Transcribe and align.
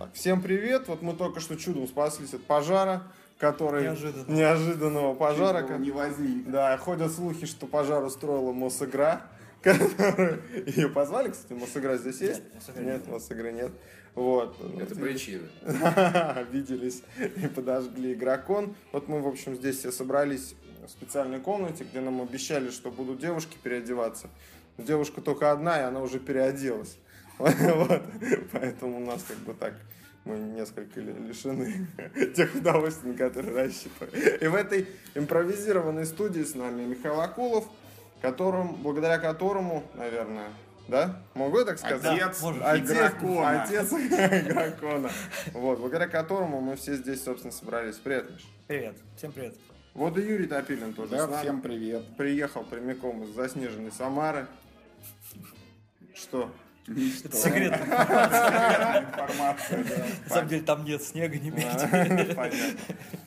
Так, 0.00 0.14
всем 0.14 0.40
привет. 0.40 0.88
Вот 0.88 1.02
мы 1.02 1.12
только 1.12 1.40
что 1.40 1.56
чудом 1.56 1.86
спаслись 1.86 2.32
от 2.32 2.42
пожара, 2.44 3.02
который... 3.36 3.82
Неожиданно. 3.82 4.32
Неожиданного 4.32 5.14
пожара. 5.14 5.68
Чего 5.68 5.76
не 5.76 5.90
возник. 5.90 6.50
Да, 6.50 6.78
ходят 6.78 7.12
слухи, 7.12 7.44
что 7.44 7.66
пожар 7.66 8.02
устроила 8.02 8.50
Мосигра. 8.52 9.20
которую- 9.62 10.42
Ее 10.64 10.88
позвали, 10.88 11.28
кстати, 11.28 11.52
Мосигра 11.52 11.98
здесь 11.98 12.18
есть? 12.22 12.40
Мосигра 12.54 12.80
Нет, 12.80 13.08
Мосигры 13.08 13.52
нет. 13.52 13.72
Вот. 14.14 14.56
Это 14.80 14.94
причина. 14.94 15.46
Обиделись 16.34 17.02
и 17.36 17.46
подожгли 17.48 18.14
игрокон. 18.14 18.74
Вот 18.92 19.06
мы, 19.06 19.20
в 19.20 19.28
общем, 19.28 19.54
здесь 19.54 19.80
все 19.80 19.92
собрались 19.92 20.54
в 20.82 20.88
специальной 20.88 21.40
комнате, 21.40 21.84
где 21.84 22.00
нам 22.00 22.22
обещали, 22.22 22.70
что 22.70 22.90
будут 22.90 23.18
девушки 23.18 23.58
переодеваться. 23.62 24.30
Но 24.78 24.84
Девушка 24.84 25.20
только 25.20 25.52
одна, 25.52 25.78
и 25.78 25.82
она 25.82 26.00
уже 26.00 26.20
переоделась. 26.20 26.96
Вот. 27.74 28.02
Поэтому 28.52 28.98
у 28.98 29.06
нас 29.06 29.22
как 29.26 29.38
бы 29.38 29.54
так 29.54 29.74
мы 30.24 30.36
несколько 30.38 31.00
ли- 31.00 31.12
лишены 31.12 31.86
тех 32.36 32.54
удовольствий, 32.54 33.12
на 33.12 33.16
которые 33.16 33.54
рассчитывали. 33.64 34.38
И 34.38 34.46
в 34.46 34.54
этой 34.54 34.86
импровизированной 35.14 36.04
студии 36.06 36.42
с 36.42 36.54
нами 36.54 36.82
Михаил 36.84 37.20
Акулов, 37.20 37.66
которым, 38.20 38.74
благодаря 38.82 39.18
которому, 39.18 39.82
наверное, 39.94 40.48
да? 40.88 41.22
Могу 41.34 41.58
я 41.60 41.64
так 41.64 41.78
сказать? 41.78 42.20
Отец 42.20 42.42
может. 42.42 42.62
Отец, 42.62 42.90
игрокона. 42.92 43.62
отец 43.62 43.92
игрокона. 43.92 45.10
Вот, 45.54 45.78
благодаря 45.78 46.08
которому 46.08 46.60
мы 46.60 46.76
все 46.76 46.96
здесь, 46.96 47.22
собственно, 47.24 47.52
собрались. 47.52 47.96
Привет, 47.96 48.30
Миш. 48.30 48.46
Привет. 48.66 48.96
Всем 49.16 49.32
привет. 49.32 49.54
Вот 49.94 50.18
и 50.18 50.20
Юрий 50.20 50.46
Топилин 50.46 50.92
тоже 50.94 51.10
Да, 51.12 51.26
с 51.26 51.30
нами. 51.30 51.40
всем 51.42 51.60
привет. 51.62 52.02
Приехал 52.16 52.62
прямиком 52.64 53.24
из 53.24 53.30
заснеженной 53.30 53.90
Самары. 53.92 54.46
Что? 56.14 56.50
Это 56.86 57.36
секретная 57.36 57.82
информация. 59.02 59.84
На 60.24 60.34
самом 60.34 60.48
деле 60.48 60.62
там 60.62 60.84
нет 60.84 61.02
снега, 61.02 61.38
не. 61.38 61.50
Понятно. 61.52 62.58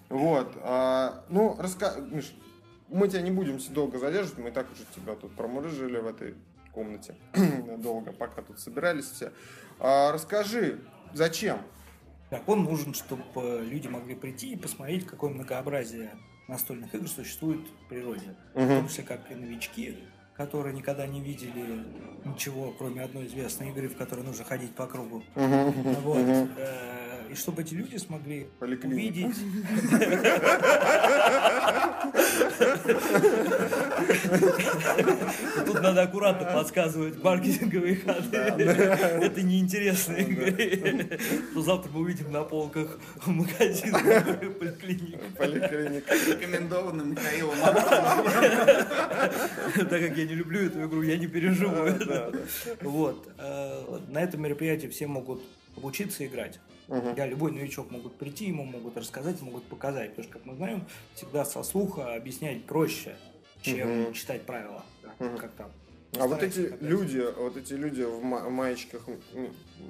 Вот. 0.10 0.54
а, 0.62 1.24
Ну, 1.30 1.56
раска... 1.60 1.96
Миш, 2.12 2.34
мы 2.90 3.08
тебя 3.08 3.22
не 3.22 3.32
будем 3.32 3.60
долго 3.74 3.98
задерживать, 4.00 4.38
мы 4.40 4.50
и 4.50 4.52
так 4.52 4.72
уже 4.72 4.84
тебя 4.96 5.16
тут 5.16 5.36
промурыжили 5.36 5.98
в 5.98 6.08
этой 6.08 6.36
комнате 6.72 7.16
долго, 7.78 8.12
пока 8.12 8.42
тут 8.42 8.60
собирались 8.60 9.06
все. 9.06 9.32
А, 9.80 10.12
Расскажи, 10.12 10.80
зачем? 11.14 11.60
Так, 12.30 12.48
он 12.50 12.64
нужен, 12.64 12.94
чтобы 12.94 13.64
люди 13.64 13.88
могли 13.88 14.16
прийти 14.16 14.54
и 14.54 14.58
посмотреть, 14.58 15.06
какое 15.06 15.30
многообразие 15.30 16.12
настольных 16.48 16.94
игр 16.96 17.08
существует 17.08 17.62
в 17.68 17.90
природе. 17.90 18.36
В 18.54 18.68
том 18.68 18.88
числе, 18.88 19.04
как 19.04 19.32
и 19.32 19.36
новички, 19.36 19.98
которые 20.36 20.74
никогда 20.76 21.06
не 21.08 21.22
видели 21.22 21.84
ничего, 22.26 22.74
кроме 22.78 23.02
одной 23.04 23.28
известной 23.28 23.70
игры, 23.70 23.88
в 23.88 23.96
которой 23.98 24.22
нужно 24.26 24.44
ходить 24.46 24.74
по 24.76 24.88
кругу. 24.88 25.24
Вот. 25.36 26.18
Э, 26.58 27.28
И 27.32 27.36
чтобы 27.36 27.62
эти 27.62 27.74
люди 27.76 27.98
смогли 27.98 28.48
Поликлиника. 28.60 28.96
увидеть... 28.96 29.38
Тут 35.66 35.82
надо 35.82 36.04
аккуратно 36.04 36.46
подсказывать 36.52 37.24
маркетинговые 37.24 37.96
ходы. 37.98 38.38
Это 38.38 39.42
неинтересные 39.42 40.24
игры. 40.24 41.20
То 41.54 41.62
завтра 41.62 41.92
мы 41.94 42.02
увидим 42.02 42.32
на 42.32 42.44
полках 42.44 43.00
магазинов 43.26 44.02
поликлиник. 44.60 45.20
Поликлиника. 45.38 46.14
Рекомендовано 46.14 47.02
Михаилом 47.04 47.56
Так 49.76 49.90
как 49.90 50.18
я 50.18 50.23
не 50.26 50.34
люблю 50.36 50.62
эту 50.66 50.86
игру, 50.86 51.02
я 51.02 51.18
не 51.18 51.28
переживу 51.28 51.76
это. 51.76 52.34
Вот. 52.82 53.28
Э, 53.38 54.00
На 54.10 54.22
этом 54.22 54.42
мероприятии 54.42 54.88
все 54.88 55.08
могут 55.08 55.42
обучиться 55.78 56.26
играть. 56.26 56.60
Да, 56.88 57.26
любой 57.26 57.52
новичок 57.52 57.90
могут 57.92 58.16
прийти, 58.18 58.46
ему 58.48 58.64
могут 58.66 58.98
рассказать, 58.98 59.42
могут 59.42 59.64
показать. 59.66 60.10
Потому 60.12 60.24
что, 60.24 60.34
как 60.34 60.46
мы 60.46 60.56
знаем, 60.56 60.86
всегда 61.16 61.46
со 61.46 61.64
слуха 61.64 62.14
объяснять 62.16 62.66
проще, 62.66 63.16
чем 63.62 64.14
читать 64.14 64.42
правила. 64.44 64.84
Да, 65.02 65.30
Как 65.38 65.52
там. 65.54 65.72
А 66.20 66.28
вот 66.28 66.44
эти 66.44 66.68
опять. 66.68 66.82
люди, 66.82 67.24
вот 67.38 67.58
эти 67.58 67.74
люди 67.74 68.04
в 68.04 68.22
ма- 68.24 68.48
маечках 68.50 69.02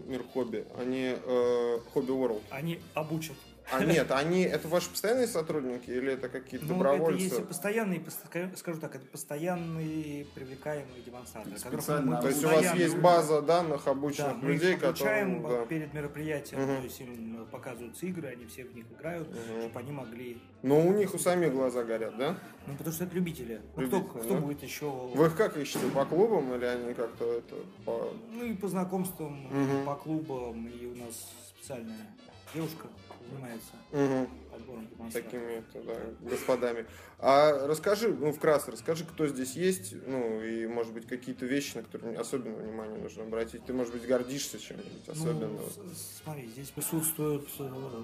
Мир 0.07 0.23
Хобби, 0.33 0.65
они 0.79 1.15
э, 1.21 1.79
Хобби 1.93 2.11
World. 2.11 2.41
Они 2.49 2.79
обучат. 2.93 3.35
А 3.71 3.83
нет, 3.83 4.11
они 4.11 4.41
это 4.43 4.67
ваши 4.67 4.89
постоянные 4.89 5.27
сотрудники 5.27 5.89
или 5.89 6.13
это 6.13 6.29
какие-то 6.29 6.65
Ну, 6.65 6.73
добровольцы? 6.73 7.13
это 7.15 7.23
есть 7.35 7.39
и 7.39 7.43
постоянные, 7.43 7.99
пос- 7.99 8.57
скажу 8.57 8.79
так, 8.79 8.95
это 8.95 9.05
постоянные 9.07 10.25
привлекаемые 10.35 11.01
демонстраторы. 11.05 11.55
которых 11.55 11.81
Специально 11.81 12.15
мы 12.15 12.21
То 12.21 12.27
есть 12.27 12.43
у 12.43 12.47
вас 12.49 12.73
есть 12.75 12.97
база 12.97 13.41
данных 13.41 13.83
Да, 13.85 13.91
обученных 13.91 14.37
мы 14.41 14.51
людей, 14.53 14.75
их 14.75 14.83
обучаем 14.83 15.37
которые... 15.37 15.61
да. 15.61 15.65
перед 15.67 15.93
мероприятием, 15.93 16.61
Мгм. 16.61 16.77
то 16.77 16.83
есть 16.83 16.99
им 17.01 17.41
э, 17.41 17.45
показываются 17.51 18.05
игры, 18.05 18.27
они 18.29 18.45
все 18.45 18.65
в 18.65 18.75
них 18.75 18.85
играют, 18.91 19.27
чтобы 19.61 19.79
они 19.79 19.91
могли... 19.91 20.41
Но 20.61 20.79
у 20.79 20.93
них 20.93 21.13
у 21.13 21.17
самих 21.17 21.53
глаза 21.53 21.83
горят, 21.83 22.17
да? 22.17 22.37
Ну, 22.67 22.75
потому 22.75 22.93
что 22.93 23.05
это 23.05 23.15
любители. 23.15 23.61
Ну, 23.75 23.87
кто, 23.87 23.97
Любители, 23.97 24.21
кто 24.21 24.33
да? 24.35 24.39
будет 24.41 24.63
еще... 24.63 24.89
Вы 24.91 25.25
их 25.27 25.35
как 25.35 25.57
ищете, 25.57 25.87
по 25.93 26.05
клубам 26.05 26.53
или 26.55 26.65
они 26.65 26.93
как-то 26.93 27.33
это 27.37 27.55
по... 27.85 28.13
Ну, 28.31 28.43
и 28.45 28.53
по 28.55 28.67
знакомствам, 28.67 29.47
Мгм. 29.49 29.85
по 29.85 29.95
клубам, 29.95 30.67
и 30.67 30.85
у 30.85 30.95
нас 30.95 31.29
специальная 31.57 32.07
девушка 32.53 32.87
занимается 33.29 33.71
Мгм, 33.91 34.27
подбором 34.51 34.87
демонстрантов. 34.87 35.13
такими 35.31 35.51
это, 35.51 35.81
да, 35.83 36.29
господами. 36.29 36.85
А 37.19 37.67
расскажи, 37.67 38.09
ну, 38.13 38.31
вкратце 38.33 38.71
расскажи, 38.71 39.05
кто 39.05 39.27
здесь 39.27 39.53
есть, 39.55 39.93
ну, 40.07 40.41
и, 40.41 40.67
может 40.67 40.93
быть, 40.93 41.07
какие-то 41.07 41.45
вещи, 41.45 41.77
на 41.77 41.83
которые 41.83 42.17
особенно 42.17 42.55
внимание 42.55 42.99
нужно 43.01 43.23
обратить. 43.23 43.65
Ты, 43.65 43.73
может 43.73 43.93
быть, 43.93 44.05
гордишься 44.05 44.59
чем-нибудь 44.59 45.07
особенным? 45.07 45.55
Ну, 45.55 45.91
смотри, 46.23 46.47
здесь 46.49 46.69
присутствует 46.69 47.47
э, 47.59 48.03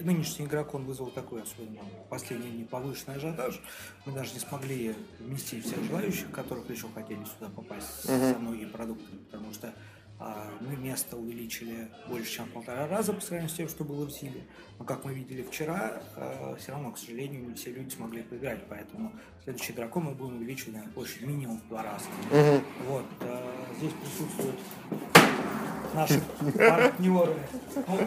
нынешний 0.00 0.46
игрок, 0.46 0.74
он 0.74 0.84
вызвал 0.84 1.10
такой 1.10 1.42
особенно 1.42 1.82
в 1.82 2.08
последние 2.08 2.50
дни 2.52 2.64
повышенный 2.64 3.16
ажиотаж. 3.16 3.60
Мы 4.06 4.12
даже 4.12 4.34
не 4.34 4.40
смогли 4.40 4.94
вместить 5.18 5.64
всех 5.64 5.82
желающих, 5.84 6.30
которых 6.30 6.68
еще 6.70 6.88
хотели 6.94 7.24
сюда 7.24 7.50
попасть 7.54 8.02
со 8.02 8.38
многими 8.38 8.68
продуктами, 8.70 9.18
потому 9.30 9.52
что 9.52 9.72
мы 10.60 10.76
место 10.76 11.16
увеличили 11.16 11.88
больше, 12.08 12.30
чем 12.30 12.44
в 12.46 12.50
полтора 12.50 12.86
раза 12.86 13.12
по 13.12 13.20
сравнению 13.20 13.48
с 13.48 13.54
тем, 13.54 13.68
что 13.68 13.84
было 13.84 14.04
в 14.04 14.10
Зиле. 14.10 14.42
Но, 14.78 14.84
как 14.84 15.04
мы 15.04 15.14
видели 15.14 15.42
вчера, 15.42 16.02
все 16.58 16.72
равно, 16.72 16.92
к 16.92 16.98
сожалению, 16.98 17.48
не 17.48 17.54
все 17.54 17.72
люди 17.72 17.94
смогли 17.94 18.22
поиграть, 18.22 18.60
поэтому 18.68 19.12
следующий 19.44 19.72
игроком 19.72 20.04
мы 20.04 20.12
будем 20.12 20.36
увеличивать 20.36 20.74
наверное, 20.74 20.92
площадь 20.92 21.22
минимум 21.22 21.58
в 21.60 21.68
два 21.68 21.82
раза. 21.82 22.04
Вот, 22.86 23.06
э, 23.20 23.52
здесь 23.78 23.92
присутствуют 23.92 24.56
наши 25.94 26.20
партнеры. 26.56 27.36
Ну, 27.88 28.00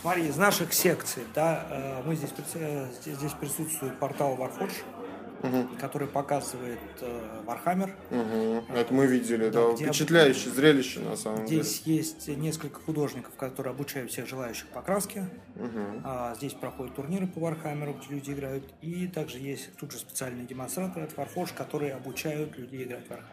смотри, 0.00 0.26
из 0.26 0.36
наших 0.36 0.72
секций, 0.72 1.22
да, 1.34 2.02
мы 2.04 2.14
э, 2.14 2.16
здесь, 2.16 3.16
здесь 3.16 3.32
присутствует 3.32 3.98
портал 3.98 4.36
Warforge, 4.36 4.82
который 5.80 6.08
показывает 6.08 6.78
э, 7.00 7.42
Warhammer. 7.46 7.90
Мгм. 8.10 8.76
Это 8.76 8.92
мы 8.92 9.06
видели, 9.06 9.48
да, 9.48 9.68
Да, 9.68 9.72
где- 9.74 9.86
впечатляющее 9.86 10.52
зрелище, 10.52 11.00
на 11.00 11.16
самом 11.16 11.46
деле. 11.46 11.62
Здесь 11.62 11.82
есть 11.86 12.28
несколько 12.28 12.80
художников, 12.80 13.34
которые 13.36 13.72
обучают 13.72 14.10
всех 14.10 14.26
желающих 14.26 14.66
покраске. 14.68 15.28
А, 16.04 16.34
здесь 16.36 16.52
проходят 16.54 16.94
турниры 16.94 17.26
по 17.26 17.38
Warhammer, 17.40 17.96
где 17.98 18.14
люди 18.14 18.30
играют. 18.32 18.64
И 18.82 19.06
также 19.06 19.38
есть 19.38 19.70
тут 19.76 19.92
же 19.92 19.98
специальные 19.98 20.46
демонстраторы 20.46 21.06
от 21.06 21.14
Warforge, 21.14 21.54
которые 21.56 21.94
обучают 21.94 22.58
людей 22.58 22.84
играть 22.84 23.06
в 23.06 23.10
Warhammer. 23.10 23.24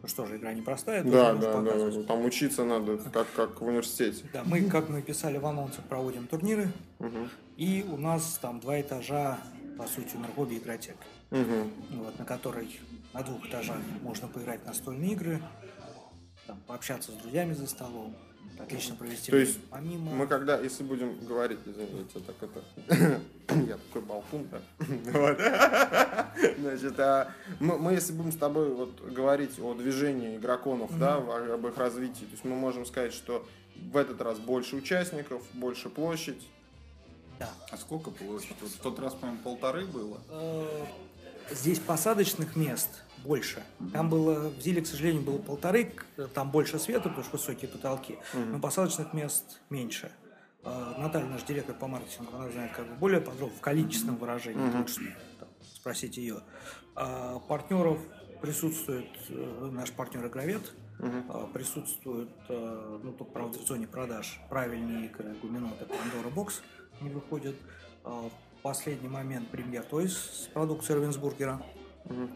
Ну 0.00 0.06
что 0.06 0.26
же, 0.26 0.36
игра 0.36 0.52
непростая, 0.52 1.02
Да, 1.02 1.34
да, 1.34 1.60
да, 1.60 1.74
да, 1.90 2.02
там 2.04 2.24
учиться 2.24 2.62
надо, 2.64 2.98
как, 2.98 3.26
как 3.34 3.60
в 3.60 3.64
университете. 3.66 4.26
Да, 4.32 4.44
мы, 4.44 4.62
как 4.62 4.88
мы 4.88 5.02
писали 5.02 5.38
в 5.38 5.46
анонсах, 5.46 5.84
проводим 5.86 6.28
турниры. 6.28 6.70
И 7.56 7.84
у 7.90 7.96
нас 7.96 8.38
там 8.40 8.60
два 8.60 8.80
этажа, 8.80 9.38
по 9.76 9.84
сути, 9.88 10.14
на 10.16 10.28
хобби 10.28 10.54
игротек. 10.58 10.94
Мгм. 11.30 11.70
Вот, 11.90 12.18
на 12.18 12.24
которой 12.24 12.80
на 13.12 13.22
двух 13.22 13.46
этажах 13.46 13.76
можно 14.02 14.28
поиграть 14.28 14.62
в 14.62 14.66
настольные 14.66 15.12
игры, 15.12 15.42
там, 16.46 16.58
пообщаться 16.66 17.12
с 17.12 17.14
друзьями 17.16 17.52
за 17.52 17.66
столом, 17.66 18.16
отлично 18.58 18.96
провести 18.96 19.30
То 19.30 19.36
есть 19.36 19.58
Помимо... 19.70 20.12
Мы 20.12 20.26
когда, 20.26 20.58
если 20.58 20.82
будем 20.84 21.18
говорить, 21.26 21.58
извините, 21.66 22.20
так 22.20 22.36
это... 22.42 23.20
Я 23.66 23.76
такой 23.76 24.02
болтун, 24.02 24.48
да? 24.50 24.60
Вот. 25.12 25.38
Значит, 26.58 26.98
а 27.00 27.32
мы, 27.60 27.78
мы, 27.78 27.92
если 27.92 28.12
будем 28.12 28.32
с 28.32 28.36
тобой 28.36 28.72
вот 28.72 29.00
говорить 29.00 29.58
о 29.58 29.74
движении 29.74 30.36
игроконов, 30.36 30.96
да, 30.98 31.18
в- 31.18 31.52
об 31.52 31.66
их 31.66 31.76
развитии, 31.76 32.24
то 32.24 32.32
есть 32.32 32.44
мы 32.44 32.56
можем 32.56 32.86
сказать, 32.86 33.12
что 33.12 33.46
в 33.76 33.96
этот 33.96 34.20
раз 34.22 34.38
больше 34.38 34.76
участников, 34.76 35.42
больше 35.52 35.88
площадь. 35.88 36.46
Да. 37.38 37.50
А 37.70 37.76
сколько 37.76 38.10
площадь? 38.10 38.56
Вот 38.60 38.70
в 38.70 38.78
тот 38.78 38.98
раз, 38.98 39.14
по-моему, 39.14 39.40
полторы 39.42 39.86
было. 39.86 40.18
Здесь 41.50 41.78
посадочных 41.78 42.56
мест 42.56 43.02
больше. 43.24 43.62
Там 43.92 44.08
было, 44.08 44.48
в 44.50 44.60
Зиле, 44.60 44.82
к 44.82 44.86
сожалению, 44.86 45.22
было 45.22 45.38
полторы, 45.38 45.92
там 46.34 46.50
больше 46.50 46.78
света, 46.78 47.08
потому 47.08 47.24
что 47.24 47.36
высокие 47.36 47.68
потолки, 47.70 48.18
но 48.34 48.58
посадочных 48.58 49.12
мест 49.12 49.60
меньше. 49.70 50.12
Э, 50.64 50.94
Наталья, 50.98 51.26
наш 51.26 51.42
директор 51.44 51.74
по 51.74 51.86
маркетингу, 51.86 52.36
она 52.36 52.50
знает 52.50 52.72
как 52.72 52.86
бы 52.88 52.94
более 52.96 53.20
подробно, 53.20 53.56
в 53.56 53.60
количественном 53.60 54.16
выражении, 54.16 54.76
лучше 54.76 55.16
там, 55.38 55.48
спросить 55.74 56.16
ее. 56.16 56.40
А 56.94 57.38
партнеров 57.38 57.98
присутствует 58.40 59.08
э, 59.28 59.70
наш 59.72 59.90
партнер 59.92 60.26
Игровед, 60.26 60.62
А, 61.28 61.46
Присутствуют, 61.52 62.30
э, 62.48 62.98
ну, 63.02 63.12
тут, 63.12 63.32
правда, 63.32 63.58
в 63.58 63.62
зоне 63.66 63.86
продаж 63.86 64.40
правильные 64.48 65.06
игры 65.06 65.34
Гуминоты, 65.40 65.84
Пандора 65.86 66.28
Бокс 66.34 66.60
не 67.00 67.08
выходят. 67.10 67.54
А, 68.04 68.28
последний 68.62 69.08
момент 69.08 69.48
премьер 69.48 69.84
Тойс 69.84 70.16
с 70.16 70.48
продукцией 70.52 71.00
Равенсбургера. 71.00 71.62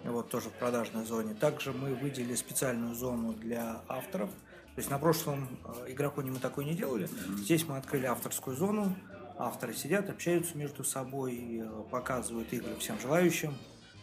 Вот 0.04 0.28
тоже 0.30 0.50
в 0.50 0.52
продажной 0.52 1.04
зоне. 1.04 1.34
Также 1.34 1.72
мы 1.72 1.94
выделили 1.94 2.34
специальную 2.34 2.94
зону 2.94 3.32
для 3.32 3.82
авторов. 3.88 4.30
То 4.30 4.78
есть 4.78 4.90
на 4.90 4.98
прошлом 4.98 5.48
э, 5.64 5.92
игроконе 5.92 6.30
мы 6.30 6.38
такой 6.38 6.64
не 6.64 6.74
делали. 6.74 7.08
Здесь 7.36 7.66
мы 7.66 7.76
открыли 7.76 8.06
авторскую 8.06 8.56
зону. 8.56 8.94
Авторы 9.38 9.74
сидят, 9.74 10.08
общаются 10.08 10.56
между 10.56 10.84
собой, 10.84 11.62
э, 11.62 11.82
показывают 11.90 12.52
игры 12.52 12.74
всем 12.76 12.98
желающим. 13.00 13.54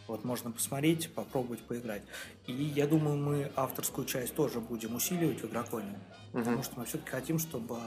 Вот 0.06 0.24
можно 0.24 0.50
посмотреть, 0.50 1.12
попробовать 1.14 1.60
поиграть. 1.62 2.02
И 2.46 2.52
я 2.52 2.86
думаю, 2.86 3.16
мы 3.16 3.52
авторскую 3.54 4.06
часть 4.06 4.34
тоже 4.34 4.60
будем 4.60 4.96
усиливать 4.96 5.40
в 5.40 5.46
игроконе. 5.46 5.98
Потому 6.32 6.62
что 6.62 6.78
мы 6.78 6.84
все-таки 6.84 7.10
хотим, 7.10 7.38
чтобы 7.38 7.78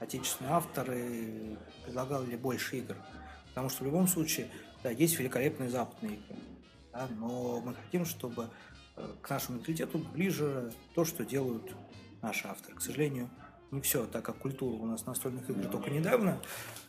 отечественные 0.00 0.52
авторы 0.52 1.56
предлагали 1.84 2.36
больше 2.36 2.78
игр. 2.78 2.96
Потому 3.52 3.68
что 3.68 3.84
в 3.84 3.86
любом 3.86 4.08
случае, 4.08 4.48
да, 4.82 4.90
есть 4.90 5.18
великолепные 5.18 5.68
западные 5.68 6.16
игры. 6.16 6.36
да, 6.92 7.08
но 7.18 7.60
мы 7.60 7.74
хотим, 7.74 8.06
чтобы 8.06 8.48
э, 8.96 9.06
к 9.20 9.28
нашему 9.28 9.58
менталитету 9.58 9.98
ближе 9.98 10.72
то, 10.94 11.04
что 11.04 11.24
делают 11.24 11.74
наши 12.22 12.48
авторы. 12.48 12.76
К 12.76 12.80
сожалению, 12.80 13.28
не 13.70 13.80
все, 13.80 14.06
так 14.06 14.24
как 14.24 14.38
культура 14.38 14.74
у 14.74 14.86
нас 14.86 15.06
настольных 15.06 15.48
игр 15.50 15.66
только 15.66 15.90
недавно, 15.90 16.40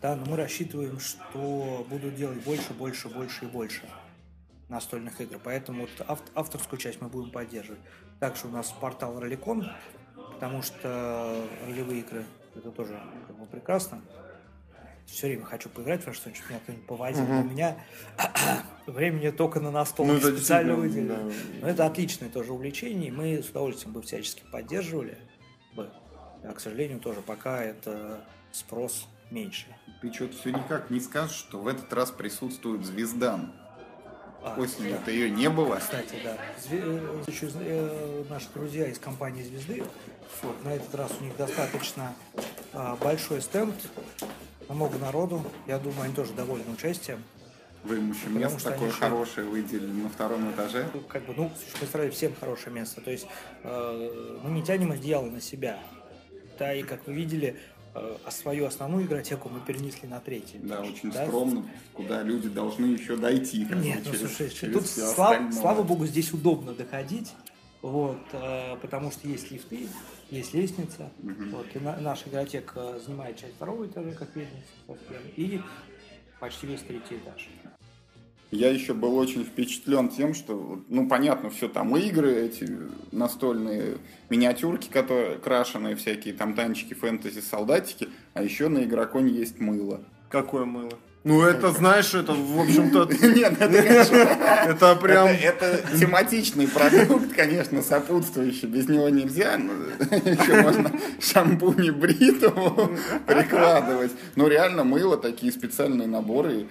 да, 0.01 0.15
но 0.15 0.25
мы 0.25 0.37
рассчитываем, 0.37 0.99
что 0.99 1.85
будут 1.89 2.15
делать 2.15 2.43
больше, 2.43 2.73
больше, 2.73 3.09
больше 3.09 3.45
и 3.45 3.47
больше 3.47 3.83
настольных 4.69 5.19
игр. 5.19 5.39
Поэтому 5.43 5.81
вот 5.81 6.05
ав- 6.07 6.23
авторскую 6.33 6.79
часть 6.79 7.01
мы 7.01 7.07
будем 7.09 7.31
поддерживать. 7.31 7.81
Также 8.19 8.47
у 8.47 8.51
нас 8.51 8.71
портал 8.71 9.19
Роликон, 9.19 9.69
потому 10.33 10.61
что 10.61 11.45
ролевые 11.67 12.01
игры 12.01 12.25
это 12.55 12.71
тоже 12.71 12.99
как 13.27 13.37
бы 13.37 13.45
прекрасно. 13.45 14.01
Все 15.05 15.27
время 15.27 15.45
хочу 15.45 15.69
поиграть 15.69 16.05
во 16.05 16.13
что-нибудь, 16.13 16.41
меня 16.49 16.59
кто-нибудь 16.59 16.87
повозил. 16.87 17.23
У 17.23 17.43
меня 17.43 17.77
времени 18.87 19.29
только 19.29 19.59
на 19.59 19.69
настол 19.71 20.05
Ну, 20.05 20.19
специально 20.19 20.75
выделено. 20.75 21.15
да. 21.29 21.33
Но 21.61 21.67
это 21.69 21.85
отличное 21.85 22.29
тоже 22.29 22.51
увлечение, 22.53 23.09
и 23.09 23.11
мы 23.11 23.43
с 23.43 23.49
удовольствием 23.49 23.93
бы 23.93 24.01
всячески 24.01 24.43
поддерживали 24.51 25.17
бы. 25.75 25.89
А, 26.43 26.53
к 26.53 26.59
сожалению, 26.59 26.99
тоже 26.99 27.21
пока 27.21 27.61
это 27.63 28.25
спрос 28.51 29.07
меньше. 29.29 29.67
Ты 30.01 30.11
что-то 30.11 30.35
все 30.37 30.49
никак 30.51 30.89
не 30.89 30.99
скажешь, 30.99 31.35
что 31.37 31.59
в 31.59 31.67
этот 31.67 31.91
раз 31.93 32.11
присутствует 32.11 32.83
Звездан. 32.85 33.53
А, 34.43 34.55
Осенью-то 34.59 35.09
ее 35.11 35.29
не 35.29 35.49
было. 35.49 35.77
Кстати, 35.77 36.15
да. 36.23 36.37
Зве- 36.61 36.81
э, 36.83 37.23
еще, 37.27 37.49
э, 37.53 38.23
наши 38.29 38.47
друзья 38.53 38.87
из 38.87 38.99
компании 38.99 39.41
«Звезды», 39.43 39.83
вот, 40.41 40.65
на 40.65 40.73
этот 40.73 40.93
раз 40.95 41.11
у 41.21 41.23
них 41.23 41.37
достаточно 41.37 42.13
а, 42.73 42.97
большой 42.97 43.41
стенд, 43.41 43.73
много 44.69 44.97
народу. 44.97 45.43
Я 45.67 45.79
думаю, 45.79 46.03
они 46.03 46.13
тоже 46.13 46.33
довольны 46.33 46.71
участием. 46.73 47.23
Вы 47.83 47.97
им 47.97 48.11
еще 48.13 48.29
место 48.29 48.59
что 48.59 48.71
такое 48.71 48.87
еще- 48.89 48.97
хорошее 48.99 49.47
выделили 49.47 49.91
на 49.91 50.09
втором 50.09 50.49
этаже. 50.51 50.87
Ну, 50.93 51.01
Как 51.01 51.25
бы, 51.25 51.33
ну, 51.35 51.51
представляю, 51.79 52.11
всем 52.13 52.33
хорошее 52.39 52.73
место. 52.73 53.01
То 53.01 53.11
есть 53.11 53.27
э, 53.63 54.39
мы 54.43 54.51
не 54.51 54.63
тянем 54.63 54.91
одеяло 54.93 55.25
на 55.25 55.41
себя. 55.41 55.79
Да, 56.57 56.73
и 56.73 56.83
как 56.83 57.05
вы 57.07 57.13
видели, 57.13 57.57
э, 57.93 58.15
свою 58.29 58.67
основную 58.67 59.05
игротеку 59.05 59.49
мы 59.49 59.59
перенесли 59.59 60.07
на 60.07 60.21
третий. 60.21 60.59
Да, 60.59 60.75
этаж, 60.77 60.89
очень 60.91 61.11
да. 61.11 61.25
скромно, 61.25 61.65
куда 61.93 62.21
люди 62.23 62.47
должны 62.47 62.85
еще 62.85 63.17
дойти. 63.17 63.65
Нет, 63.65 63.99
ну 64.05 64.13
через- 64.13 64.19
слушай, 64.19 64.49
через 64.49 64.73
тут 64.75 64.83
остальное. 65.05 65.51
слава 65.51 65.83
богу, 65.83 66.05
здесь 66.05 66.31
удобно 66.31 66.73
доходить, 66.73 67.33
вот, 67.81 68.17
э, 68.31 68.77
потому 68.81 69.11
что 69.11 69.27
есть 69.27 69.51
лифты, 69.51 69.87
есть 70.33 70.53
лестница, 70.53 71.11
вот, 71.19 71.67
и 71.75 71.79
на- 71.79 71.97
наш 71.97 72.25
игротека 72.27 72.99
занимает 72.99 73.37
часть 73.37 73.53
второго 73.53 73.85
этажа, 73.85 74.11
как 74.13 74.35
видно, 74.35 74.57
совсем, 74.87 75.21
и 75.35 75.61
почти 76.39 76.67
весь 76.67 76.81
третий 76.81 77.17
этаж. 77.17 77.47
Я 78.49 78.69
еще 78.69 78.93
был 78.93 79.15
очень 79.17 79.43
впечатлен 79.45 80.09
тем, 80.09 80.33
что, 80.33 80.83
ну, 80.87 81.07
понятно, 81.07 81.49
все 81.49 81.67
там 81.67 81.95
игры, 81.97 82.33
эти 82.33 82.67
настольные 83.11 83.97
миниатюрки, 84.29 84.89
которые 84.89 85.37
крашеные, 85.37 85.95
всякие 85.95 86.33
там 86.33 86.53
танчики, 86.53 86.93
фэнтези, 86.93 87.39
солдатики, 87.39 88.09
а 88.33 88.43
еще 88.43 88.67
на 88.69 88.83
игроконе 88.83 89.31
есть 89.33 89.59
мыло. 89.59 90.03
Какое 90.29 90.65
мыло? 90.65 90.99
Ну, 91.23 91.41
это, 91.41 91.71
знаешь, 91.71 92.13
это, 92.13 92.33
в 92.33 92.59
общем-то, 92.59 93.05
Нет, 93.27 93.53
это, 93.57 93.81
конечно, 93.81 94.15
это 94.17 94.95
прям... 94.97 95.27
это, 95.27 95.81
тематичный 95.97 96.67
продукт, 96.67 97.33
конечно, 97.33 97.81
сопутствующий, 97.81 98.67
без 98.67 98.89
него 98.89 99.07
нельзя, 99.07 99.57
но 99.57 99.71
еще 100.29 100.61
можно 100.61 100.91
шампунь 101.21 101.85
и 101.85 101.91
бритву 101.91 102.91
прикладывать. 103.25 104.11
Но 104.35 104.49
реально 104.49 104.83
мыло, 104.83 105.15
такие 105.15 105.53
специальные 105.53 106.09
наборы. 106.09 106.67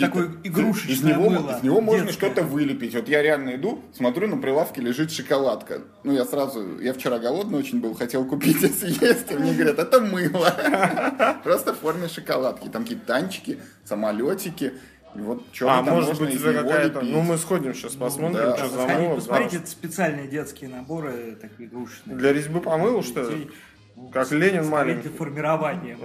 такое 0.00 0.32
игрушечное 0.42 0.96
из 0.96 1.02
него, 1.04 1.30
мыло, 1.30 1.56
из 1.56 1.62
него 1.62 1.80
можно 1.80 2.10
что-то 2.10 2.42
вылепить. 2.42 2.92
Вот 2.92 3.08
я 3.08 3.22
реально 3.22 3.54
иду, 3.54 3.84
смотрю, 3.96 4.26
на 4.26 4.36
прилавке 4.38 4.80
лежит 4.80 5.12
шоколадка. 5.12 5.82
Ну, 6.02 6.12
я 6.12 6.24
сразу, 6.24 6.80
я 6.80 6.92
вчера 6.92 7.20
голодный 7.20 7.60
очень 7.60 7.80
был, 7.80 7.94
хотел 7.94 8.24
купить 8.24 8.64
и 8.64 8.68
съесть, 8.68 9.30
и 9.30 9.34
мне 9.34 9.52
говорят, 9.52 9.78
это 9.78 10.00
мыло. 10.00 11.38
Просто 11.44 11.72
в 11.72 11.78
форме 11.78 12.08
шоколадки. 12.08 12.66
Там 12.66 12.82
какие-то 12.82 13.06
танчики, 13.06 13.60
самолетики. 13.86 14.74
И 15.14 15.18
вот 15.20 15.44
что 15.52 15.70
А, 15.70 15.82
там 15.82 15.94
может 15.94 16.18
быть, 16.18 16.34
это 16.34 16.52
какая-то... 16.52 17.00
Ну, 17.00 17.22
мы 17.22 17.38
сходим 17.38 17.74
сейчас, 17.74 17.94
посмотрим, 17.94 18.34
да. 18.34 18.56
что 18.56 18.68
за 18.68 18.86
мыло. 18.86 19.14
посмотрите, 19.14 19.56
да. 19.56 19.62
это 19.62 19.70
специальные 19.70 20.28
детские 20.28 20.68
наборы, 20.68 21.38
такие 21.40 21.68
игрушечные. 21.68 22.16
Для 22.16 22.32
резьбы 22.32 22.60
по 22.60 22.76
мылу, 22.76 23.02
что 23.02 23.30
ли? 23.30 23.50
Как 24.12 24.30
Ленин 24.30 24.66
маленький. 24.68 25.08
для 25.08 25.18
формирования. 25.18 25.96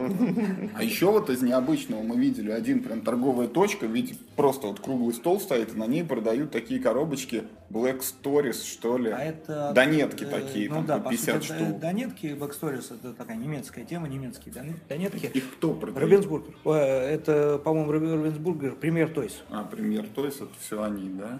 А 0.75 0.83
еще 0.83 1.11
вот 1.11 1.29
из 1.29 1.41
необычного 1.41 2.01
мы 2.01 2.15
видели 2.17 2.49
один 2.51 2.81
прям 2.83 3.01
торговая 3.01 3.47
точка, 3.47 3.85
видите, 3.85 4.17
просто 4.35 4.67
вот 4.67 4.79
круглый 4.79 5.13
стол 5.13 5.39
стоит, 5.41 5.73
и 5.73 5.77
на 5.77 5.88
ней 5.88 6.03
продают 6.03 6.51
такие 6.51 6.79
коробочки 6.79 7.43
Black 7.69 8.01
Stories, 8.01 8.63
что 8.65 8.97
ли. 8.97 9.11
А 9.11 9.19
это... 9.19 9.71
Донетки 9.75 10.23
э, 10.23 10.27
такие, 10.27 10.69
ну 10.69 10.75
там 10.75 10.85
да, 10.85 10.97
по 10.97 11.03
по 11.05 11.09
50 11.11 11.43
сути, 11.43 11.53
штук. 11.53 11.79
Донетки, 11.79 12.25
Backstories, 12.27 12.95
это 12.95 13.13
такая 13.13 13.35
немецкая 13.38 13.83
тема, 13.83 14.07
немецкие 14.07 14.53
дон- 14.53 14.79
донетки. 14.88 15.25
Их 15.25 15.51
кто 15.57 15.73
продает? 15.73 16.09
Равенсбург. 16.09 16.45
Э, 16.65 17.13
Это, 17.13 17.57
по-моему, 17.59 17.91
Равенсбургер, 17.91 18.75
пример 18.75 19.09
Тойс. 19.09 19.41
А, 19.49 19.63
пример, 19.63 20.05
то 20.15 20.25
есть 20.25 20.38
это 20.38 20.51
все 20.59 20.81
они, 20.81 21.09
да? 21.09 21.39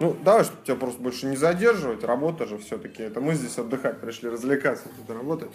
Ну, 0.00 0.16
давай, 0.24 0.44
чтобы 0.44 0.62
тебя 0.64 0.76
просто 0.76 1.00
больше 1.00 1.26
не 1.26 1.36
задерживать. 1.36 2.02
Работа 2.02 2.46
же 2.46 2.58
все-таки. 2.58 3.02
Это 3.02 3.20
мы 3.20 3.34
здесь 3.34 3.56
отдыхать 3.58 4.00
пришли, 4.00 4.28
развлекаться, 4.28 4.88
тут 4.88 5.14
работать. 5.16 5.50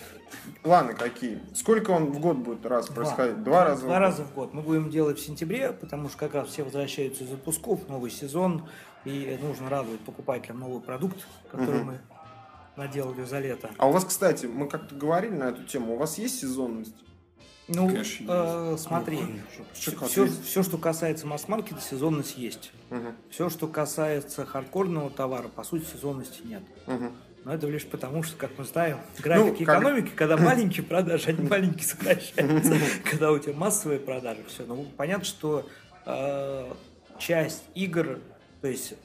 Планы 0.64 0.94
какие? 0.94 1.40
Сколько 1.54 1.92
он 1.92 2.06
в 2.06 2.20
год 2.20 2.38
будет 2.38 2.66
раз 2.66 2.88
происходить? 2.88 3.44
Два 3.44 3.66
раза? 3.66 3.82
в 3.82 3.86
Два 3.86 3.96
год? 3.96 4.02
раза 4.02 4.24
в 4.24 4.34
год. 4.34 4.54
Мы 4.54 4.62
будем 4.62 4.90
делать 4.90 5.20
в 5.20 5.26
сентябре, 5.26 5.74
потому 5.74 6.08
что 6.10 6.18
как 6.18 6.36
раз 6.36 6.48
все 6.48 6.64
возвращаются 6.64 7.26
из 7.26 7.32
отпусков, 7.34 7.88
новый 7.90 8.12
сезон, 8.12 8.68
и 9.04 9.38
нужно 9.42 9.70
радовать 9.70 10.00
покупателям 10.02 10.60
новый 10.60 10.82
продукт, 10.82 11.18
который 11.52 11.84
мы 11.84 12.00
наделали 12.78 13.24
за 13.26 13.40
лето. 13.40 13.70
А 13.78 13.88
у 13.90 13.92
вас, 13.92 14.06
кстати, 14.06 14.46
мы 14.46 14.68
как-то 14.70 14.96
говорили 14.96 15.34
на 15.34 15.50
эту 15.50 15.64
тему, 15.66 15.96
у 15.96 15.98
вас 15.98 16.18
есть 16.18 16.40
сезонность? 16.40 16.96
Ну, 17.72 17.88
Конечно, 17.88 18.26
э, 18.28 18.78
смотри, 18.80 19.20
все, 19.74 20.28
все, 20.44 20.64
что 20.64 20.78
касается 20.80 21.28
масс-маркета, 21.28 21.80
сезонность 21.82 22.36
есть. 22.38 22.72
Мгм. 22.90 23.16
Все, 23.30 23.50
что 23.50 23.68
касается 23.68 24.46
хардкорного 24.46 25.12
товара, 25.12 25.48
по 25.50 25.64
сути, 25.64 25.86
сезонности 25.86 26.42
нет. 26.44 26.64
Мгм. 26.88 27.12
Но 27.46 27.54
это 27.54 27.68
лишь 27.68 27.86
потому, 27.86 28.24
что, 28.24 28.36
как 28.38 28.52
мы 28.58 28.66
знаем, 28.66 28.98
графики 29.20 29.62
Ну, 29.62 29.66
как- 29.66 29.78
экономики, 29.78 30.12
когда 30.16 30.36
маленькие 30.36 30.84
продажи, 30.84 31.30
они 31.30 31.48
маленькие 31.48 31.86
сокращаются. 31.86 32.74
Когда 33.10 33.32
у 33.32 33.38
тебя 33.40 33.54
массовые 33.54 34.00
продажи, 34.00 34.44
все. 34.48 34.66
Ну, 34.66 34.86
понятно, 34.98 35.24
что 35.24 35.66
э, 36.06 36.74
часть 37.18 37.64
игр, 37.76 38.20
то 38.62 38.68
есть 38.68 38.96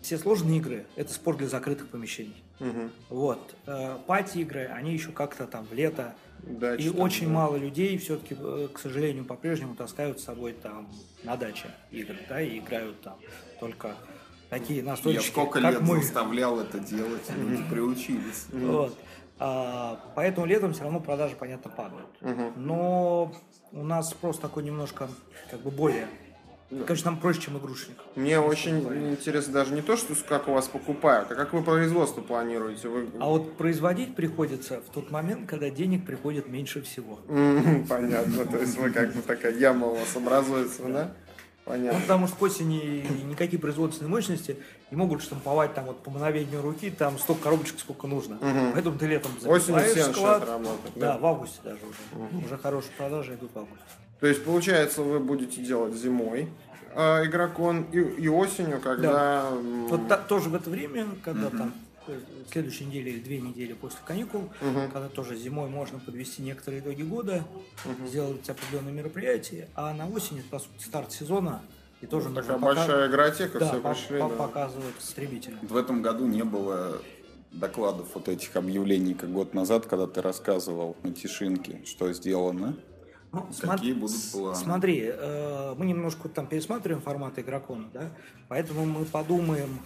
все 0.00 0.18
сложные 0.18 0.58
игры, 0.58 0.86
это 0.96 1.12
спорт 1.12 1.38
для 1.38 1.48
закрытых 1.48 1.88
помещений. 1.88 2.42
Мгм. 2.58 2.90
Вот. 3.08 3.54
Э, 3.66 3.98
Пати-игры, 4.06 4.66
они 4.66 4.92
еще 4.92 5.12
как-то 5.12 5.46
там 5.46 5.66
в 5.66 5.72
лето. 5.72 6.14
Дача 6.42 6.82
И 6.82 6.90
там, 6.90 7.00
очень 7.00 7.26
да. 7.26 7.32
мало 7.34 7.56
людей 7.56 7.98
все-таки, 7.98 8.34
к 8.72 8.78
сожалению, 8.78 9.24
по-прежнему 9.24 9.74
таскают 9.74 10.20
с 10.20 10.24
собой 10.24 10.52
там 10.54 10.88
на 11.22 11.36
даче 11.36 11.70
игры, 11.90 12.18
да, 12.28 12.40
и 12.40 12.58
играют 12.58 13.00
там 13.02 13.18
только 13.60 13.94
такие 14.48 14.80
Я 14.80 14.86
настольщики, 14.86 15.30
сколько 15.30 15.60
как 15.60 15.72
лет 15.74 15.82
мы. 15.82 16.00
заставлял 16.02 16.58
это 16.58 16.78
делать, 16.78 17.30
люди 17.36 17.62
приучились. 17.70 18.46
Вот. 18.52 18.96
А, 19.42 19.98
поэтому 20.14 20.46
летом 20.46 20.72
все 20.74 20.82
равно 20.82 21.00
продажи, 21.00 21.34
понятно, 21.34 21.70
падают. 21.70 22.08
Но 22.56 23.32
у 23.72 23.82
нас 23.84 24.10
спрос 24.10 24.38
такой 24.38 24.62
немножко, 24.64 25.08
как 25.50 25.60
бы 25.60 25.70
более... 25.70 26.08
Конечно, 26.70 27.10
нам 27.10 27.20
проще, 27.20 27.42
чем 27.42 27.58
игрушечник. 27.58 27.96
Мне 28.14 28.38
очень 28.38 28.78
интересно 29.10 29.52
даже 29.52 29.74
не 29.74 29.82
то, 29.82 29.96
что 29.96 30.14
как 30.28 30.46
у 30.46 30.52
вас 30.52 30.68
покупают, 30.68 31.30
а 31.32 31.34
как 31.34 31.52
вы 31.52 31.62
производство 31.62 32.20
планируете. 32.20 32.88
Вы... 32.88 33.08
А 33.18 33.26
вот 33.26 33.56
производить 33.56 34.14
приходится 34.14 34.80
в 34.80 34.92
тот 34.92 35.10
момент, 35.10 35.48
когда 35.48 35.68
денег 35.68 36.06
приходит 36.06 36.48
меньше 36.48 36.80
всего. 36.82 37.18
Понятно, 37.88 38.44
то 38.46 38.58
есть 38.58 38.76
вы 38.78 38.90
как 38.90 39.12
бы 39.12 39.22
такая 39.22 39.52
яма 39.52 39.88
у 39.88 39.94
вас 39.96 40.14
образуется, 40.14 40.84
да? 40.84 41.14
Понятно. 41.64 41.98
Ну, 41.98 42.02
потому 42.02 42.26
что 42.26 42.36
к 42.36 42.42
осени 42.42 43.04
никакие 43.24 43.60
производственные 43.60 44.10
мощности 44.10 44.56
не 44.90 44.96
могут 44.96 45.22
штамповать 45.22 45.74
там 45.74 45.86
вот 45.86 46.02
по 46.02 46.10
мановению 46.10 46.62
руки 46.62 46.90
там 46.90 47.18
столько 47.18 47.44
коробочек, 47.44 47.78
сколько 47.78 48.06
нужно. 48.06 48.38
Поэтому 48.74 48.98
ты 48.98 49.06
летом 49.06 49.32
Осенью 49.38 49.60
забиваешь 49.60 49.90
все 49.90 50.12
склад. 50.12 50.48
работать. 50.48 50.92
Да, 50.96 51.14
да? 51.14 51.18
в 51.18 51.26
августе 51.26 51.58
даже 51.62 51.80
уже. 51.82 52.44
Уже 52.44 52.58
хорошие 52.58 52.92
продажи 52.96 53.34
идут 53.34 53.50
в 53.54 53.58
августе. 53.58 53.84
То 54.20 54.26
есть, 54.26 54.44
получается, 54.44 55.02
вы 55.02 55.18
будете 55.18 55.62
делать 55.62 55.94
зимой 55.94 56.48
э, 56.94 57.24
игрокон 57.26 57.84
и, 57.92 57.98
и 57.98 58.28
осенью, 58.28 58.80
когда... 58.80 59.48
м, 59.50 59.86
Вот 59.86 60.08
та- 60.08 60.18
тоже 60.18 60.50
в 60.50 60.54
это 60.54 60.68
время, 60.68 61.06
когда 61.24 61.48
там 61.50 61.72
э, 62.06 62.18
следующей 62.52 62.84
неделе 62.84 63.12
или 63.12 63.20
две 63.20 63.40
недели 63.40 63.72
после 63.72 63.98
каникул, 64.04 64.50
когда 64.92 65.08
тоже 65.08 65.36
зимой 65.36 65.68
можно 65.70 65.98
подвести 65.98 66.42
некоторые 66.42 66.80
итоги 66.82 67.02
года, 67.02 67.44
сделать 68.06 68.48
определенные 68.48 68.92
мероприятия, 68.92 69.68
а 69.74 69.94
на 69.94 70.06
осень 70.08 70.40
это, 70.40 70.58
сути, 70.58 70.84
старт 70.84 71.12
сезона, 71.12 71.62
и 72.02 72.06
тоже 72.06 72.28
Такая 72.30 72.52
нужно 72.52 72.54
пока- 72.66 72.74
большая 72.86 73.08
игротека, 73.08 73.58
да, 73.58 73.68
все 73.68 73.80
по- 73.80 73.88
пришли. 73.94 74.18
по- 74.20 74.28
да. 74.28 74.36
показывать 74.36 74.94
потребителям. 74.94 75.58
В 75.62 75.76
этом 75.76 76.02
году 76.02 76.26
не 76.26 76.44
было 76.44 76.98
докладов 77.52 78.08
вот 78.14 78.28
этих 78.28 78.54
объявлений, 78.56 79.14
как 79.14 79.32
год 79.32 79.54
назад, 79.54 79.86
когда 79.86 80.06
ты 80.06 80.20
рассказывал 80.22 80.96
на 81.02 81.12
Тишинке, 81.12 81.80
что 81.86 82.12
сделано. 82.12 82.76
Ну, 83.32 83.48
Какие 83.60 83.94
смо- 83.94 84.00
будут 84.00 84.32
планы? 84.32 84.54
Смотри, 84.56 85.04
э, 85.06 85.74
мы 85.76 85.86
немножко 85.86 86.28
там 86.28 86.46
пересматриваем 86.46 87.02
формат 87.02 87.38
игрокона, 87.38 87.88
да, 87.92 88.10
поэтому 88.48 88.84
мы 88.86 89.04
подумаем, 89.04 89.78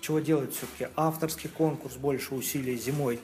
чего 0.00 0.20
делать 0.20 0.54
все-таки. 0.54 0.88
Авторский 0.96 1.50
конкурс 1.50 1.96
больше 1.96 2.34
усилий 2.34 2.76
зимой, 2.76 3.20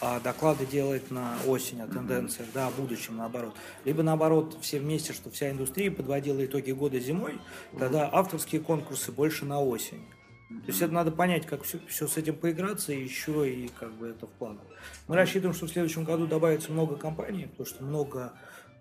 а 0.00 0.20
доклады 0.20 0.64
делать 0.64 1.10
на 1.10 1.36
осень 1.46 1.80
о 1.82 1.86
тенденциях, 1.88 2.48
да, 2.54 2.68
о 2.68 2.70
будущем 2.70 3.16
наоборот. 3.16 3.54
Либо 3.84 4.02
наоборот, 4.02 4.56
все 4.62 4.78
вместе, 4.78 5.12
что 5.12 5.30
вся 5.30 5.50
индустрия 5.50 5.90
подводила 5.90 6.44
итоги 6.44 6.70
года 6.70 6.98
зимой, 7.00 7.38
тогда 7.78 8.08
авторские 8.10 8.60
конкурсы 8.60 9.12
больше 9.12 9.44
на 9.44 9.60
осень. 9.60 10.02
То 10.48 10.66
есть 10.66 10.82
это 10.82 10.92
надо 10.92 11.12
понять, 11.12 11.46
как 11.46 11.62
все, 11.62 12.08
с 12.08 12.16
этим 12.16 12.34
поиграться, 12.34 12.92
и 12.92 13.02
еще 13.02 13.48
и 13.48 13.68
как 13.68 13.92
бы 13.92 14.08
это 14.08 14.26
в 14.26 14.30
планах. 14.30 14.62
Мы 15.06 15.14
рассчитываем, 15.14 15.54
что 15.54 15.66
в 15.66 15.70
следующем 15.70 16.02
году 16.04 16.26
добавится 16.26 16.72
много 16.72 16.96
компаний, 16.96 17.46
потому 17.46 17.66
что 17.66 17.84
много 17.84 18.32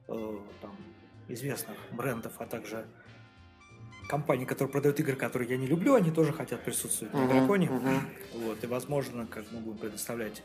э, 0.09 0.37
там, 0.61 0.75
известных 1.27 1.77
брендов, 1.91 2.33
а 2.39 2.45
также 2.45 2.85
компаний, 4.09 4.45
которые 4.45 4.71
продают 4.71 4.99
игры, 4.99 5.15
которые 5.15 5.49
я 5.49 5.57
не 5.57 5.67
люблю, 5.67 5.93
они 5.95 6.11
тоже 6.11 6.33
хотят 6.33 6.63
присутствовать 6.63 7.13
на 7.13 7.27
Драконе. 7.27 7.69
Вот, 8.33 8.63
и, 8.63 8.67
возможно, 8.67 9.27
как 9.27 9.45
мы 9.51 9.59
будем 9.59 9.77
предоставлять 9.77 10.41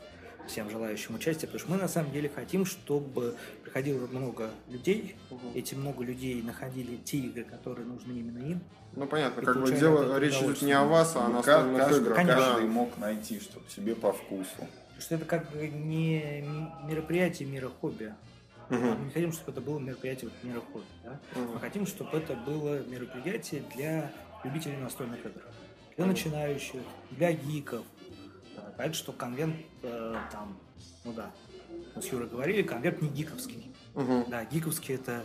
всем 0.47 0.69
желающим 0.69 1.15
участие, 1.15 1.47
потому 1.47 1.59
что 1.59 1.71
мы 1.71 1.77
на 1.77 1.87
самом 1.87 2.11
деле 2.11 2.29
хотим, 2.29 2.65
чтобы 2.65 3.35
приходило 3.63 4.05
много 4.05 4.51
людей, 4.69 5.15
эти 5.55 5.73
много 5.73 6.03
людей 6.03 6.39
находили 6.43 6.97
те 6.97 7.17
игры, 7.17 7.43
которые 7.43 7.87
нужны 7.87 8.11
именно 8.13 8.37
им. 8.47 8.61
Ну, 8.95 9.07
понятно, 9.07 9.41
И 9.41 9.43
как 9.43 9.59
бы 9.59 9.71
дело, 9.71 10.19
речь 10.19 10.37
идет 10.39 10.61
не 10.61 10.73
о 10.73 10.85
вас, 10.85 11.15
а 11.15 11.25
о 11.25 11.27
Ну, 11.29 11.33
настольных 11.37 11.81
каждый, 11.81 12.01
играх. 12.01 12.15
Конечно. 12.15 12.41
каждый 12.41 12.67
мог 12.67 12.97
найти, 12.97 13.39
чтобы 13.39 13.67
себе 13.69 13.95
по 13.95 14.13
вкусу. 14.13 14.45
Потому 14.57 15.01
что 15.01 15.15
это 15.15 15.25
как 15.25 15.51
бы 15.51 15.67
не 15.67 16.45
мероприятие 16.87 17.49
мира 17.49 17.69
хобби. 17.81 18.13
Мы 18.69 18.77
не 19.05 19.11
хотим, 19.11 19.31
чтобы 19.31 19.51
это 19.51 19.61
было 19.61 19.79
мероприятие 19.79 20.29
вот 20.31 20.43
мира 20.49 20.61
хобби. 20.71 20.85
Да? 21.03 21.19
Мы 21.53 21.59
хотим, 21.59 21.85
чтобы 21.87 22.17
это 22.17 22.33
было 22.35 22.79
мероприятие 22.87 23.63
для 23.75 24.11
любителей 24.43 24.77
настольных 24.77 25.19
игр. 25.25 25.41
Для 25.97 26.05
начинающих, 26.05 26.81
для 27.11 27.31
гиков. 27.31 27.85
Да, 28.55 28.61
Понятно, 28.77 28.93
что 28.95 29.11
конвент 29.13 29.55
э, 29.83 30.15
там, 30.31 30.57
ну 31.05 31.13
да, 31.13 31.31
мы 31.95 32.01
с 32.01 32.05
Юрой 32.11 32.27
говорили, 32.27 32.61
конвент 32.63 33.01
не 33.01 33.09
гиковский. 33.09 33.71
Да, 34.27 34.43
гиковский 34.45 34.95
это 34.95 35.23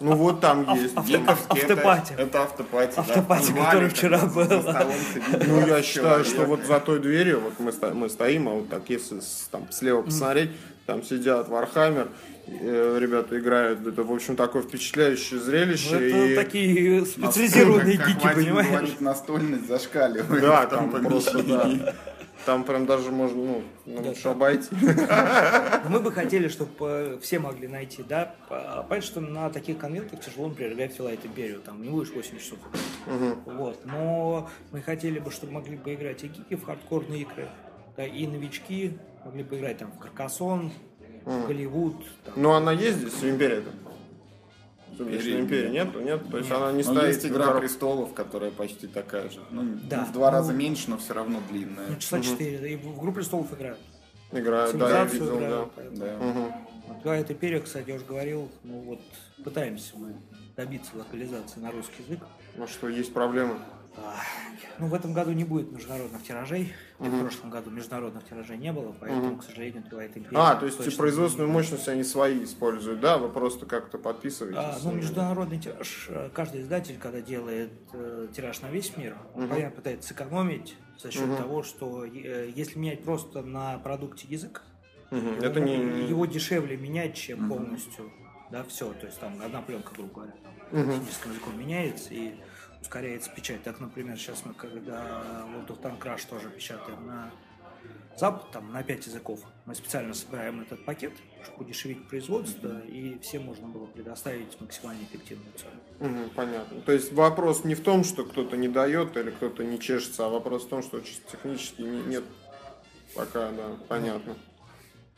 Ну, 0.00 0.16
вот 0.16 0.40
там 0.40 0.68
ав- 0.68 0.76
есть. 0.78 0.94
авто- 0.96 1.06
Гиковский. 1.06 1.46
ав- 1.62 1.70
автопати. 1.70 2.12
Это, 2.14 2.22
это 2.22 2.42
автопати. 2.42 2.94
да, 2.96 3.02
Автопати, 3.02 3.52
в 3.52 3.54
который 3.54 3.88
вчера 3.90 4.26
был. 4.26 4.48
Ну, 4.48 5.58
я 5.60 5.66
20 5.66 5.84
считаю, 5.84 6.24
что 6.24 6.44
вот 6.46 6.64
за 6.64 6.80
той 6.80 6.98
дверью, 7.00 7.40
вот 7.40 7.60
мы, 7.60 7.72
мы 7.94 8.08
стоим, 8.08 8.48
а 8.48 8.52
вот 8.54 8.68
так, 8.68 8.88
если 8.90 9.20
с- 9.20 9.48
там 9.50 9.70
слева 9.70 10.02
посмотреть, 10.02 10.50
там 10.86 11.02
сидят 11.04 11.48
Warhammer, 11.48 12.08
ребята 12.46 13.38
играют, 13.38 13.86
это, 13.86 14.02
в 14.02 14.12
общем, 14.12 14.36
такое 14.36 14.62
впечатляющее 14.62 15.38
ну, 15.40 15.44
зрелище. 15.46 15.96
это 15.96 16.26
и... 16.26 16.34
такие 16.36 17.04
специализированные 17.06 17.98
Как- 17.98 18.06
как 18.06 18.14
гики, 18.16 18.24
Вадим 18.26 18.44
понимаешь? 18.44 18.68
говорит, 18.70 19.00
настольность 19.00 19.66
зашкаливает. 19.68 20.42
Да, 20.42 20.66
в 20.66 20.70
том 20.70 20.90
там 20.90 21.04
просто, 21.04 21.42
да. 21.42 21.94
Там 22.44 22.62
прям 22.62 22.86
даже 22.86 23.10
можно, 23.10 23.36
ну, 23.38 23.62
ну, 23.86 24.02
Да, 24.02 24.08
лучше 24.10 24.22
там- 24.22 24.32
обойти. 24.32 24.68
Мы 25.88 25.98
бы 25.98 26.12
хотели, 26.12 26.46
чтобы 26.46 27.18
все 27.20 27.40
могли 27.40 27.66
найти, 27.66 28.04
да. 28.04 28.36
А, 28.48 28.84
Понятно, 28.84 29.06
что 29.06 29.20
на 29.20 29.50
таких 29.50 29.78
конвентах 29.78 30.20
тяжело, 30.20 30.46
например, 30.48 30.74
Twilight 30.74 30.96
Imperium, 31.24 31.58
там 31.58 31.82
не 31.82 31.88
будешь 31.88 32.10
8 32.10 32.38
часов. 32.38 32.58
Вот. 33.46 33.84
Но 33.84 34.48
мы 34.70 34.80
хотели 34.80 35.18
бы, 35.18 35.32
чтобы 35.32 35.54
могли 35.54 35.76
бы 35.76 35.94
играть 35.94 36.22
и 36.22 36.28
гики 36.28 36.54
в 36.54 36.64
хардкорные 36.64 37.22
игры, 37.22 37.48
да, 37.96 38.06
и 38.06 38.26
новички 38.28 38.96
могли 39.24 39.42
бы 39.42 39.58
играть 39.58 39.78
там 39.78 39.90
в 39.90 39.98
Каркасон, 39.98 40.70
в 41.26 41.46
Голливуд. 41.48 41.96
там. 42.24 42.34
Ну, 42.36 42.52
она 42.52 42.72
есть 42.72 42.98
здесь, 42.98 43.12
в 43.12 43.24
Империи-то? 43.28 43.70
Сумеречной 44.96 45.40
Империи 45.40 45.40
Империи 45.42 45.70
нет. 45.72 45.86
нету, 45.88 46.00
нет? 46.00 46.30
То 46.30 46.38
есть 46.38 46.48
Нет. 46.48 46.58
она 46.58 46.72
не 46.72 46.82
Но 46.82 46.94
стоит... 46.94 47.08
есть 47.08 47.26
«Игра 47.26 47.52
престолов», 47.58 48.14
которая 48.14 48.50
почти 48.50 48.86
такая 48.86 49.28
же. 49.28 49.40
Ну, 49.50 49.76
Да. 49.90 50.04
в 50.06 50.12
два 50.12 50.30
Ну, 50.30 50.36
раза 50.38 50.54
меньше, 50.54 50.88
но 50.88 50.96
все 50.96 51.12
равно 51.12 51.40
длинная. 51.50 51.88
Ну, 51.88 51.96
часа 51.96 52.20
4, 52.22 52.72
и 52.72 52.76
в 52.76 52.96
«Игру 52.98 53.12
престолов» 53.12 53.52
играют. 53.52 53.78
Играют, 54.32 54.76
да, 54.78 54.88
я 55.00 55.04
видел, 55.04 55.38
да. 55.38 55.46
играют. 55.46 55.72
поэтому- 55.76 55.96
Да. 55.98 56.16
Мгм. 56.18 56.52
Вот 56.88 57.04
Light 57.04 57.26
Imperio, 57.28 57.60
кстати, 57.60 57.90
я 57.90 57.96
уже 57.96 58.04
говорил, 58.06 58.48
ну 58.64 58.80
вот 58.80 59.00
пытаемся 59.44 59.92
мы 59.96 60.14
добиться 60.56 60.92
локализации 60.96 61.60
на 61.60 61.70
русский 61.72 62.02
язык. 62.04 62.20
Ну 62.56 62.66
что, 62.66 62.88
есть 62.88 63.12
проблемы? 63.12 63.56
Ну, 64.78 64.88
в 64.88 64.94
этом 64.94 65.14
году 65.14 65.32
не 65.32 65.44
будет 65.44 65.72
международных 65.72 66.22
тиражей. 66.22 66.74
И 67.00 67.04
в 67.04 67.20
прошлом 67.20 67.50
году 67.50 67.70
международных 67.70 68.24
тиражей 68.24 68.58
не 68.58 68.72
было, 68.72 68.94
поэтому, 68.98 69.38
к 69.38 69.44
сожалению, 69.44 69.82
Twilight 69.90 70.14
Imperium 70.14 70.32
А, 70.34 70.56
то 70.56 70.66
есть 70.66 70.96
производственную 70.96 71.50
мощность 71.50 71.88
они 71.88 72.04
свои 72.04 72.44
используют, 72.44 73.00
да? 73.00 73.18
Вы 73.18 73.28
просто 73.28 73.66
как-то 73.66 73.98
подписываетесь? 73.98 74.58
А, 74.58 74.78
ну, 74.82 74.92
международный 74.92 75.58
тираж, 75.58 76.06
э, 76.10 76.30
каждый 76.34 76.62
издатель, 76.62 76.98
когда 76.98 77.20
делает 77.20 77.72
э, 77.92 78.28
тираж 78.34 78.60
на 78.60 78.70
весь 78.70 78.96
мир, 78.96 79.16
он, 79.34 79.48
понятно, 79.48 79.76
пытается 79.76 80.08
сэкономить 80.08 80.76
за 80.98 81.10
счет 81.10 81.36
того, 81.36 81.62
что 81.62 82.04
э, 82.04 82.50
если 82.54 82.78
менять 82.78 83.02
просто 83.02 83.42
на 83.42 83.78
продукте 83.78 84.26
язык, 84.28 84.62
его, 85.10 85.44
Это 85.44 85.60
не... 85.60 86.08
его 86.08 86.26
дешевле 86.26 86.76
менять, 86.76 87.14
чем 87.14 87.48
полностью, 87.48 88.12
да, 88.50 88.64
все, 88.64 88.92
то 88.92 89.06
есть 89.06 89.18
там 89.20 89.40
одна 89.42 89.62
пленка, 89.62 89.94
грубо 89.94 90.14
говоря, 90.14 90.32
там, 90.42 90.86
техническим 90.86 91.30
языком 91.30 91.58
меняется 91.58 92.12
и 92.12 92.34
ускоряется 92.86 93.30
печать. 93.32 93.62
Так, 93.64 93.80
например, 93.80 94.16
сейчас 94.16 94.44
мы, 94.44 94.54
когда 94.54 95.44
World 95.52 95.66
of 95.68 95.80
Tank 95.82 95.98
Rush 96.00 96.28
тоже 96.28 96.50
печатаем 96.50 97.04
на 97.06 97.30
Запад, 98.16 98.50
там, 98.52 98.72
на 98.72 98.82
5 98.82 99.06
языков, 99.08 99.40
мы 99.66 99.74
специально 99.74 100.14
собираем 100.14 100.60
этот 100.60 100.84
пакет, 100.86 101.12
чтобы 101.42 101.64
удешевить 101.64 102.08
производство, 102.08 102.80
и 102.86 103.18
всем 103.18 103.42
можно 103.42 103.68
было 103.68 103.86
предоставить 103.86 104.58
максимально 104.60 105.02
эффективную 105.02 105.52
цену. 105.54 105.80
Мгм, 106.00 106.30
понятно. 106.30 106.80
То 106.80 106.92
есть 106.92 107.12
вопрос 107.12 107.64
не 107.64 107.74
в 107.74 107.82
том, 107.82 108.04
что 108.04 108.24
кто-то 108.24 108.56
не 108.56 108.68
дает 108.68 109.16
или 109.16 109.30
кто-то 109.30 109.64
не 109.64 109.78
чешется, 109.78 110.26
а 110.26 110.28
вопрос 110.30 110.64
в 110.64 110.68
том, 110.68 110.82
что 110.82 111.00
чисто 111.00 111.32
технически 111.32 111.82
не- 111.82 112.02
нет 112.04 112.24
пока, 113.14 113.50
да, 113.50 113.76
понятно. 113.88 114.36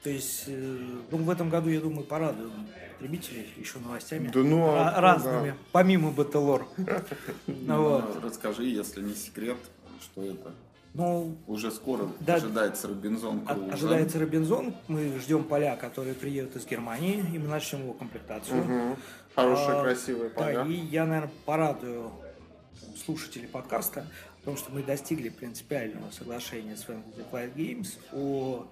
То 0.03 0.11
есть, 0.11 0.45
э, 0.47 0.77
ну, 1.11 1.19
в 1.19 1.31
этом 1.31 1.51
году, 1.51 1.71
я 1.71 1.81
думаю, 1.81 2.05
порадуем 2.05 2.69
потребителей 2.93 3.49
еще 3.57 3.79
новостями 3.81 4.31
Да 4.33 4.41
ну, 4.41 4.65
а, 4.69 5.01
разными, 5.01 5.51
да. 5.51 5.57
помимо 5.73 6.11
Батлор. 6.13 6.69
Ну, 7.47 7.83
вот. 7.83 8.23
Расскажи, 8.23 8.65
если 8.65 9.03
не 9.03 9.15
секрет, 9.15 9.57
что 10.01 10.23
это. 10.23 10.53
Ну, 10.95 11.37
Уже 11.47 11.71
скоро 11.71 12.09
Да. 12.21 12.35
ожидается 12.37 12.89
Робинзон 12.89 13.43
От- 13.47 13.57
Крузо. 13.59 13.73
Ожидается 13.75 14.19
Робинзон. 14.21 14.75
Мы 14.87 15.19
ждем 15.19 15.45
поля, 15.45 15.77
которые 15.77 16.15
приедут 16.15 16.57
из 16.57 16.67
Германии, 16.67 17.25
и 17.35 17.39
мы 17.39 17.49
начнем 17.49 17.83
его 17.83 17.93
комплектацию. 17.93 18.57
Мгм. 18.65 18.97
Хорошие, 19.35 19.79
А, 19.79 19.83
красивые 19.83 20.31
поля. 20.31 20.65
Да, 20.65 20.67
и 20.71 20.75
я, 20.75 21.05
наверное, 21.07 21.31
порадую 21.45 22.11
слушателей 23.05 23.49
подкаста 23.49 24.07
о 24.43 24.45
том, 24.45 24.57
что 24.57 24.73
мы 24.73 24.83
достигли 24.83 25.29
принципиального 25.29 26.11
соглашения 26.11 26.77
с 26.77 26.85
Fantasy 26.87 27.25
Flight 27.31 27.55
Games 27.55 27.89
о 28.13 28.67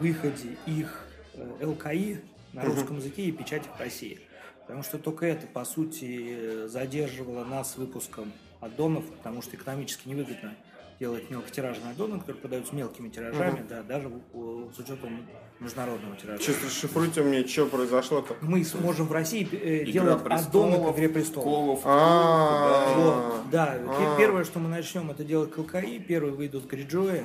выходе 0.00 0.56
их 0.66 1.06
э, 1.34 1.64
ЛКИ 1.66 2.20
на 2.52 2.64
русском 2.64 2.96
языке 2.96 3.22
и 3.24 3.32
печати 3.32 3.68
в 3.76 3.78
России. 3.80 4.20
Потому 4.62 4.82
что 4.82 4.98
только 4.98 5.26
это, 5.26 5.46
по 5.46 5.64
сути, 5.64 6.66
задерживало 6.66 7.44
нас 7.44 7.72
с 7.72 7.76
выпуском 7.76 8.32
аддонов, 8.60 9.04
потому 9.04 9.42
что 9.42 9.56
экономически 9.56 10.08
невыгодно 10.08 10.54
делать 11.00 11.30
мелкотиражные 11.30 11.92
аддоны, 11.92 12.18
которые 12.20 12.40
продаются 12.42 12.74
мелкими 12.74 13.08
тиражами, 13.08 13.64
да, 13.68 13.82
даже 13.82 14.10
с 14.32 14.78
учетом 14.78 15.26
международного 15.58 16.14
тиража. 16.16 16.42
Сейчас 16.42 16.62
расшифруйте 16.64 17.22
мне, 17.22 17.46
что 17.46 17.66
произошло-то. 17.66 18.36
Мы 18.42 18.64
сможем 18.64 19.06
в 19.06 19.12
России 19.12 19.48
э, 19.52 19.90
делать 19.90 20.22
аддоны 20.26 20.76
к 20.76 20.94
«Игре 20.94 21.08
престолов». 21.08 21.80
А, 21.84 22.94
Вот, 22.96 23.50
да, 23.50 23.76
А. 23.78 24.16
первое, 24.18 24.44
что 24.44 24.58
мы 24.58 24.68
начнем, 24.68 25.10
это 25.10 25.24
делать 25.24 25.50
КЛКИ, 25.52 25.98
первые 26.00 26.34
выйдут 26.34 26.66
Гриджои. 26.66 27.24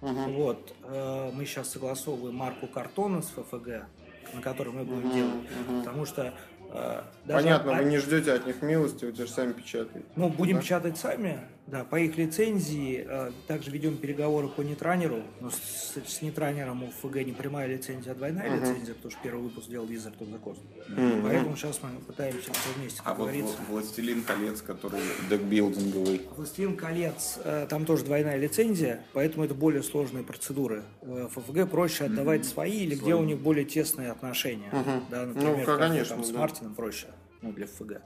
Вот, 0.00 0.74
э, 0.84 1.30
мы 1.34 1.44
сейчас 1.44 1.70
согласовываем 1.70 2.36
марку 2.36 2.66
картона 2.68 3.20
с 3.22 3.26
ФФГ, 3.30 3.84
на 4.34 4.40
которой 4.42 4.70
мы 4.70 4.84
будем 4.84 5.10
делать. 5.12 5.48
Потому 5.80 6.04
что 6.06 6.34
э, 6.70 7.02
даже 7.24 7.44
Понятно, 7.44 7.72
о- 7.76 7.82
вы 7.82 7.84
не 7.90 7.98
ждете 7.98 8.32
от 8.32 8.46
них 8.46 8.62
милости, 8.62 9.04
вы 9.06 9.14
же 9.14 9.26
сами 9.26 9.52
печатаете. 9.52 10.06
ну, 10.16 10.28
будем 10.28 10.56
Да? 10.56 10.62
печатать 10.62 10.98
сами, 10.98 11.40
да, 11.70 11.84
по 11.84 11.96
их 11.96 12.16
лицензии. 12.16 13.04
э, 13.08 13.30
также 13.46 13.70
ведем 13.70 13.96
переговоры 13.96 14.48
по 14.48 14.62
нетранеру. 14.62 15.22
Но 15.40 15.50
с, 15.50 15.94
с 16.06 16.22
нетранером 16.22 16.82
у 16.82 16.90
ФГ 16.90 17.16
не 17.26 17.32
прямая 17.32 17.66
лицензия, 17.68 18.12
а 18.12 18.14
двойная 18.14 18.54
лицензия, 18.56 18.94
потому 18.94 19.10
что 19.10 19.20
первый 19.22 19.42
выпуск 19.42 19.68
делал 19.68 19.86
Wizard 19.86 20.18
of 20.18 20.28
the 20.32 20.40
Coast. 20.42 20.60
Поэтому 21.22 21.56
сейчас 21.56 21.78
мы 21.82 21.90
пытаемся 22.00 22.52
все 22.52 22.70
вместе, 22.78 23.00
А 23.04 23.12
вот 23.14 23.24
говорится. 23.24 23.54
«Вла- 23.68 23.72
«Властелин 23.72 24.22
колец», 24.22 24.62
который 24.62 25.00
декбилдинговый, 25.30 26.20
«Властелин 26.36 26.76
колец», 26.76 27.38
э, 27.44 27.66
там 27.68 27.84
тоже 27.84 28.04
двойная 28.04 28.36
лицензия, 28.38 29.00
поэтому 29.12 29.44
это 29.44 29.54
более 29.54 29.82
сложные 29.82 30.24
процедуры. 30.24 30.82
В 31.02 31.28
ФФГ 31.28 31.70
проще 31.70 32.04
отдавать 32.04 32.44
свои 32.46 32.78
или 32.84 32.94
где 32.94 33.14
у 33.14 33.24
них 33.24 33.38
более 33.38 33.64
тесные 33.64 34.10
отношения. 34.10 34.70
Да, 35.10 35.26
например, 35.26 35.58
Ну, 35.58 35.64
как 35.64 35.78
конечно, 35.78 36.16
там 36.16 36.24
с 36.24 36.30
да. 36.30 36.38
Мартином 36.38 36.74
проще 36.74 37.06
ну, 37.42 37.52
для 37.52 37.66
ФФГ. 37.66 38.00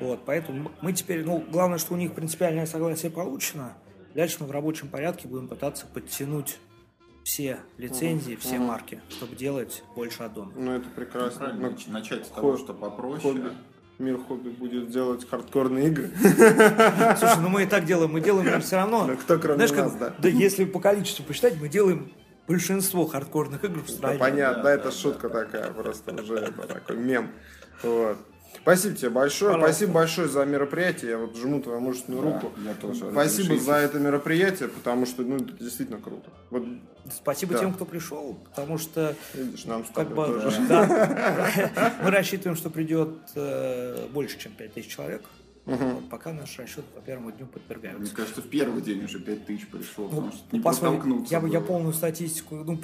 Вот, 0.00 0.24
поэтому 0.24 0.70
мы 0.80 0.92
теперь, 0.92 1.24
ну, 1.24 1.44
главное, 1.50 1.78
что 1.78 1.94
у 1.94 1.96
них 1.96 2.14
принципиальное 2.14 2.66
согласие 2.66 3.10
получено. 3.10 3.74
Дальше 4.14 4.38
мы 4.40 4.46
в 4.46 4.50
рабочем 4.50 4.88
порядке 4.88 5.28
будем 5.28 5.48
пытаться 5.48 5.86
подтянуть 5.86 6.58
все 7.24 7.58
лицензии, 7.78 8.34
все 8.36 8.58
марки, 8.58 9.00
чтобы 9.08 9.36
делать 9.36 9.84
больше 9.94 10.22
аддонов. 10.24 10.54
Ну, 10.56 10.72
это 10.72 10.88
прекрасно. 10.90 11.52
Ну, 11.54 11.68
нач- 11.70 11.90
начать 11.90 12.26
с 12.26 12.28
того, 12.30 12.52
хо- 12.52 12.58
что 12.58 12.74
попроще. 12.74 13.20
хобби. 13.22 13.52
Мир 13.98 14.18
хобби 14.18 14.48
будет 14.48 14.90
делать 14.90 15.28
хардкорные 15.28 15.86
игры. 15.88 16.10
Слушай, 16.18 17.40
ну 17.40 17.48
мы 17.48 17.62
и 17.62 17.66
так 17.66 17.84
делаем, 17.84 18.10
мы 18.12 18.20
делаем 18.20 18.60
все 18.60 18.76
равно. 18.76 19.06
Ну, 19.06 19.16
кто 19.16 19.38
кроме 19.38 19.54
Знаешь, 19.66 19.70
как- 19.72 19.84
нас, 19.84 19.94
да? 19.94 20.14
Да 20.18 20.28
если 20.28 20.64
по 20.64 20.80
количеству 20.80 21.24
посчитать, 21.24 21.54
мы 21.60 21.68
делаем 21.68 22.10
большинство 22.48 23.06
хардкорных 23.06 23.62
игр 23.64 23.78
в 23.80 23.86
Да, 23.86 23.92
стране. 23.92 24.18
понятно, 24.18 24.62
да, 24.64 24.72
это 24.74 24.90
шутка 24.90 25.28
такая, 25.28 25.70
просто 25.70 26.20
уже 26.20 26.34
это 26.34 26.66
такой 26.66 26.96
мем. 26.96 27.30
Вот. 27.84 28.18
Спасибо 28.62 28.94
тебе 28.96 29.10
большое. 29.10 29.52
Пожалуйста. 29.52 29.72
Спасибо 29.74 29.92
большое 29.92 30.28
за 30.28 30.44
мероприятие. 30.44 31.10
Я 31.10 31.18
вот 31.18 31.36
жму 31.36 31.60
твою 31.60 31.80
мужественную 31.80 32.22
Да, 32.22 32.30
руку. 32.32 32.52
я 32.64 32.74
тоже. 32.74 33.10
Спасибо 33.10 33.58
за 33.58 33.74
это 33.74 33.98
мероприятие, 33.98 34.68
потому 34.68 35.04
что 35.06 35.22
ну, 35.22 35.36
это 35.36 35.52
действительно 35.52 35.98
круто. 35.98 36.30
Вот 36.50 36.64
Спасибо 37.10 37.54
Да. 37.54 37.58
тем, 37.60 37.74
кто 37.74 37.84
пришел, 37.84 38.38
потому 38.50 38.78
что 38.78 39.16
видишь, 39.34 39.64
нам 39.64 39.84
как 39.92 40.08
бы 40.14 40.24
тоже. 40.26 40.60
да, 40.68 41.92
мы 42.04 42.10
рассчитываем, 42.10 42.56
что 42.56 42.70
придет 42.70 43.10
э, 43.34 44.06
больше, 44.12 44.38
чем 44.38 44.52
5000 44.52 44.86
человек. 44.88 45.22
Вот 45.64 46.08
пока 46.10 46.32
наш 46.32 46.58
расчет 46.58 46.84
по 46.86 47.00
первому 47.00 47.30
дню 47.30 47.44
Мне 47.44 47.52
подвергаются. 47.52 48.14
кажется, 48.14 48.42
в 48.42 48.48
первый 48.48 48.82
день 48.82 49.04
уже 49.04 49.20
5000 49.20 49.68
пришло, 49.68 50.04
Ну, 50.04 50.10
потому 50.10 50.32
что 50.32 50.42
не 50.50 50.60
протолкнуться 50.60 51.32
я, 51.34 51.40
бы- 51.40 51.48
я 51.48 51.60
было. 51.60 51.66
полную 51.68 51.92
статистику, 51.94 52.56
ну, 52.56 52.80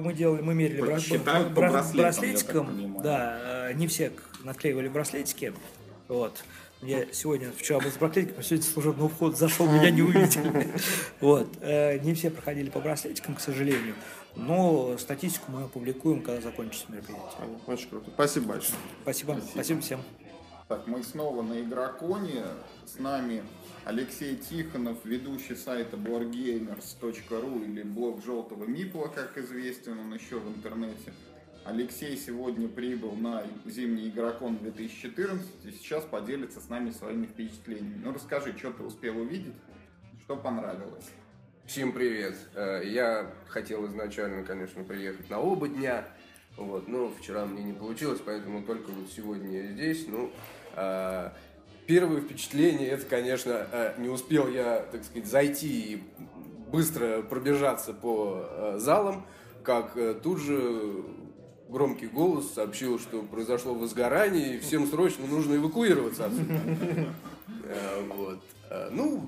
мы 0.00 0.14
делали, 0.14 0.40
мы 0.40 0.54
мерили 0.54 0.80
бра- 0.80 0.98
бра- 0.98 1.42
браслетам, 1.50 1.58
я 1.66 1.82
так 1.82 1.94
браслетикам, 1.96 2.66
понимаю. 2.68 3.02
да, 3.02 3.68
э, 3.70 3.74
не 3.74 3.86
все 3.86 4.12
наклеивали 4.44 4.88
браслетики, 4.88 5.52
вот. 6.08 6.42
Я 6.80 7.06
сегодня, 7.12 7.52
вчера 7.56 7.78
был 7.78 7.90
с 7.90 7.96
браслетиком, 7.96 8.42
сегодня 8.42 8.64
с 8.64 8.72
служебного 8.72 9.08
входа 9.08 9.36
зашел, 9.36 9.66
меня 9.70 9.90
не 9.90 10.02
увидел. 10.02 10.42
Вот. 11.20 11.48
Э, 11.60 11.98
Не 12.00 12.12
все 12.14 12.28
проходили 12.30 12.70
по 12.70 12.80
браслетикам, 12.80 13.34
к 13.36 13.40
сожалению, 13.40 13.94
но 14.34 14.96
статистику 14.98 15.52
мы 15.52 15.62
опубликуем, 15.64 16.22
когда 16.22 16.40
закончится 16.40 16.86
мероприятие. 16.90 17.28
Очень 17.66 17.88
круто. 17.90 18.10
Спасибо 18.14 18.46
большое. 18.48 18.78
Спасибо, 19.02 19.38
спасибо 19.52 19.80
всем. 19.82 20.00
Так, 20.72 20.86
мы 20.86 21.02
снова 21.02 21.42
на 21.42 21.60
Игроконе. 21.60 22.44
С 22.86 22.98
нами 22.98 23.42
Алексей 23.84 24.36
Тихонов, 24.36 25.04
ведущий 25.04 25.54
сайта 25.54 25.98
boardgamers.ru 25.98 27.62
или 27.66 27.82
блог 27.82 28.24
Желтого 28.24 28.64
Мипла, 28.64 29.08
как 29.08 29.36
известен 29.36 29.98
он 29.98 30.14
еще 30.14 30.38
в 30.38 30.48
интернете. 30.48 31.12
Алексей 31.66 32.16
сегодня 32.16 32.68
прибыл 32.68 33.12
на 33.12 33.42
зимний 33.66 34.08
Игрокон 34.08 34.56
2014 34.56 35.46
и 35.66 35.72
сейчас 35.72 36.04
поделится 36.04 36.58
с 36.58 36.70
нами 36.70 36.90
своими 36.90 37.26
впечатлениями. 37.26 38.00
Ну 38.02 38.14
расскажи, 38.14 38.56
что 38.56 38.72
ты 38.72 38.82
успел 38.82 39.18
увидеть, 39.18 39.52
что 40.24 40.36
понравилось. 40.36 41.10
Всем 41.66 41.92
привет. 41.92 42.34
Э, 42.54 42.80
Я 42.82 43.30
хотел 43.46 43.86
изначально, 43.88 44.42
конечно, 44.42 44.84
приехать 44.84 45.28
на 45.28 45.38
оба 45.38 45.68
дня, 45.68 46.08
вот, 46.56 46.88
но 46.88 47.10
вчера 47.10 47.44
мне 47.44 47.62
не 47.62 47.72
получилось, 47.74 48.22
поэтому 48.24 48.62
только 48.62 48.90
вот 48.90 49.10
сегодня 49.10 49.64
я 49.64 49.72
здесь. 49.72 50.06
Ну, 50.08 50.32
первое 51.86 52.20
впечатление, 52.20 52.88
это, 52.88 53.04
конечно, 53.06 53.66
э, 53.70 53.94
не 53.98 54.08
успел 54.08 54.48
я, 54.48 54.84
так 54.90 55.04
сказать, 55.04 55.26
зайти 55.26 55.68
и 55.68 56.02
быстро 56.70 57.22
пробежаться 57.22 57.92
по 57.92 58.46
э, 58.48 58.78
залам, 58.78 59.26
как 59.62 59.96
э, 59.96 60.14
тут 60.14 60.40
же 60.40 61.04
громкий 61.68 62.06
голос 62.06 62.52
сообщил, 62.54 62.98
что 62.98 63.22
произошло 63.22 63.74
возгорание, 63.74 64.56
и 64.56 64.58
всем 64.58 64.86
срочно 64.86 65.26
нужно 65.26 65.56
эвакуироваться 65.56 66.26
отсюда. 66.26 66.60
Вот. 68.14 68.40
Ну, 68.90 69.24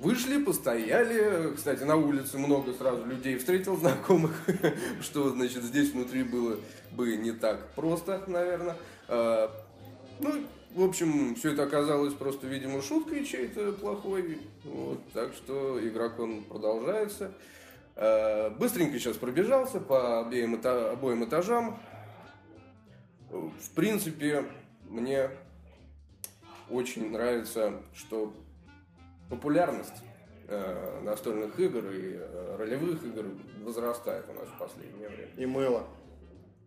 вышли, 0.00 0.42
постояли. 0.42 1.54
Кстати, 1.54 1.82
на 1.82 1.96
улице 1.96 2.38
много 2.38 2.72
сразу 2.72 3.04
людей 3.04 3.36
встретил 3.36 3.76
знакомых, 3.76 4.32
что, 5.02 5.30
значит, 5.30 5.62
здесь 5.64 5.92
внутри 5.92 6.22
было 6.22 6.56
бы 6.92 7.16
не 7.16 7.32
так 7.32 7.72
просто, 7.74 8.22
наверное. 8.26 8.76
Ну, 9.08 10.32
в 10.76 10.84
общем, 10.84 11.34
все 11.36 11.52
это 11.52 11.62
оказалось 11.62 12.12
просто, 12.12 12.46
видимо, 12.46 12.82
шуткой 12.82 13.24
чей-то 13.24 13.72
плохой. 13.72 14.38
Вот, 14.62 15.00
так 15.14 15.32
что 15.32 15.80
игрокон 15.82 16.44
продолжается. 16.44 17.32
Э, 17.94 18.50
Быстренько 18.50 18.98
сейчас 18.98 19.16
пробежался 19.16 19.80
по 19.80 20.20
обеим 20.20 20.60
обоим 20.62 21.24
этажам. 21.24 21.78
В 23.30 23.70
принципе, 23.74 24.44
мне 24.84 25.30
очень 26.68 27.10
нравится, 27.10 27.80
что 27.94 28.34
популярность 29.30 30.02
э, 30.46 31.00
настольных 31.02 31.58
игр 31.58 31.86
и 31.90 32.16
э, 32.18 32.56
ролевых 32.58 33.02
игр 33.02 33.24
возрастает 33.64 34.26
у 34.28 34.34
нас 34.34 34.46
в 34.46 34.58
последнее 34.58 35.08
время. 35.08 35.30
И 35.38 35.46
мыло. 35.46 35.86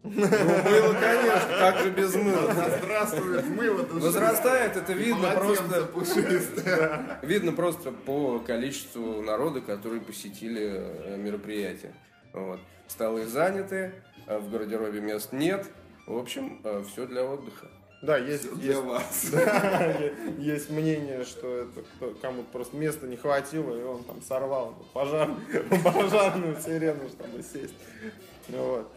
Ну, 0.01 0.11
мыло, 0.11 0.93
конечно, 0.93 1.55
как 1.59 1.79
же 1.79 1.89
без 1.91 2.15
мыла. 2.15 2.53
Здравствует 2.81 3.45
мыло 3.49 3.85
Возрастает, 3.91 4.77
это 4.77 4.93
видно 4.93 5.31
просто, 5.31 5.85
пушистое. 5.87 7.19
видно 7.21 7.51
просто 7.51 7.91
по 7.91 8.39
количеству 8.39 9.21
народа, 9.21 9.59
которые 9.59 9.99
посетили 10.01 10.71
э, 10.73 11.17
мероприятие. 11.17 11.93
Вот. 12.31 12.61
Столы 12.87 13.25
заняты, 13.25 13.91
э, 14.25 14.37
в 14.39 14.49
гардеробе 14.49 15.01
мест 15.01 15.33
нет. 15.33 15.65
В 16.07 16.17
общем, 16.17 16.61
все 16.91 17.05
для 17.05 17.25
отдыха. 17.25 17.67
Да, 18.01 18.17
есть, 18.17 18.43
Всё 18.43 18.51
есть, 18.51 18.61
для 18.63 18.79
вас. 18.81 19.25
да, 19.33 19.93
есть 20.37 20.69
мнение, 20.69 21.25
что 21.25 21.47
это 21.63 21.81
кто- 21.97 22.15
кому-то 22.21 22.47
просто 22.53 22.77
места 22.77 23.05
не 23.05 23.17
хватило, 23.17 23.77
и 23.77 23.83
он 23.83 24.05
там 24.05 24.21
сорвал 24.21 24.75
пожар, 24.93 25.29
пожарную 25.83 26.55
сирену, 26.61 27.09
чтобы 27.09 27.43
сесть. 27.43 27.73
Вот. 28.47 28.89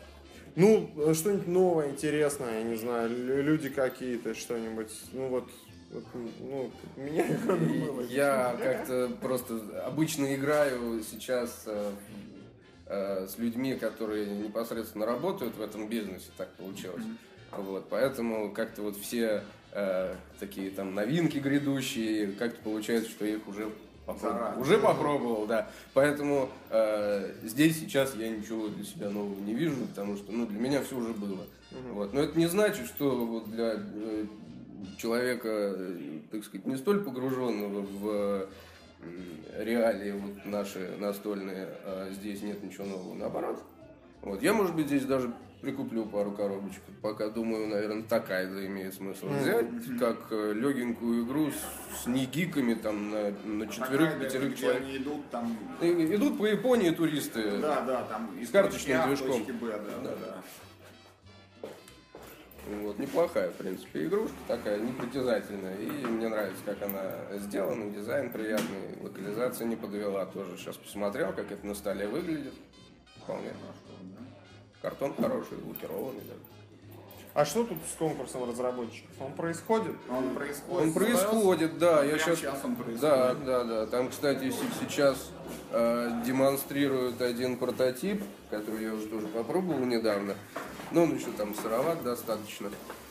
Ну, 0.54 0.90
э, 0.96 1.14
что-нибудь 1.14 1.46
новое, 1.48 1.90
интересное, 1.90 2.58
я 2.58 2.62
не 2.64 2.76
знаю, 2.76 3.08
лю- 3.10 3.42
люди 3.42 3.68
какие-то, 3.70 4.34
что-нибудь, 4.34 4.90
ну 5.12 5.28
вот, 5.28 5.48
вот, 5.90 6.04
ну, 6.40 6.70
меня 6.96 7.24
мыла. 7.46 8.02
Я 8.02 8.56
как-то 8.60 9.10
просто 9.20 9.54
обычно 9.86 10.34
играю 10.34 11.02
сейчас 11.02 11.62
э, 11.66 11.92
э, 12.86 13.26
с 13.28 13.38
людьми, 13.38 13.76
которые 13.76 14.26
непосредственно 14.26 15.06
работают 15.06 15.56
в 15.56 15.62
этом 15.62 15.88
бизнесе, 15.88 16.26
так 16.36 16.50
получилось. 16.56 17.04
Вот, 17.56 17.88
поэтому 17.88 18.50
как-то 18.52 18.82
вот 18.82 18.96
все 18.96 19.42
э, 19.72 20.14
такие 20.38 20.70
там 20.70 20.94
новинки 20.94 21.38
грядущие, 21.38 22.32
как-то 22.32 22.62
получается, 22.62 23.10
что 23.10 23.24
их 23.24 23.46
уже 23.48 23.70
попробовал. 24.06 24.60
Уже 24.60 24.78
попробовал, 24.78 25.46
да. 25.46 25.68
Поэтому 25.94 26.48
э, 26.70 27.34
здесь 27.42 27.78
сейчас 27.80 28.14
я 28.16 28.28
ничего 28.28 28.68
для 28.68 28.84
себя 28.84 29.10
нового 29.10 29.38
не 29.40 29.54
вижу, 29.54 29.86
потому 29.86 30.16
что 30.16 30.32
ну, 30.32 30.46
для 30.46 30.58
меня 30.58 30.82
все 30.82 30.96
уже 30.96 31.12
было. 31.12 31.46
Вот. 31.92 32.12
Но 32.12 32.20
это 32.20 32.38
не 32.38 32.46
значит, 32.46 32.86
что 32.86 33.26
вот 33.26 33.50
для 33.50 33.74
э, 33.76 34.24
человека, 34.98 35.48
э, 35.48 36.18
так 36.30 36.44
сказать, 36.44 36.66
не 36.66 36.76
столь 36.76 37.02
погруженного 37.04 37.80
в 37.80 38.06
м, 38.06 38.48
реалии 39.58 40.12
вот 40.12 40.44
наши 40.44 40.96
настольные, 40.98 41.68
а 41.84 42.10
здесь 42.12 42.42
нет 42.42 42.62
ничего 42.62 42.86
нового. 42.86 43.14
Наоборот. 43.14 43.62
Вот. 44.22 44.42
Я, 44.42 44.52
может 44.52 44.74
быть, 44.74 44.86
здесь 44.86 45.04
даже 45.04 45.32
прикуплю 45.62 46.04
пару 46.06 46.32
коробочек. 46.32 46.82
Пока 47.00 47.28
думаю, 47.28 47.68
наверное, 47.68 48.02
такая 48.02 48.46
имеет 48.66 48.94
смысл 48.94 49.28
взять, 49.28 49.66
как 49.98 50.18
э, 50.30 50.52
легенькую 50.52 51.24
игру 51.24 51.50
с, 51.50 52.02
с 52.02 52.06
негиками 52.06 52.74
там 52.74 53.10
на, 53.10 53.30
на 53.44 53.66
четверых, 53.68 54.18
пятерых 54.20 54.58
человек. 54.58 54.82
они 54.82 54.96
идут 54.98 55.30
там... 55.30 55.56
И- 55.80 56.14
Идут 56.16 56.36
по 56.36 56.46
Японии 56.46 56.90
туристы. 56.90 57.58
Да, 57.58 57.80
да, 57.82 58.02
там 58.04 58.36
из 58.38 58.50
карточным 58.50 59.02
точки 59.08 59.24
А 59.24 59.32
движком. 59.38 59.58
Б, 59.58 59.66
да, 59.70 59.98
да, 60.02 60.16
да. 60.20 61.68
Вот, 62.82 62.98
неплохая, 62.98 63.50
в 63.50 63.54
принципе, 63.54 64.06
игрушка 64.06 64.36
такая, 64.46 64.78
непритязательная. 64.78 65.76
И 65.76 65.88
мне 66.06 66.28
нравится, 66.28 66.62
как 66.64 66.82
она 66.82 67.38
сделана, 67.38 67.90
дизайн 67.90 68.30
приятный, 68.30 68.96
локализация 69.00 69.66
не 69.66 69.76
подвела 69.76 70.26
тоже. 70.26 70.56
Сейчас 70.56 70.76
посмотрел, 70.76 71.32
как 71.32 71.50
это 71.50 71.66
на 71.66 71.74
столе 71.74 72.06
выглядит. 72.06 72.54
Вполне. 73.22 73.50
Картон 74.82 75.14
хороший, 75.14 75.58
лакированный. 75.64 76.20
Да. 76.28 76.34
А 77.34 77.44
что 77.46 77.64
тут 77.64 77.78
с 77.90 77.96
конкурсом 77.96 78.46
разработчиков? 78.46 79.10
Он 79.20 79.32
происходит? 79.32 79.94
Он 80.10 80.34
происходит. 80.34 80.82
Он 80.82 80.92
происходит, 80.92 81.78
да. 81.78 82.02
Я 82.04 82.16
Прямо 82.16 82.18
сейчас... 82.18 82.38
сейчас 82.40 82.64
он 82.64 82.76
происходит. 82.76 83.00
Да, 83.00 83.34
да, 83.34 83.64
да. 83.64 83.86
Там, 83.86 84.10
кстати, 84.10 84.50
се- 84.50 84.58
сейчас 84.80 85.30
э, 85.70 86.22
демонстрируют 86.26 87.22
один 87.22 87.56
прототип, 87.56 88.22
который 88.50 88.82
я 88.84 88.92
уже 88.92 89.06
тоже 89.06 89.28
попробовал 89.28 89.78
недавно. 89.84 90.34
Но 90.90 91.04
он 91.04 91.16
еще 91.16 91.30
там 91.38 91.54
сыроват 91.54 92.02
достаточно. 92.02 92.68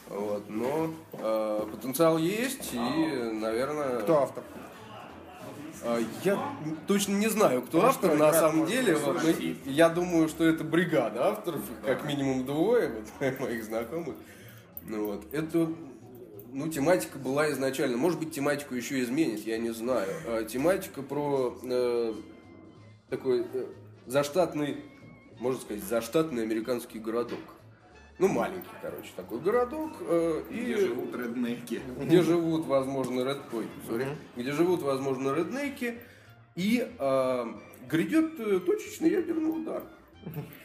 Вот, 0.10 0.44
но 0.50 0.94
э, 1.14 1.68
потенциал 1.72 2.18
есть, 2.20 2.74
и, 2.74 2.78
наверное... 2.78 4.02
Кто 4.02 4.24
автор? 4.24 4.44
А, 5.84 6.00
Я 6.24 6.40
точно 6.88 7.14
не 7.14 7.28
знаю, 7.28 7.62
кто 7.64 7.82
Может, 7.82 7.96
автор 7.96 8.18
на 8.18 8.34
самом 8.34 8.68
деле. 8.68 8.96
Вот, 8.96 9.24
но 9.24 9.30
я 9.66 9.90
думаю, 9.90 10.30
что 10.30 10.44
это 10.46 10.64
бригада 10.64 11.30
авторов, 11.30 11.62
как 11.86 12.06
минимум 12.06 12.46
двое 12.46 13.04
вот, 13.20 13.40
моих 13.40 13.64
знакомых. 13.64 14.16
Ну, 14.88 15.06
вот. 15.06 15.26
Это, 15.34 15.70
ну, 16.52 16.68
тематика 16.70 17.18
была 17.18 17.52
изначально. 17.52 17.98
Может 17.98 18.20
быть, 18.20 18.32
тематику 18.32 18.76
еще 18.76 19.02
изменит, 19.02 19.46
я 19.46 19.58
не 19.58 19.72
знаю. 19.72 20.10
А, 20.28 20.44
тематика 20.44 21.02
про 21.02 21.58
э, 21.64 22.14
такой 23.10 23.46
э, 23.54 23.66
заштатный, 24.06 24.84
можно 25.40 25.62
сказать, 25.62 25.84
заштатный 25.84 26.44
американский 26.44 27.00
городок. 27.00 27.40
Ну, 28.20 28.28
маленький, 28.28 28.68
короче, 28.82 29.10
такой 29.16 29.40
городок. 29.40 29.92
э, 30.02 30.44
и 30.52 30.54
Где 30.60 30.78
живут 30.78 31.16
реднеки. 31.16 31.82
где 32.00 32.22
живут, 32.22 32.66
возможно, 32.68 33.22
ред... 33.26 33.40
Ой, 33.52 33.66
sorry. 33.90 34.08
где 34.36 34.52
живут, 34.52 34.82
возможно, 34.84 35.34
реднеки, 35.34 35.96
и 36.56 36.88
э, 37.00 37.46
грядет 37.90 38.40
э, 38.40 38.60
точечный 38.60 39.10
ядерный 39.10 39.50
удар. 39.62 39.84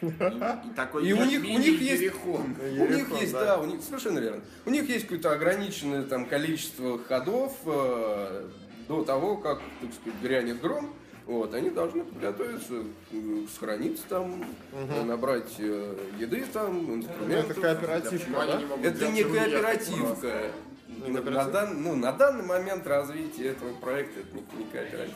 И 0.03 0.69
такой 0.77 1.09
И 1.09 1.13
у 1.15 1.25
них- 1.25 1.41
у 1.43 1.59
них 1.59 1.81
есть- 1.81 2.03
Ерехон. 2.03 2.55
у 2.61 2.87
них 2.93 3.21
есть, 3.21 3.33
да. 3.33 3.45
да, 3.57 3.59
у 3.59 3.65
них 3.65 3.81
совершенно 3.83 4.19
верно. 4.19 4.43
У 4.67 4.71
них 4.71 4.87
есть 4.91 5.05
какое-то 5.05 5.33
ограниченное 5.33 6.03
там 6.03 6.27
количество 6.27 6.99
ходов 6.99 7.57
э, 7.65 8.49
до 8.87 9.03
того, 9.05 9.39
как, 9.39 9.61
так 9.81 9.91
сказать, 9.95 10.21
грянет 10.21 10.61
гром. 10.61 10.93
Вот, 11.27 11.53
они 11.55 11.71
должны 11.71 12.05
подготовиться, 12.05 12.85
э, 13.13 13.47
сохраниться 13.53 14.05
там, 14.09 14.45
э, 14.73 15.03
набрать 15.03 15.55
э, 15.59 15.97
еды 16.21 16.45
там, 16.53 16.83
Это 16.85 16.95
инструментов. 16.95 17.61
кооперативка, 17.61 18.17
Почему 18.19 18.39
они 18.39 18.53
да? 18.83 18.89
Это 18.89 19.09
не 19.11 19.25
кооперативка. 19.25 20.51
Не 20.89 21.09
На, 21.11 21.21
кооператив? 21.21 21.53
дан- 21.53 21.83
ну, 21.83 21.97
на 21.97 22.13
данный 22.13 22.45
момент 22.45 22.87
развития 22.87 23.49
этого 23.49 23.75
проекта 23.75 24.21
это 24.21 24.35
не, 24.37 24.43
не 24.65 24.71
кооператив. 24.71 25.15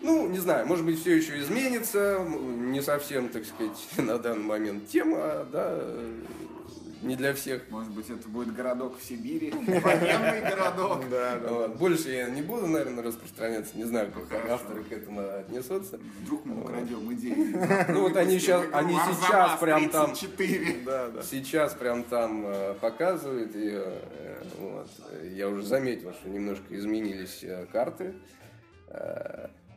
Ну, 0.00 0.28
не 0.28 0.38
знаю, 0.38 0.66
может 0.66 0.84
быть, 0.84 1.00
все 1.00 1.16
еще 1.16 1.38
изменится, 1.40 2.18
не 2.20 2.80
совсем, 2.82 3.28
так 3.28 3.44
сказать, 3.44 3.78
на 3.98 4.18
данный 4.18 4.44
момент 4.44 4.88
тема, 4.88 5.44
да, 5.52 5.80
не 7.02 7.16
для 7.16 7.34
всех. 7.34 7.68
Может 7.70 7.92
быть, 7.92 8.08
это 8.10 8.28
будет 8.28 8.54
городок 8.54 8.98
в 8.98 9.04
Сибири? 9.04 9.50
Военный 9.50 10.40
городок. 10.40 11.02
Да, 11.10 11.38
да. 11.38 11.48
Вот. 11.48 11.76
Больше 11.76 12.10
я 12.10 12.28
не 12.30 12.42
буду, 12.42 12.66
наверное, 12.66 13.02
распространяться, 13.02 13.76
не 13.76 13.84
знаю, 13.84 14.12
как 14.12 14.50
авторы 14.50 14.84
к 14.84 14.92
этому 14.92 15.20
отнесутся. 15.20 15.98
Вдруг 16.20 16.44
мы 16.44 16.62
украдем 16.62 17.12
идею. 17.14 17.58
Ну, 17.88 18.02
вот 18.02 18.16
они 18.16 18.38
сейчас, 18.38 18.64
они 18.72 18.94
сейчас 18.94 19.58
прям 19.58 19.90
там 19.90 20.14
4. 20.14 20.76
Да, 20.84 21.08
да. 21.08 21.22
Сейчас 21.22 21.74
прям 21.74 22.04
там 22.04 22.44
э, 22.46 22.74
показывают, 22.80 23.54
и 23.54 23.70
э, 23.72 24.42
вот, 24.58 24.88
я 25.24 25.48
уже 25.48 25.64
заметил, 25.64 26.12
что 26.12 26.28
немножко 26.28 26.76
изменились 26.76 27.40
э, 27.42 27.66
карты. 27.72 28.14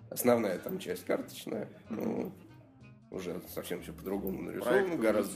Основная 0.09 0.57
там 0.59 0.77
часть 0.79 1.05
карточная, 1.05 1.67
ну, 1.89 2.31
уже 3.11 3.41
совсем 3.53 3.81
все 3.81 3.93
по-другому 3.93 4.41
нарисовано, 4.41 4.95
гораздо 4.97 5.33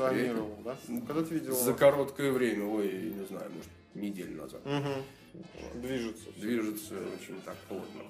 да? 0.64 0.78
Когда 1.08 1.24
ты 1.24 1.34
видел? 1.34 1.56
За 1.56 1.74
короткое 1.74 2.32
время, 2.32 2.66
ой, 2.66 3.14
не 3.16 3.26
знаю, 3.26 3.50
может, 3.52 3.70
неделю 3.94 4.42
назад. 4.42 4.66
Мгм. 4.66 5.04
Движется. 5.82 6.32
всё. 6.32 6.42
Движется 6.42 6.96
очень 6.96 7.40
так 7.42 7.58
плотно. 7.68 8.02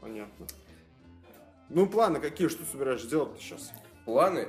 Понятно. 0.00 0.46
Ну, 1.68 1.86
планы 1.86 2.20
какие, 2.20 2.48
что 2.48 2.64
собираешься 2.64 3.08
делать 3.08 3.38
сейчас? 3.40 3.72
Планы? 4.04 4.48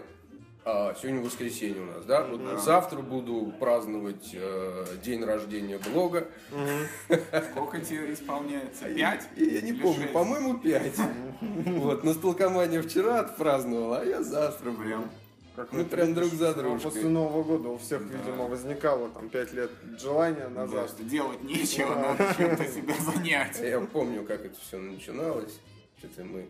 А, 0.64 0.94
сегодня 1.02 1.22
воскресенье 1.22 1.82
у 1.82 1.86
нас, 1.86 2.06
да? 2.06 2.24
Вот 2.24 2.62
завтра 2.62 3.00
буду 3.02 3.52
праздновать 3.60 4.30
э, 4.34 4.86
день 5.04 5.24
рождения 5.24 5.80
блога. 5.80 6.28
Сколько 7.52 7.80
тебе 7.80 8.14
исполняется? 8.14 8.86
Пять? 8.86 9.28
Я, 9.36 9.46
я 9.46 9.62
не 9.62 9.74
помню, 9.74 10.02
шесть? 10.02 10.14
по-моему, 10.14 10.60
5. 10.60 10.94
Вот, 11.42 12.04
на 12.04 12.14
столкомане 12.14 12.82
вчера 12.84 13.22
отпраздновал, 13.22 13.94
а 14.02 14.06
я 14.06 14.22
завтра. 14.22 14.72
Прям. 14.72 15.10
Как 15.56 15.72
Мы 15.74 15.84
прям 15.84 16.14
друг 16.14 16.30
за 16.32 16.54
дружкой. 16.54 16.92
После 16.92 17.10
Нового 17.10 17.44
года 17.44 17.70
у 17.70 17.78
всех, 17.80 18.02
видимо, 18.04 18.46
возникало 18.46 19.10
там 19.10 19.30
пять 19.30 19.52
лет 19.54 19.72
желания 20.00 20.48
Да, 20.48 20.62
назад. 20.62 20.90
что 20.92 21.04
делать 21.04 21.42
нечего, 21.44 21.96
надо 21.96 22.36
чем-то 22.38 22.66
себя 22.72 22.94
занять. 23.00 23.60
Я 23.60 23.80
помню, 23.82 24.24
как 24.24 24.46
это 24.46 24.56
все 24.62 24.78
начиналось. 24.78 25.60
Что-то 25.98 26.24
мы 26.24 26.46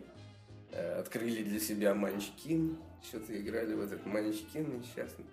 э, 0.70 1.00
открыли 1.00 1.42
для 1.42 1.58
себя 1.58 1.94
Манчкин. 1.94 2.76
Что-то 3.02 3.38
играли 3.38 3.74
в 3.74 3.80
этот 3.80 4.06
Манчкин 4.06 4.78
несчастный. 4.78 5.24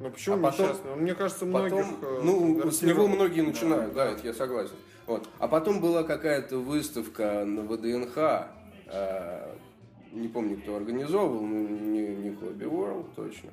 Ну 0.00 0.10
почему 0.10 0.36
А 0.36 0.50
потом- 0.50 0.66
несчастный? 0.66 0.96
Мне 0.96 1.14
кажется, 1.14 1.44
многих... 1.44 1.70
Потом, 1.70 1.98
э, 2.02 2.20
ну, 2.22 2.70
с 2.70 2.82
него 2.82 3.08
многие 3.08 3.40
начинают, 3.42 3.94
да, 3.94 4.12
это 4.12 4.26
я 4.26 4.32
согласен. 4.32 4.74
Вот. 5.06 5.28
А 5.38 5.48
потом 5.48 5.80
была 5.80 6.02
какая-то 6.04 6.58
выставка 6.58 7.44
на 7.44 7.62
ВДНХ, 7.62 8.48
э, 8.86 9.56
не 10.12 10.28
помню, 10.28 10.58
кто 10.58 10.76
организовывал, 10.76 11.44
ну, 11.44 11.68
не, 11.68 12.00
не 12.16 12.28
Hobby 12.30 12.70
World 12.70 13.06
точно. 13.16 13.50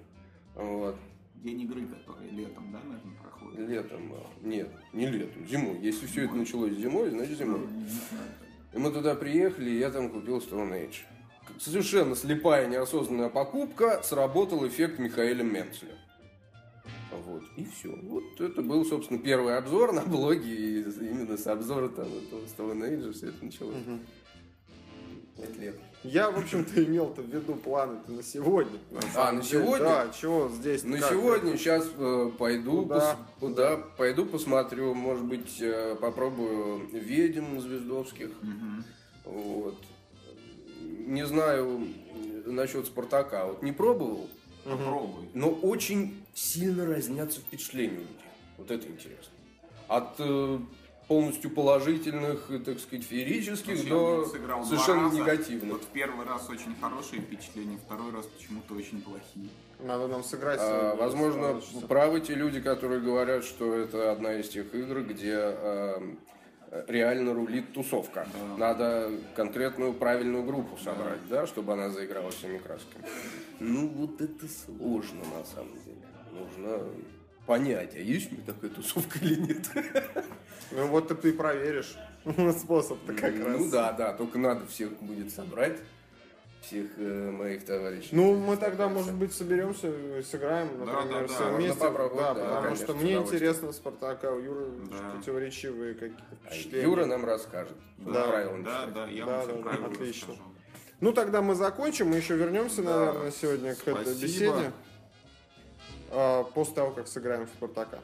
Вот. 0.56 0.96
День 1.36 1.62
игры, 1.62 1.86
который 1.88 2.30
летом, 2.30 2.72
да, 2.72 2.80
наверное, 2.84 3.16
проходит? 3.22 3.70
Летом, 3.70 4.14
э, 4.14 4.18
нет, 4.48 4.70
не 4.94 5.08
летом, 5.08 5.48
зимой. 5.48 5.80
Если 5.80 6.06
все 6.06 6.26
это 6.26 6.36
началось 6.36 6.74
зимой, 6.74 7.10
значит 7.10 7.38
зимой. 7.38 7.62
И 8.74 8.78
мы 8.78 8.92
туда 8.92 9.16
приехали, 9.16 9.72
и 9.72 9.80
я 9.80 9.90
там 9.90 10.10
купил 10.10 10.38
Stone 10.38 10.72
Age. 10.74 10.98
Совершенно 11.60 12.16
слепая, 12.16 12.68
неосознанная 12.68 13.30
покупка, 13.30 14.02
сработал 14.04 14.68
эффект 14.68 15.00
Михаэля 15.00 15.44
Менцеля. 15.44 15.96
Вот, 17.26 17.44
и 17.56 17.64
все. 17.66 17.96
Вот 18.04 18.42
это 18.42 18.62
был, 18.62 18.84
собственно, 18.86 19.20
первый 19.20 19.58
обзор 19.58 19.94
на 19.94 20.02
блоге, 20.02 20.54
и 20.54 20.82
именно 20.82 21.38
с 21.38 21.48
обзора 21.48 21.88
там 21.88 22.08
этого 22.08 22.42
Stone 22.42 22.82
Age 22.82 23.14
все 23.14 23.30
это 23.30 23.46
началось. 23.46 23.76
Пять 25.38 25.58
лет. 25.58 25.76
Я, 26.04 26.30
в 26.30 26.38
общем-то, 26.38 26.84
имел-то 26.84 27.22
в 27.22 27.28
виду 27.28 27.56
планы 27.56 27.98
на 28.08 28.22
сегодня. 28.22 28.78
самом 29.14 29.38
на 29.38 29.42
деле. 29.42 29.64
сегодня? 29.66 29.86
Да, 29.86 30.10
чего 30.10 30.50
здесь? 30.50 30.84
На 30.84 31.00
как? 31.00 31.10
сегодня 31.10 31.58
сейчас 31.58 31.86
пойду, 32.38 32.84
Куда? 32.84 32.96
пос- 32.96 33.16
куда? 33.40 33.78
пойду 33.98 34.26
посмотрю, 34.26 34.94
может 34.94 35.24
быть, 35.26 35.58
э, 35.62 35.96
попробую 36.00 36.88
ведьм 36.92 37.60
звездовских. 37.60 38.30
Вот. 39.26 39.76
Не 41.08 41.26
знаю 41.26 41.82
э, 42.46 42.50
насчет 42.50 42.86
Спартака. 42.88 43.46
Вот 43.46 43.62
не 43.64 43.72
пробовал, 43.72 44.28
Попробуй. 44.64 45.30
но 45.34 45.50
очень 45.50 46.24
сильно 46.34 46.86
разнятся 46.86 47.40
впечатления 47.40 47.98
у 47.98 48.02
людей. 48.02 48.16
Вот 48.58 48.72
это 48.72 48.88
интересно. 48.88 49.32
От 49.88 50.16
э, 50.20 50.60
полностью 51.08 51.52
положительных, 51.52 52.50
э, 52.50 52.60
так 52.60 52.80
сказать, 52.80 53.06
феерических 53.06 53.76
Вообще, 53.76 53.90
до 53.90 54.26
совершенно 54.26 55.04
раза. 55.04 55.16
негативных. 55.18 55.74
Вот 55.74 55.88
первый 55.94 56.26
раз 56.26 56.50
очень 56.50 56.76
хорошие 56.82 57.22
впечатления, 57.22 57.78
второй 57.86 58.12
раз 58.12 58.26
почему-то 58.26 58.74
очень 58.74 59.02
плохие. 59.02 59.50
Надо 59.80 60.08
нам 60.08 60.24
сыграть. 60.24 60.60
А, 60.62 60.96
возможно, 60.96 61.62
правы 61.88 62.22
те 62.22 62.34
люди, 62.34 62.62
которые 62.62 63.02
говорят, 63.02 63.44
что 63.44 63.74
это 63.76 64.12
одна 64.12 64.34
из 64.36 64.50
тех 64.50 64.74
игр, 64.74 65.02
где 65.02 65.34
эм, 65.34 66.18
реально 66.88 67.34
рулит 67.34 67.74
тусовка. 67.74 68.28
Надо 68.58 69.12
конкретную 69.36 69.94
правильную 69.94 70.44
группу 70.44 70.78
собрать, 70.78 71.28
да, 71.30 71.48
чтобы 71.48 71.74
она 71.74 71.90
заиграла 71.90 72.32
всеми 72.32 72.58
красками. 72.58 73.06
Ну, 73.60 73.88
вот 73.88 74.22
это 74.22 74.46
сложно 74.48 75.22
на 75.38 75.46
самом 75.46 75.74
деле. 75.84 75.98
Нужно 76.32 76.80
понять, 77.46 77.96
а 77.96 78.00
есть 78.00 78.32
у 78.32 78.36
меня 78.36 78.46
такая 78.46 78.72
тусовка 78.72 79.20
или 79.20 79.36
нет. 79.36 79.70
Ну 80.72 80.88
вот 80.88 81.22
ты 81.22 81.30
и 81.30 81.32
проверишь 81.32 81.96
способ-то 82.60 83.14
как 83.14 83.40
раз. 83.40 83.60
Ну 83.60 83.70
да, 83.70 83.92
да, 83.92 84.14
только 84.14 84.40
надо 84.40 84.66
всех 84.66 84.92
будет 85.02 85.32
собрать, 85.32 85.80
всех 86.66 86.88
э, 86.98 87.32
моих 87.32 87.66
товарищей. 87.66 88.10
Ну, 88.12 88.36
мы 88.36 88.58
тогда, 88.58 88.88
может 88.90 89.14
быть, 89.14 89.34
соберемся, 89.34 89.88
и 89.88 90.22
сыграем, 90.24 90.68
например, 90.80 91.28
да, 91.28 91.28
все 91.28 91.40
да, 91.40 91.46
можно 91.46 91.58
вместе. 91.58 91.80
попробовать, 91.80 92.18
да, 92.24 92.34
да, 92.34 92.40
потому 92.42 92.62
конечно, 92.64 92.86
что 92.86 92.96
мне 92.96 93.14
интересно 93.16 93.72
Спартака, 93.72 94.32
у 94.32 94.40
Юры 94.40 94.66
Да. 94.92 95.12
противоречивые 95.12 95.94
какие-то 95.94 96.24
А 96.46 96.50
впечатления. 96.50 96.84
Юра 96.84 97.06
нам 97.06 97.26
расскажет. 97.26 97.76
Да, 97.98 98.28
правила 98.28 98.58
Да, 98.64 98.80
читать. 98.82 98.94
да, 98.94 99.06
я 99.08 99.26
Да, 99.26 99.38
вам 99.38 99.48
да, 99.48 99.54
правильно 99.64 99.88
отлично. 99.88 100.28
расскажу. 100.34 100.50
Ну, 101.02 101.12
тогда 101.14 101.42
мы 101.42 101.56
закончим, 101.56 102.08
мы 102.10 102.16
еще 102.18 102.36
вернемся, 102.36 102.82
Да, 102.82 102.98
наверное, 103.06 103.32
сегодня 103.32 103.76
к 103.76 103.88
этой 103.88 104.16
беседе. 104.16 104.72
А, 106.12 106.44
после 106.44 106.76
того, 106.76 106.92
как 106.92 107.08
сыграем 107.08 107.46
в 107.46 107.50
Спартака. 107.50 108.00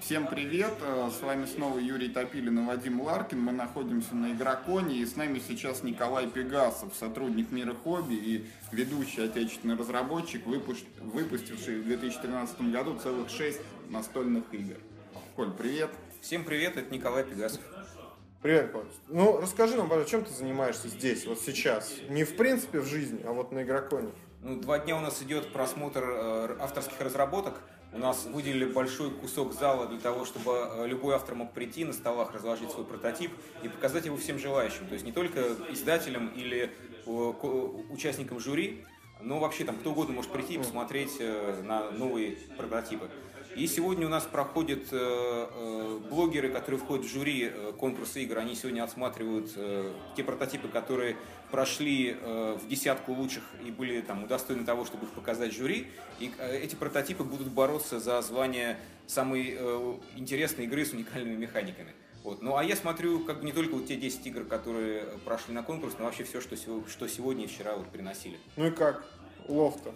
Всем 0.00 0.26
привет, 0.26 0.72
э, 0.80 1.10
с 1.10 1.20
вами 1.22 1.44
снова 1.44 1.78
Юрий 1.78 2.08
Топилин 2.08 2.60
и 2.60 2.66
Вадим 2.66 3.02
Ларкин. 3.02 3.38
Мы 3.38 3.52
находимся 3.52 4.14
на 4.14 4.32
Игроконе, 4.32 4.96
и 4.96 5.04
с 5.04 5.14
нами 5.14 5.42
сейчас 5.46 5.82
Николай 5.82 6.26
Пегасов, 6.26 6.94
сотрудник 6.94 7.50
Мира 7.50 7.74
Хобби 7.74 8.14
и 8.14 8.46
ведущий 8.72 9.20
отечественный 9.20 9.76
разработчик, 9.76 10.46
выпустивший 10.46 11.80
в 11.80 11.84
2013 11.84 12.72
году 12.72 12.98
целых 12.98 13.28
6 13.28 13.60
настольных 13.90 14.44
игр. 14.52 14.76
Коль, 15.36 15.52
привет. 15.52 15.90
Всем 16.22 16.44
привет, 16.44 16.78
это 16.78 16.92
Николай 16.92 17.22
Пегасов. 17.22 17.60
Привет, 18.40 18.72
Коль. 18.72 18.86
Ну, 19.08 19.38
расскажи 19.38 19.76
нам, 19.76 19.86
пожалуйста, 19.86 20.10
чем 20.12 20.24
ты 20.24 20.32
занимаешься 20.32 20.88
здесь, 20.88 21.26
вот 21.26 21.40
сейчас? 21.40 21.92
Не 22.08 22.24
в 22.24 22.36
принципе 22.36 22.80
в 22.80 22.86
жизни, 22.86 23.20
а 23.26 23.32
вот 23.32 23.52
на 23.52 23.62
Игроконе. 23.64 24.12
Ну, 24.42 24.58
два 24.58 24.78
дня 24.78 24.96
у 24.96 25.00
нас 25.00 25.20
идет 25.22 25.52
просмотр 25.52 26.02
э, 26.02 26.56
авторских 26.58 26.98
разработок. 27.02 27.60
У 27.92 27.98
нас 27.98 28.24
выделили 28.26 28.66
большой 28.66 29.10
кусок 29.10 29.52
зала 29.52 29.86
для 29.86 29.98
того, 29.98 30.24
чтобы 30.24 30.52
э, 30.52 30.86
любой 30.86 31.16
автор 31.16 31.34
мог 31.34 31.52
прийти 31.52 31.84
на 31.84 31.92
столах, 31.92 32.32
разложить 32.32 32.70
свой 32.70 32.84
прототип 32.84 33.32
и 33.62 33.68
показать 33.68 34.06
его 34.06 34.16
всем 34.16 34.38
желающим. 34.38 34.86
То 34.86 34.94
есть 34.94 35.04
не 35.04 35.12
только 35.12 35.56
издателям 35.70 36.28
или 36.28 36.70
э, 37.04 37.10
участникам 37.90 38.38
жюри, 38.38 38.84
но 39.20 39.40
вообще 39.40 39.64
там 39.64 39.76
кто 39.76 39.90
угодно 39.90 40.14
может 40.14 40.30
прийти 40.30 40.54
и 40.54 40.58
посмотреть 40.58 41.20
на 41.20 41.90
новые 41.90 42.38
прототипы. 42.56 43.10
И 43.56 43.66
сегодня 43.66 44.06
у 44.06 44.08
нас 44.08 44.24
проходят 44.24 44.84
э, 44.92 44.96
э, 44.96 45.98
блогеры, 46.08 46.50
которые 46.50 46.80
входят 46.80 47.04
в 47.04 47.08
жюри 47.08 47.50
э, 47.52 47.72
конкурса 47.76 48.20
игр. 48.20 48.38
Они 48.38 48.54
сегодня 48.54 48.84
отсматривают 48.84 49.52
э, 49.56 49.92
те 50.16 50.22
прототипы, 50.22 50.68
которые 50.68 51.16
прошли 51.50 52.16
э, 52.20 52.58
в 52.60 52.68
десятку 52.68 53.12
лучших 53.12 53.42
и 53.64 53.70
были 53.70 54.00
там 54.00 54.24
удостоены 54.24 54.64
того, 54.64 54.84
чтобы 54.84 55.06
их 55.06 55.12
показать 55.12 55.52
жюри. 55.52 55.88
И 56.18 56.32
э, 56.38 56.58
эти 56.58 56.74
прототипы 56.74 57.24
будут 57.24 57.48
бороться 57.48 58.00
за 58.00 58.20
звание 58.22 58.78
самой 59.06 59.56
э, 59.58 59.94
интересной 60.16 60.64
игры 60.64 60.84
с 60.84 60.92
уникальными 60.92 61.36
механиками. 61.36 61.92
Вот. 62.22 62.42
Ну 62.42 62.56
а 62.56 62.64
я 62.64 62.76
смотрю 62.76 63.24
как 63.24 63.40
бы 63.40 63.46
не 63.46 63.52
только 63.52 63.74
вот 63.74 63.86
те 63.86 63.96
10 63.96 64.26
игр, 64.26 64.44
которые 64.44 65.04
прошли 65.24 65.54
на 65.54 65.62
конкурс, 65.62 65.94
но 65.98 66.04
вообще 66.04 66.24
все, 66.24 66.40
что, 66.40 66.56
что 66.56 67.08
сегодня 67.08 67.44
и 67.44 67.46
вчера 67.46 67.76
вот 67.76 67.88
приносили. 67.88 68.38
Ну 68.56 68.66
и 68.66 68.70
как? 68.70 69.04
Лофта. 69.48 69.94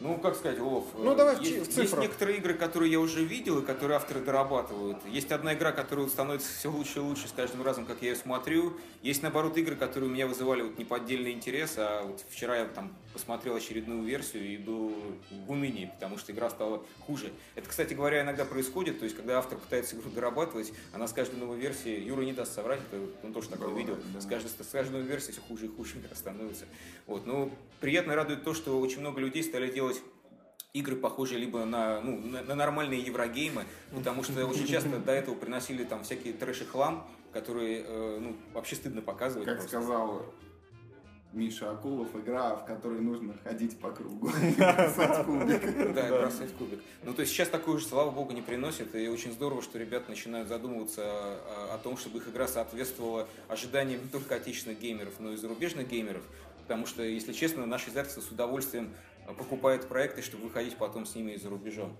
Ну, 0.00 0.18
как 0.18 0.34
сказать, 0.34 0.58
Улов, 0.58 0.86
ну, 0.98 1.14
давай 1.14 1.38
есть, 1.40 1.68
в 1.68 1.72
цифрах. 1.72 1.82
есть 1.82 1.96
некоторые 1.98 2.38
игры, 2.38 2.54
которые 2.54 2.90
я 2.90 2.98
уже 2.98 3.24
видел 3.24 3.60
и 3.60 3.64
которые 3.64 3.96
авторы 3.96 4.20
дорабатывают. 4.20 4.98
Есть 5.06 5.30
одна 5.30 5.54
игра, 5.54 5.70
которая 5.70 6.08
становится 6.08 6.52
все 6.52 6.68
лучше 6.68 6.98
и 6.98 7.02
лучше 7.02 7.28
с 7.28 7.32
каждым 7.32 7.62
разом, 7.62 7.86
как 7.86 8.02
я 8.02 8.10
ее 8.10 8.16
смотрю. 8.16 8.76
Есть, 9.02 9.22
наоборот, 9.22 9.56
игры, 9.56 9.76
которые 9.76 10.10
у 10.10 10.12
меня 10.12 10.26
вызывали 10.26 10.62
вот 10.62 10.78
неподдельный 10.78 11.30
интерес, 11.30 11.74
а 11.76 12.02
вот 12.02 12.24
вчера 12.28 12.56
я 12.56 12.64
там 12.64 12.92
посмотрел 13.14 13.54
очередную 13.54 14.02
версию 14.02 14.46
и 14.46 14.56
был 14.58 14.92
в 15.30 15.50
унынии, 15.50 15.90
потому 15.94 16.18
что 16.18 16.32
игра 16.32 16.50
стала 16.50 16.84
хуже. 17.06 17.32
Это, 17.54 17.68
кстати 17.68 17.94
говоря, 17.94 18.22
иногда 18.22 18.44
происходит, 18.44 18.98
то 18.98 19.04
есть, 19.04 19.16
когда 19.16 19.38
автор 19.38 19.56
пытается 19.56 19.96
игру 19.96 20.10
дорабатывать, 20.10 20.72
она 20.92 21.06
с 21.06 21.12
каждой 21.12 21.36
новой 21.36 21.56
версией, 21.56 22.04
Юра 22.04 22.22
не 22.22 22.32
даст 22.32 22.54
соврать, 22.54 22.80
это 22.90 23.00
он 23.22 23.32
тоже 23.32 23.48
такое 23.48 23.68
Бывает, 23.68 23.88
видел, 23.88 24.00
да. 24.12 24.20
с, 24.20 24.26
каждой, 24.26 24.48
с 24.48 24.70
каждой 24.70 24.92
новой 24.92 25.06
версией 25.06 25.32
все 25.32 25.40
хуже 25.42 25.66
и 25.66 25.68
хуже 25.68 25.98
игра 25.98 26.14
становится. 26.14 26.66
Вот. 27.06 27.24
Но 27.24 27.50
приятно 27.80 28.14
радует 28.14 28.42
то, 28.42 28.52
что 28.52 28.78
очень 28.80 29.00
много 29.00 29.20
людей 29.20 29.42
стали 29.44 29.70
делать 29.70 30.02
игры 30.72 30.96
похожие 30.96 31.38
либо 31.38 31.64
на, 31.64 32.00
ну, 32.00 32.18
на, 32.18 32.42
на 32.42 32.54
нормальные 32.56 33.00
еврогеймы, 33.00 33.64
потому 33.94 34.24
что 34.24 34.44
очень 34.44 34.66
часто 34.66 34.98
до 34.98 35.12
этого 35.12 35.36
приносили 35.36 35.84
там 35.84 36.02
всякие 36.02 36.34
трэш 36.34 36.62
и 36.62 36.64
хлам, 36.64 37.08
которые 37.32 37.84
э, 37.86 38.18
ну, 38.20 38.36
вообще 38.52 38.74
стыдно 38.74 39.00
показывать. 39.00 39.46
Как 39.46 39.58
просто. 39.58 39.80
сказал 39.80 40.24
Миша 41.34 41.70
Акулов, 41.70 42.14
игра, 42.14 42.54
в 42.54 42.64
которой 42.64 43.00
нужно 43.00 43.34
ходить 43.42 43.78
по 43.78 43.90
кругу, 43.90 44.30
бросать 44.56 45.24
кубик. 45.24 45.94
Да, 45.94 46.08
бросать 46.08 46.52
кубик. 46.52 46.80
Ну, 47.02 47.12
то 47.12 47.20
есть 47.20 47.32
сейчас 47.32 47.48
такое 47.48 47.78
же, 47.78 47.86
слава 47.86 48.10
богу, 48.10 48.32
не 48.32 48.42
приносит, 48.42 48.94
и 48.94 49.08
очень 49.08 49.32
здорово, 49.32 49.60
что 49.60 49.78
ребята 49.78 50.10
начинают 50.10 50.48
задумываться 50.48 51.02
о 51.72 51.78
том, 51.82 51.96
чтобы 51.96 52.18
их 52.18 52.28
игра 52.28 52.46
соответствовала 52.46 53.28
ожиданиям 53.48 54.02
не 54.02 54.08
только 54.08 54.36
отечественных 54.36 54.80
геймеров, 54.80 55.14
но 55.18 55.32
и 55.32 55.36
зарубежных 55.36 55.88
геймеров, 55.88 56.22
потому 56.62 56.86
что, 56.86 57.02
если 57.02 57.32
честно, 57.32 57.66
наше 57.66 57.90
издательство 57.90 58.20
с 58.20 58.30
удовольствием 58.30 58.94
покупает 59.26 59.88
проекты, 59.88 60.22
чтобы 60.22 60.44
выходить 60.44 60.76
потом 60.76 61.04
с 61.06 61.14
ними 61.14 61.32
и 61.32 61.38
за 61.38 61.48
рубежом. 61.48 61.96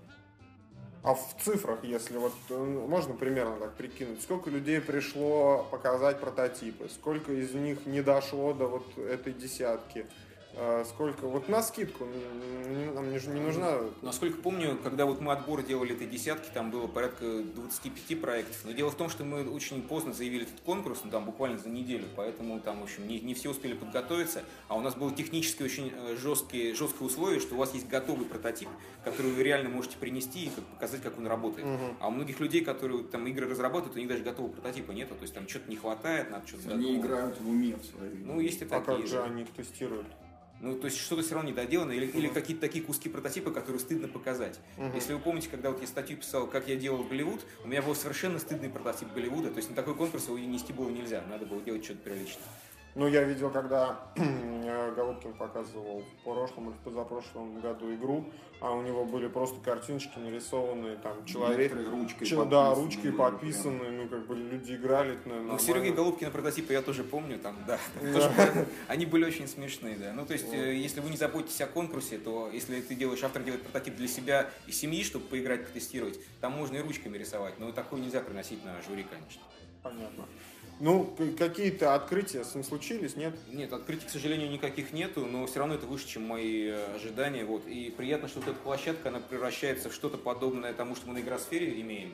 А 1.05 1.13
в 1.13 1.35
цифрах, 1.39 1.83
если 1.83 2.17
вот 2.17 2.33
э, 2.49 2.57
можно 2.57 3.13
примерно 3.13 3.57
так 3.57 3.75
прикинуть, 3.75 4.23
сколько 4.23 4.49
людей 4.49 4.81
пришло 4.81 5.67
показать 5.69 6.19
прототипы, 6.19 6.89
сколько 6.89 7.31
из 7.31 7.53
них 7.53 7.85
не 7.85 8.01
дошло 8.01 8.53
до 8.53 8.65
вот 8.65 8.97
этой 8.97 9.31
десятки, 9.33 10.07
сколько? 10.85 11.27
Вот 11.27 11.49
на 11.49 11.61
скидку, 11.61 12.05
нам 12.93 13.11
не, 13.11 13.33
не 13.33 13.41
нужна... 13.41 13.79
Насколько 14.01 14.37
помню, 14.37 14.77
когда 14.83 15.05
вот 15.05 15.21
мы 15.21 15.33
отбор 15.33 15.63
делали 15.63 15.95
этой 15.95 16.07
десятки, 16.07 16.49
там 16.53 16.71
было 16.71 16.87
порядка 16.87 17.43
25 17.43 18.21
проектов. 18.21 18.57
Но 18.63 18.71
дело 18.71 18.91
в 18.91 18.95
том, 18.95 19.09
что 19.09 19.23
мы 19.23 19.47
очень 19.49 19.81
поздно 19.81 20.13
заявили 20.13 20.43
этот 20.43 20.59
конкурс, 20.61 21.01
ну 21.03 21.11
там 21.11 21.25
буквально 21.25 21.57
за 21.57 21.69
неделю, 21.69 22.05
поэтому 22.15 22.59
там, 22.59 22.79
в 22.79 22.83
общем, 22.83 23.07
не, 23.07 23.19
не 23.19 23.33
все 23.33 23.49
успели 23.49 23.73
подготовиться. 23.73 24.43
А 24.67 24.75
у 24.75 24.81
нас 24.81 24.95
было 24.95 25.13
технически 25.13 25.63
очень 25.63 25.91
э, 25.95 26.15
жесткие, 26.15 26.73
жесткие 26.73 27.07
условия, 27.07 27.39
что 27.39 27.55
у 27.55 27.57
вас 27.57 27.73
есть 27.73 27.87
готовый 27.87 28.25
прототип, 28.25 28.69
который 29.03 29.31
вы 29.31 29.43
реально 29.43 29.69
можете 29.69 29.97
принести 29.97 30.45
и 30.45 30.49
как, 30.49 30.63
показать, 30.65 31.01
как 31.01 31.17
он 31.17 31.27
работает. 31.27 31.67
Угу. 31.67 31.95
А 31.99 32.07
у 32.07 32.11
многих 32.11 32.39
людей, 32.39 32.63
которые 32.63 33.03
там 33.03 33.27
игры 33.27 33.47
разрабатывают, 33.47 33.95
у 33.95 33.99
них 33.99 34.07
даже 34.07 34.23
готового 34.23 34.51
прототипа 34.51 34.91
нету, 34.91 35.15
то 35.15 35.21
есть 35.21 35.33
там 35.33 35.47
что-то 35.47 35.69
не 35.69 35.75
хватает, 35.75 36.31
надо 36.31 36.47
что-то 36.47 36.71
Они 36.71 36.97
играют 36.97 37.39
в 37.39 37.49
уме 37.49 37.75
в 37.75 37.85
своей. 37.85 38.17
Ну, 38.23 38.39
есть 38.39 38.61
и 38.61 38.65
а 38.65 38.67
такие. 38.69 38.95
А 38.95 38.97
как 38.97 39.07
же 39.07 39.21
они 39.21 39.43
их 39.43 39.49
тестируют? 39.49 40.07
Ну, 40.61 40.75
то 40.77 40.85
есть 40.85 40.97
что-то 40.97 41.21
все 41.21 41.35
равно 41.35 41.49
недоделано, 41.49 41.91
или, 41.91 42.05
или 42.05 42.27
какие-то 42.27 42.61
такие 42.61 42.83
куски 42.83 43.09
прототипа, 43.09 43.51
которые 43.51 43.79
стыдно 43.79 44.07
показать. 44.07 44.59
Угу. 44.77 44.95
Если 44.95 45.13
вы 45.13 45.19
помните, 45.19 45.49
когда 45.49 45.69
вот 45.69 45.81
я 45.81 45.87
статью 45.87 46.17
писал, 46.17 46.47
как 46.47 46.67
я 46.67 46.75
делал 46.75 47.03
Голливуд, 47.03 47.41
у 47.63 47.67
меня 47.67 47.81
был 47.81 47.93
совершенно 47.95 48.39
стыдный 48.39 48.69
прототип 48.69 49.13
Голливуда, 49.13 49.49
то 49.49 49.57
есть 49.57 49.69
на 49.69 49.75
такой 49.75 49.95
конкурс 49.95 50.27
его 50.27 50.37
нести 50.39 50.71
было 50.73 50.89
нельзя, 50.89 51.23
надо 51.29 51.45
было 51.45 51.61
делать 51.61 51.83
что-то 51.83 51.99
приличное. 52.01 52.43
Ну, 52.95 53.07
я 53.09 53.23
видел, 53.23 53.49
когда 53.49 53.99
Голубкин 54.15 55.33
показывал 55.33 56.01
в 56.01 56.23
прошлом 56.23 56.69
или 56.69 56.77
в 56.77 56.79
позапрошлом 56.79 57.59
году 57.59 57.93
игру, 57.93 58.31
а 58.61 58.71
у 58.71 58.81
него 58.81 59.03
были 59.03 59.27
просто 59.27 59.59
картиночки 59.59 60.17
нарисованные, 60.17 60.95
там, 60.95 61.25
человек... 61.25 61.73
ручкой 61.91 62.25
Ч- 62.25 62.45
Да, 62.45 62.73
ручкой 62.73 63.11
подписанные, 63.11 63.91
ну, 63.91 64.07
как 64.07 64.25
бы 64.25 64.35
люди 64.37 64.75
играли. 64.75 65.17
Ну, 65.25 65.59
Сергей 65.59 65.91
Голубкина 65.91 66.31
прототипы 66.31 66.71
я 66.71 66.81
тоже 66.81 67.03
помню, 67.03 67.37
там, 67.37 67.57
да. 67.67 67.77
Они 68.87 69.05
были 69.05 69.25
очень 69.25 69.49
смешные, 69.49 69.97
да. 69.97 70.13
Ну, 70.13 70.25
то 70.25 70.31
есть, 70.31 70.53
э, 70.53 70.75
если 70.75 71.01
вы 71.01 71.09
не 71.09 71.17
заботитесь 71.17 71.59
о 71.59 71.67
конкурсе, 71.67 72.17
то 72.17 72.49
если 72.49 72.79
ты 72.79 72.95
делаешь, 72.95 73.23
автор 73.25 73.43
делает 73.43 73.63
прототип 73.63 73.97
для 73.97 74.07
себя 74.07 74.49
и 74.67 74.71
семьи, 74.71 75.03
чтобы 75.03 75.25
поиграть, 75.25 75.67
потестировать, 75.67 76.17
там 76.39 76.53
можно 76.53 76.77
и 76.77 76.79
ручками 76.79 77.17
рисовать, 77.17 77.59
но 77.59 77.73
такое 77.73 77.99
нельзя 77.99 78.21
приносить 78.21 78.63
на 78.63 78.81
жюри, 78.83 79.03
конечно. 79.03 79.41
Понятно. 79.83 80.25
Ну, 80.79 81.15
какие-то 81.37 81.95
открытия 81.95 82.43
с 82.43 82.53
ним 82.53 82.63
случились, 82.63 83.15
нет? 83.15 83.33
Нет, 83.47 83.71
открытий, 83.71 84.07
к 84.07 84.09
сожалению, 84.09 84.51
никаких 84.51 84.91
нету, 84.91 85.25
но 85.25 85.45
все 85.47 85.59
равно 85.59 85.75
это 85.75 85.85
выше, 85.85 86.07
чем 86.07 86.23
мои 86.23 86.67
э, 86.67 86.95
ожидания. 86.95 87.45
Вот. 87.45 87.65
И 87.65 87.93
приятно, 87.95 88.27
что 88.27 88.39
вот 88.39 88.49
эта 88.49 88.59
площадка, 88.59 89.07
она 89.07 89.19
превращается 89.19 89.89
в 89.89 89.93
что-то 89.93 90.17
подобное 90.17 90.73
тому, 90.73 90.95
что 90.95 91.07
мы 91.07 91.13
на 91.13 91.19
игросфере 91.19 91.79
имеем. 91.79 92.13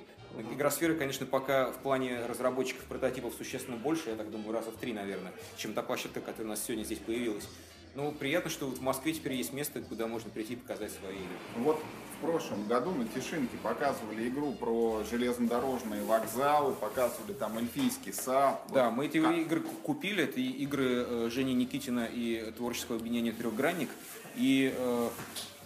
Игросфера, 0.53 0.93
конечно, 0.93 1.25
пока 1.25 1.71
в 1.71 1.79
плане 1.79 2.23
разработчиков 2.25 2.85
прототипов 2.85 3.33
существенно 3.33 3.77
больше, 3.77 4.11
я 4.11 4.15
так 4.15 4.29
думаю, 4.29 4.53
раза 4.53 4.71
в 4.71 4.77
три, 4.77 4.93
наверное, 4.93 5.33
чем 5.57 5.73
та 5.73 5.81
площадка, 5.81 6.21
которая 6.21 6.45
у 6.45 6.49
нас 6.49 6.63
сегодня 6.63 6.83
здесь 6.83 6.99
появилась. 6.99 7.47
Ну, 7.93 8.11
приятно, 8.11 8.49
что 8.49 8.67
в 8.67 8.81
Москве 8.81 9.13
теперь 9.13 9.33
есть 9.33 9.51
место, 9.51 9.81
куда 9.81 10.07
можно 10.07 10.29
прийти 10.29 10.53
и 10.53 10.55
показать 10.55 10.91
свои 10.91 11.15
игры. 11.15 11.37
Вот 11.57 11.83
в 12.17 12.25
прошлом 12.25 12.67
году 12.67 12.91
на 12.91 13.05
Тишинке 13.05 13.57
показывали 13.57 14.29
игру 14.29 14.53
про 14.53 15.03
железнодорожные 15.09 16.03
вокзалы, 16.03 16.73
показывали 16.73 17.33
там 17.33 17.57
эльфийский 17.57 18.13
сад. 18.13 18.63
Да, 18.73 18.89
вот. 18.89 18.95
мы 18.95 19.05
эти 19.07 19.19
как? 19.19 19.35
игры 19.35 19.61
купили, 19.83 20.23
это 20.23 20.39
игры 20.39 21.05
э, 21.05 21.29
Жени 21.31 21.53
Никитина 21.53 22.05
и 22.05 22.51
творческого 22.55 22.97
объединения 22.97 23.33
«Трехгранник». 23.33 23.89
И 24.35 24.73
э, 24.73 25.09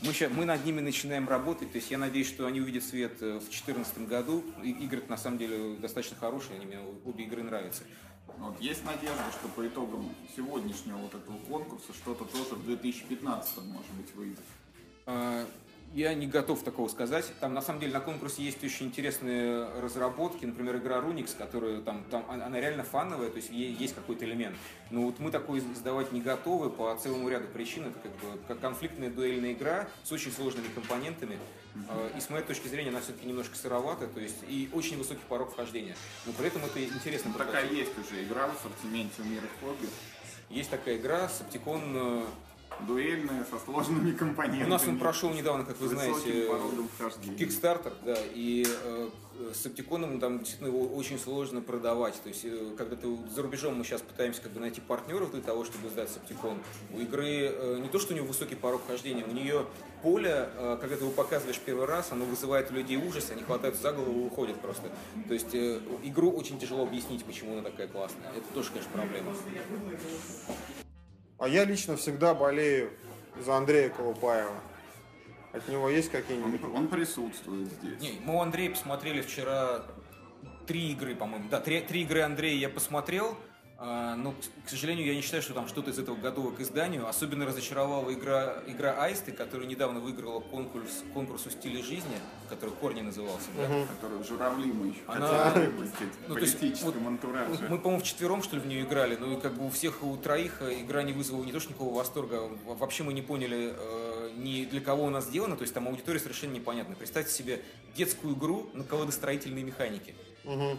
мы, 0.02 0.14
сейчас, 0.14 0.32
мы 0.32 0.46
над 0.46 0.66
ними 0.66 0.82
начинаем 0.82 1.30
работать, 1.30 1.72
то 1.72 1.78
есть 1.78 1.92
я 1.92 1.98
надеюсь, 1.98 2.28
что 2.28 2.48
они 2.48 2.62
увидят 2.62 2.84
свет 2.84 3.22
э, 3.22 3.36
в 3.38 3.44
2014 3.44 4.08
году. 4.08 4.44
И, 4.64 4.72
игры 4.72 5.04
на 5.08 5.18
самом 5.18 5.38
деле 5.38 5.76
достаточно 5.76 6.18
хорошие, 6.18 6.56
они 6.56 6.66
мне 6.66 6.80
обе 7.06 7.26
игры 7.26 7.44
нравятся. 7.44 7.84
Вот, 8.28 8.60
есть 8.60 8.84
надежда, 8.86 9.24
что 9.32 9.48
по 9.50 9.68
итогам 9.68 10.10
сегодняшнего 10.36 10.98
вот 10.98 11.14
этого 11.14 11.38
конкурса 11.50 11.94
что-то 11.94 12.26
тоже 12.26 12.56
в 12.56 12.66
2015 12.66 13.58
может 13.64 13.92
быть 13.92 14.14
выйдет. 14.16 14.40
А, 15.94 15.98
я 15.98 16.14
не 16.14 16.28
готов 16.28 16.64
такого 16.64 16.88
сказать. 16.88 17.32
Там 17.40 17.54
на 17.54 17.62
самом 17.62 17.80
деле 17.80 17.94
на 17.94 18.00
конкурсе 18.00 18.44
есть 18.44 18.64
очень 18.64 18.88
интересные 18.88 19.66
разработки, 19.80 20.46
например, 20.46 20.78
игра 20.78 20.98
Runix, 20.98 21.38
которая 21.38 21.82
там, 21.82 22.04
там 22.12 22.26
она 22.30 22.60
реально 22.60 22.84
фановая, 22.84 23.30
то 23.30 23.38
есть 23.38 23.50
есть 23.52 23.96
какой-то 23.96 24.26
элемент. 24.26 24.58
Но 24.92 25.04
вот 25.04 25.20
мы 25.20 25.32
такой 25.32 25.60
издавать 25.60 26.12
не 26.12 26.22
готовы 26.22 26.70
по 26.70 26.96
целому 27.02 27.30
ряду 27.30 27.48
причин. 27.48 27.88
Это 27.88 28.00
как 28.00 28.12
бы 28.12 28.40
как 28.48 28.60
конфликтная 28.60 29.10
дуэльная 29.10 29.54
игра 29.54 29.88
с 30.04 30.12
очень 30.12 30.32
сложными 30.32 30.68
компонентами. 30.68 31.38
И 32.16 32.22
с 32.22 32.30
моей 32.30 32.44
точки 32.44 32.70
зрения 32.70 32.90
она 32.90 33.02
все-таки 33.02 33.28
немножко 33.28 33.56
сыровата, 33.58 34.08
то 34.08 34.22
есть 34.22 34.38
и 34.48 34.70
очень 34.72 34.98
высокий 34.98 35.24
порог 35.28 35.52
вхождения. 35.52 35.96
Но 36.26 36.32
при 36.32 36.48
этом 36.48 36.64
это 36.64 36.82
интересно. 36.82 37.34
Такая 37.34 37.70
есть 37.70 37.92
уже 37.98 38.24
игра 38.24 38.48
в 38.48 38.56
ассортименте 38.56 39.22
у 39.22 39.26
мира 39.26 39.44
хобби. 39.60 39.88
Есть 40.50 40.70
такая 40.70 40.98
игра, 40.98 41.28
Септикон 41.28 42.24
дуэльные, 42.82 43.46
со 43.50 43.60
сложными 43.60 44.12
компонентами. 44.12 44.68
У 44.68 44.70
нас 44.70 44.88
он 44.88 45.00
прошел 45.00 45.32
недавно, 45.32 45.66
как 45.66 45.80
вы 45.80 45.88
знаете. 45.88 46.50
Kickstarter, 47.38 47.94
да, 48.06 48.16
и 48.34 48.66
э, 48.66 49.10
с 49.54 49.66
оптиконом 49.66 50.20
там 50.20 50.40
действительно 50.40 50.68
его 50.68 50.88
очень 50.96 51.20
сложно 51.20 51.62
продавать. 51.62 52.22
То 52.22 52.30
есть, 52.30 52.46
э, 52.46 52.74
когда 52.78 52.96
ты 52.96 53.08
за 53.34 53.42
рубежом 53.42 53.76
мы 53.76 53.84
сейчас 53.84 54.02
пытаемся 54.02 54.42
как 54.42 54.52
бы 54.52 54.60
найти 54.60 54.82
партнеров 54.82 55.32
для 55.32 55.42
того, 55.42 55.66
чтобы 55.66 55.90
сдать 55.90 56.10
Септикон. 56.10 56.58
У 56.94 57.00
игры 57.00 57.52
э, 57.54 57.80
не 57.82 57.90
то, 57.90 58.00
что 58.00 58.14
у 58.14 58.16
нее 58.16 58.26
высокий 58.26 58.56
порог 58.56 58.82
хождения, 58.88 59.26
у 59.26 59.32
нее 59.32 59.66
поле, 60.02 60.50
э, 60.56 60.78
когда 60.80 60.96
ты 60.96 61.04
его 61.04 61.12
показываешь 61.12 61.60
первый 61.60 61.86
раз, 61.86 62.12
оно 62.12 62.26
вызывает 62.26 62.72
у 62.72 62.76
людей 62.76 62.98
ужас, 62.98 63.32
они 63.32 63.44
хватают 63.44 63.76
за 63.76 63.92
голову 63.92 64.22
и 64.22 64.26
уходят 64.26 64.60
просто. 64.62 64.90
То 65.28 65.34
есть 65.34 65.54
э, 65.54 65.80
игру 66.04 66.32
очень 66.32 66.60
тяжело 66.60 66.84
объяснить, 66.84 67.26
почему 67.26 67.54
она 67.54 67.64
такая 67.64 67.88
классная. 67.88 68.32
Это 68.32 68.46
тоже, 68.54 68.70
конечно, 68.72 68.92
проблема. 68.92 69.34
А 71.38 71.48
я 71.48 71.66
лично 71.66 71.98
всегда 71.98 72.34
болею 72.34 72.92
за 73.40 73.58
Андрея 73.58 73.90
Колупаева. 73.90 74.56
От 75.52 75.68
него 75.68 75.90
есть 75.90 76.10
какие-нибудь? 76.10 76.64
Он, 76.64 76.76
он 76.76 76.88
присутствует 76.88 77.68
здесь. 77.72 78.02
Не, 78.02 78.20
мы 78.24 78.36
у 78.36 78.42
Андрея 78.42 78.72
посмотрели 78.72 79.22
вчера 79.22 79.84
три 80.66 80.92
игры, 80.92 81.16
по-моему. 81.16 81.48
Да, 81.50 81.60
три, 81.60 81.82
три 81.82 82.02
игры 82.04 82.22
Андрея 82.22 82.58
я 82.58 82.70
посмотрел. 82.70 83.38
А, 83.88 84.16
но, 84.16 84.34
к 84.66 84.70
сожалению, 84.70 85.06
я 85.06 85.14
не 85.14 85.22
считаю, 85.22 85.44
что 85.44 85.54
там 85.54 85.68
что-то 85.68 85.92
из 85.92 86.00
этого 86.00 86.16
готово 86.16 86.52
к 86.52 86.60
изданию. 86.60 87.08
Особенно 87.08 87.46
разочаровала 87.46 88.12
игра, 88.12 88.64
игра 88.66 88.94
Аисты, 89.04 89.32
которая 89.32 89.68
недавно 89.68 90.00
выиграла 90.00 90.40
конкурс, 90.40 91.04
конкурс 91.14 91.46
у 91.46 91.52
стиля 91.52 91.84
жизни, 91.84 92.18
который 92.50 92.72
Корни 92.72 93.02
назывался. 93.02 93.48
Да? 93.56 93.86
Который 93.94 94.24
журавли 94.24 94.72
мы 94.72 94.88
еще 94.88 95.02
Она- 95.06 95.52
хотели 95.52 95.68
выпустить 95.68 96.00
в 96.26 96.30
Ну, 96.30 96.38
есть, 96.38 96.54
политическом 96.60 96.94
вот 96.94 97.08
антураже. 97.08 97.68
Мы, 97.70 97.78
по-моему, 97.78 98.02
вчетвером, 98.04 98.42
что 98.42 98.56
ли, 98.56 98.62
в 98.64 98.66
нее 98.66 98.82
играли. 98.82 99.18
Ну, 99.18 99.38
и 99.38 99.40
как 99.40 99.54
бы 99.54 99.68
у 99.68 99.70
всех, 99.70 100.02
у 100.02 100.18
троих 100.18 100.64
э, 100.64 100.82
игра 100.82 101.04
не 101.04 101.14
вызвала 101.14 101.44
не 101.44 101.52
то, 101.52 101.60
что 101.60 101.70
никакого 101.70 101.96
восторга. 101.96 102.38
а 102.40 102.74
Вообще 102.74 103.04
мы 103.04 103.14
не 103.14 103.22
поняли, 103.22 103.72
э, 103.78 104.32
ни 104.38 104.66
для 104.66 104.82
кого 104.82 105.08
она 105.08 105.22
сделана. 105.22 105.58
То 105.58 105.62
есть 105.62 105.76
там 105.76 105.88
аудитория 105.88 106.20
совершенно 106.20 106.54
непонятна. 106.54 106.96
Представьте 106.96 107.32
себе 107.32 107.62
детскую 107.96 108.34
игру 108.36 108.68
на 108.74 108.84
колодостроительные 108.84 109.64
механики. 109.64 110.16
Ну, 110.44 110.76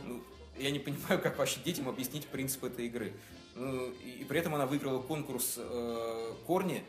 я 0.59 0.71
не 0.71 0.79
понимаю, 0.79 1.21
как 1.21 1.39
вообще 1.39 1.61
детям 1.65 1.89
объяснить 1.89 2.27
принцип 2.27 2.65
этой 2.65 2.87
игры. 2.87 3.13
Ну, 3.55 3.91
и, 4.05 4.21
и 4.21 4.25
при 4.25 4.39
этом 4.39 4.55
она 4.55 4.67
выиграла 4.67 5.01
конкурс 5.01 5.55
э, 5.57 6.33
Корни, 6.47 6.83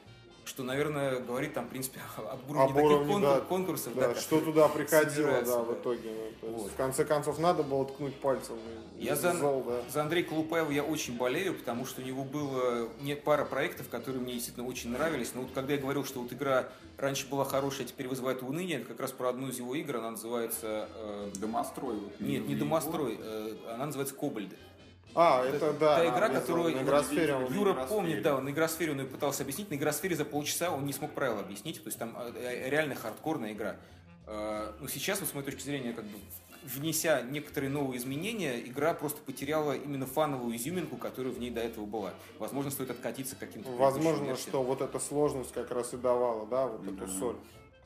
что, 0.48 0.64
наверное, 0.64 1.20
говорит 1.20 1.54
там, 1.54 1.66
в 1.66 1.70
принципе, 1.70 2.00
об 2.18 2.50
уровне 2.50 2.64
Об 2.70 2.74
таких 2.76 2.84
уровне, 2.92 3.14
конкур- 3.14 3.22
да, 3.22 3.40
конкурсов. 3.42 3.94
Да, 3.96 4.14
да, 4.14 4.16
что 4.16 4.40
туда 4.40 4.68
приходило, 4.70 5.10
собирается, 5.12 5.52
да, 5.54 5.60
да. 5.60 5.64
в 5.64 5.74
итоге. 5.74 6.10
ну, 6.10 6.32
то 6.40 6.48
есть 6.48 6.62
Вот. 6.64 6.72
В 6.72 6.76
конце 6.76 7.06
концов, 7.06 7.40
надо 7.40 7.64
было 7.64 7.86
ткнуть 7.86 8.16
пальцем. 8.16 8.56
Я 8.98 9.16
за, 9.16 9.34
зол, 9.34 9.64
да. 9.68 9.82
за 9.92 10.02
Андрея 10.02 10.24
Колупаева 10.24 10.72
я 10.72 10.84
очень 10.84 11.18
болею, 11.18 11.54
потому 11.54 11.86
что 11.86 12.02
у 12.02 12.06
него 12.06 12.24
было 12.24 12.88
не 13.02 13.16
пара 13.16 13.46
проектов, 13.46 13.90
которые 13.90 14.22
мне 14.22 14.34
действительно 14.34 14.66
очень 14.68 14.90
нравились. 14.92 15.32
Но 15.36 15.42
вот 15.42 15.52
когда 15.54 15.74
я 15.74 15.80
говорил, 15.80 16.04
что 16.06 16.22
вот 16.22 16.34
игра 16.34 16.70
раньше 16.98 17.28
была 17.28 17.46
хорошая, 17.46 17.86
а 17.86 17.90
теперь 17.90 18.08
вызывает 18.08 18.42
уныние, 18.42 18.80
это 18.80 18.88
как 18.88 19.00
раз 19.02 19.12
про 19.12 19.30
одну 19.30 19.50
из 19.50 19.58
его 19.60 19.76
игр, 19.76 19.98
она 19.98 20.12
называется... 20.12 20.90
э, 20.96 21.32
Домострой. 21.40 21.96
вот, 21.96 22.20
нет, 22.20 22.48
не. 22.48 22.56
Домострой, 22.56 23.20
э, 23.22 23.56
она 23.74 23.86
называется 23.88 24.16
Кобальды. 24.16 24.56
А, 25.20 25.44
это 25.44 25.74
да. 25.74 25.96
та 25.98 26.06
игра, 26.06 26.28
это 26.28 26.42
которую 26.42 26.76
на 26.76 26.84
игросфере 26.84 27.34
он- 27.34 27.52
Юра 27.52 27.72
Игросфере. 27.72 27.88
помнит, 27.88 28.22
да, 28.22 28.36
он 28.36 28.46
на 28.46 28.50
игросфере 28.50 28.92
он 28.92 29.00
ее 29.00 29.08
пытался 29.08 29.42
объяснить. 29.42 29.72
На 29.72 29.74
игросфере 29.76 30.16
за 30.16 30.26
полчаса 30.26 30.70
он 30.70 30.86
не 30.86 30.94
смог 30.94 31.12
правила 31.12 31.40
объяснить. 31.40 31.82
То 31.84 31.88
есть 31.88 31.98
там 31.98 32.16
э, 32.16 32.70
реально 32.70 32.94
хардкорная 32.94 33.54
игра. 33.54 33.78
Э, 34.28 34.74
Но 34.80 34.88
сейчас, 34.88 35.20
вот 35.20 35.30
с 35.30 35.34
моей 35.34 35.46
точки 35.46 35.64
зрения, 35.64 35.94
как 35.94 36.06
бы 36.06 36.20
внеся 36.64 37.22
некоторые 37.22 37.72
новые 37.72 37.98
изменения, 37.98 38.60
игра 38.60 38.94
просто 38.94 39.20
потеряла 39.22 39.76
именно 39.76 40.06
фановую 40.06 40.56
изюминку, 40.56 40.98
которая 40.98 41.34
в 41.34 41.40
ней 41.40 41.50
до 41.50 41.62
этого 41.62 41.86
была. 41.86 42.14
Возможно, 42.38 42.70
стоит 42.70 42.92
откатиться 42.92 43.36
к 43.36 43.40
каким-то 43.40 43.72
Возможно, 43.72 44.36
что 44.36 44.62
вот 44.62 44.82
эта 44.82 45.00
сложность 45.00 45.52
как 45.52 45.72
раз 45.72 45.94
и 45.94 45.98
давала, 45.98 46.46
да, 46.46 46.68
вот 46.68 46.86
эту 46.86 47.08
соль, 47.08 47.38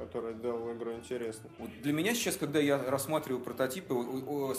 которая 0.02 0.34
делала 0.34 0.74
игру 0.74 0.94
интересной. 0.94 1.50
Вот 1.60 1.70
для 1.82 1.94
меня 1.94 2.14
сейчас, 2.16 2.36
когда 2.36 2.60
я 2.60 2.78
рассматриваю 2.78 3.42
прототипы, 3.42 3.94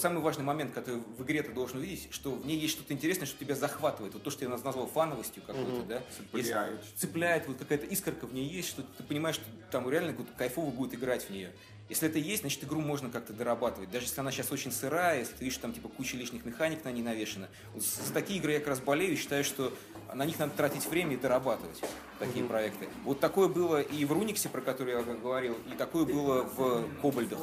самый 0.00 0.20
важный 0.20 0.44
момент, 0.44 0.72
который 0.72 1.00
в 1.18 1.22
игре 1.22 1.42
ты 1.42 1.52
должен 1.52 1.78
увидеть, 1.78 2.08
что 2.10 2.30
в 2.32 2.46
ней 2.46 2.58
есть 2.58 2.74
что-то 2.74 2.92
интересное, 2.94 3.26
что 3.26 3.38
тебя 3.38 3.54
захватывает. 3.54 4.14
Вот 4.14 4.22
то, 4.22 4.30
что 4.30 4.44
я 4.44 4.50
наз- 4.50 4.64
назвал 4.64 4.86
фановостью 4.86 5.42
какой-то, 5.46 5.82
да? 5.82 6.02
Цепляет. 6.16 6.72
Если 6.80 6.96
цепляет, 6.96 7.48
вот 7.48 7.56
какая-то 7.58 7.86
искорка 7.86 8.26
в 8.26 8.34
ней 8.34 8.48
есть, 8.48 8.68
что 8.68 8.82
ты 8.82 9.02
понимаешь, 9.02 9.36
что 9.36 9.44
там 9.70 9.88
реально 9.90 10.14
кайфово 10.38 10.70
будет 10.70 10.94
играть 10.94 11.24
в 11.24 11.30
нее. 11.30 11.52
Если 11.88 12.08
это 12.08 12.18
есть, 12.18 12.40
значит 12.40 12.64
игру 12.64 12.80
можно 12.80 13.10
как-то 13.10 13.34
дорабатывать. 13.34 13.90
Даже 13.90 14.06
если 14.06 14.20
она 14.20 14.30
сейчас 14.30 14.50
очень 14.50 14.72
сырая, 14.72 15.18
если 15.18 15.34
ты 15.34 15.44
видишь, 15.44 15.58
там 15.58 15.74
типа 15.74 15.88
куча 15.90 16.16
лишних 16.16 16.44
механик 16.46 16.84
на 16.84 16.92
ней 16.92 17.02
навешена. 17.02 17.48
Вот 17.74 17.82
за 17.82 18.14
такие 18.14 18.38
игры 18.38 18.52
я 18.52 18.60
как 18.60 18.68
раз 18.68 18.80
болею 18.80 19.12
и 19.12 19.16
считаю, 19.16 19.44
что 19.44 19.72
на 20.14 20.24
них 20.24 20.38
надо 20.38 20.52
тратить 20.54 20.86
время 20.86 21.14
и 21.14 21.16
дорабатывать 21.16 21.82
такие 22.18 22.44
проекты. 22.44 22.88
Вот 23.04 23.20
такое 23.20 23.48
было 23.48 23.80
и 23.80 24.04
в 24.04 24.12
Руниксе, 24.12 24.48
про 24.48 24.60
который 24.60 24.94
я 24.94 25.02
говорил, 25.02 25.56
и 25.72 25.76
такое 25.76 26.04
было 26.04 26.42
в 26.42 26.84
Кобальдах. 27.00 27.38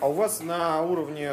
А 0.00 0.08
у 0.08 0.12
вас 0.12 0.40
на 0.40 0.82
уровне 0.82 1.30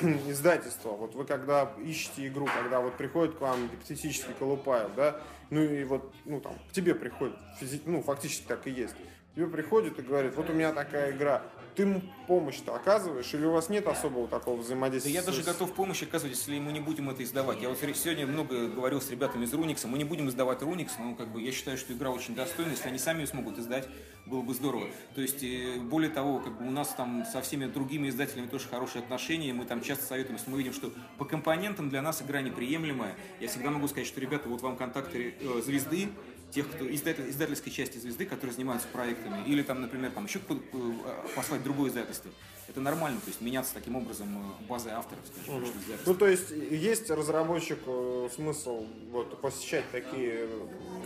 издательства, 0.28 0.90
вот 0.90 1.14
вы 1.14 1.24
когда 1.24 1.70
ищете 1.84 2.26
игру, 2.28 2.48
когда 2.62 2.80
вот 2.80 2.94
приходит 2.96 3.36
к 3.36 3.40
вам 3.40 3.68
гипотетический 3.68 4.34
Колупаев, 4.38 4.90
да, 4.96 5.20
ну 5.50 5.62
и 5.62 5.84
вот, 5.84 6.12
ну 6.24 6.40
там, 6.40 6.54
к 6.70 6.72
тебе 6.72 6.94
приходит, 6.94 7.36
физи- 7.60 7.82
ну 7.84 8.02
фактически 8.02 8.44
так 8.46 8.66
и 8.66 8.70
есть, 8.70 8.94
тебе 9.34 9.46
приходит 9.46 9.98
и 9.98 10.02
говорит, 10.02 10.34
вот 10.36 10.48
у 10.50 10.52
меня 10.52 10.72
такая 10.72 11.12
игра, 11.12 11.42
ты 11.80 11.86
ему 11.86 12.02
помощь-то 12.26 12.74
оказываешь, 12.74 13.32
или 13.32 13.46
у 13.46 13.52
вас 13.52 13.70
нет 13.70 13.86
особого 13.86 14.28
такого 14.28 14.58
Да 14.58 14.62
взаимодействия? 14.62 15.12
я 15.12 15.22
с- 15.22 15.24
даже 15.24 15.42
готов 15.42 15.72
помощь 15.72 16.02
оказывать, 16.02 16.36
если 16.36 16.58
мы 16.58 16.72
не 16.72 16.80
будем 16.80 17.08
это 17.08 17.22
издавать. 17.24 17.62
Я 17.62 17.70
вот 17.70 17.78
сегодня 17.78 18.26
много 18.26 18.68
говорил 18.68 19.00
с 19.00 19.10
ребятами 19.10 19.44
из 19.44 19.54
Руникса. 19.54 19.88
Мы 19.88 19.96
не 19.98 20.04
будем 20.04 20.28
издавать 20.28 20.60
Руникс, 20.62 20.92
но 20.98 21.14
как 21.14 21.32
бы 21.32 21.40
я 21.40 21.50
считаю, 21.52 21.78
что 21.78 21.92
игра 21.94 22.10
очень 22.10 22.34
достойна. 22.34 22.72
Если 22.72 22.88
они 22.88 22.98
сами 22.98 23.20
ее 23.20 23.26
смогут 23.26 23.58
издать, 23.58 23.88
было 24.26 24.42
бы 24.42 24.52
здорово. 24.52 24.86
То 25.14 25.22
есть, 25.22 25.42
э, 25.42 25.78
более 25.80 26.10
того, 26.10 26.40
как 26.40 26.58
бы 26.58 26.66
у 26.66 26.70
нас 26.70 26.88
там 26.88 27.24
со 27.24 27.40
всеми 27.40 27.64
другими 27.66 28.08
издателями 28.10 28.46
тоже 28.46 28.68
хорошие 28.68 29.02
отношения. 29.02 29.54
Мы 29.54 29.64
там 29.64 29.80
часто 29.80 30.04
советуем, 30.04 30.36
если 30.36 30.50
мы 30.50 30.58
видим, 30.58 30.74
что 30.74 30.92
по 31.16 31.24
компонентам 31.24 31.88
для 31.88 32.02
нас 32.02 32.20
игра 32.20 32.42
неприемлемая. 32.42 33.14
Я 33.40 33.48
всегда 33.48 33.70
могу 33.70 33.88
сказать, 33.88 34.06
что, 34.06 34.20
ребята, 34.20 34.48
вот 34.50 34.60
вам 34.60 34.76
контакты 34.76 35.34
э, 35.40 35.62
звезды, 35.64 36.08
тех, 36.50 36.68
кто 36.70 36.86
издатель- 36.92 37.28
издательской 37.30 37.72
части 37.72 37.98
звезды, 37.98 38.26
которые 38.26 38.54
занимаются 38.54 38.88
проектами, 38.88 39.46
или 39.46 39.62
там, 39.62 39.80
например, 39.80 40.10
там 40.10 40.24
еще 40.26 40.40
э, 40.48 41.28
послать 41.34 41.62
другое 41.62 41.90
издательство. 41.90 42.30
Это 42.68 42.80
нормально, 42.80 43.20
то 43.20 43.28
есть 43.28 43.40
меняться 43.40 43.74
таким 43.74 43.96
образом 43.96 44.28
э, 44.38 44.66
базой 44.68 44.92
авторов, 44.92 45.24
скажем, 45.26 45.60
между 45.60 45.78
Ну, 46.06 46.14
то 46.14 46.28
есть 46.28 46.50
есть 46.50 47.10
разработчику 47.10 48.30
смысл 48.34 48.86
вот, 49.10 49.40
посещать 49.40 49.84
такие... 49.90 50.48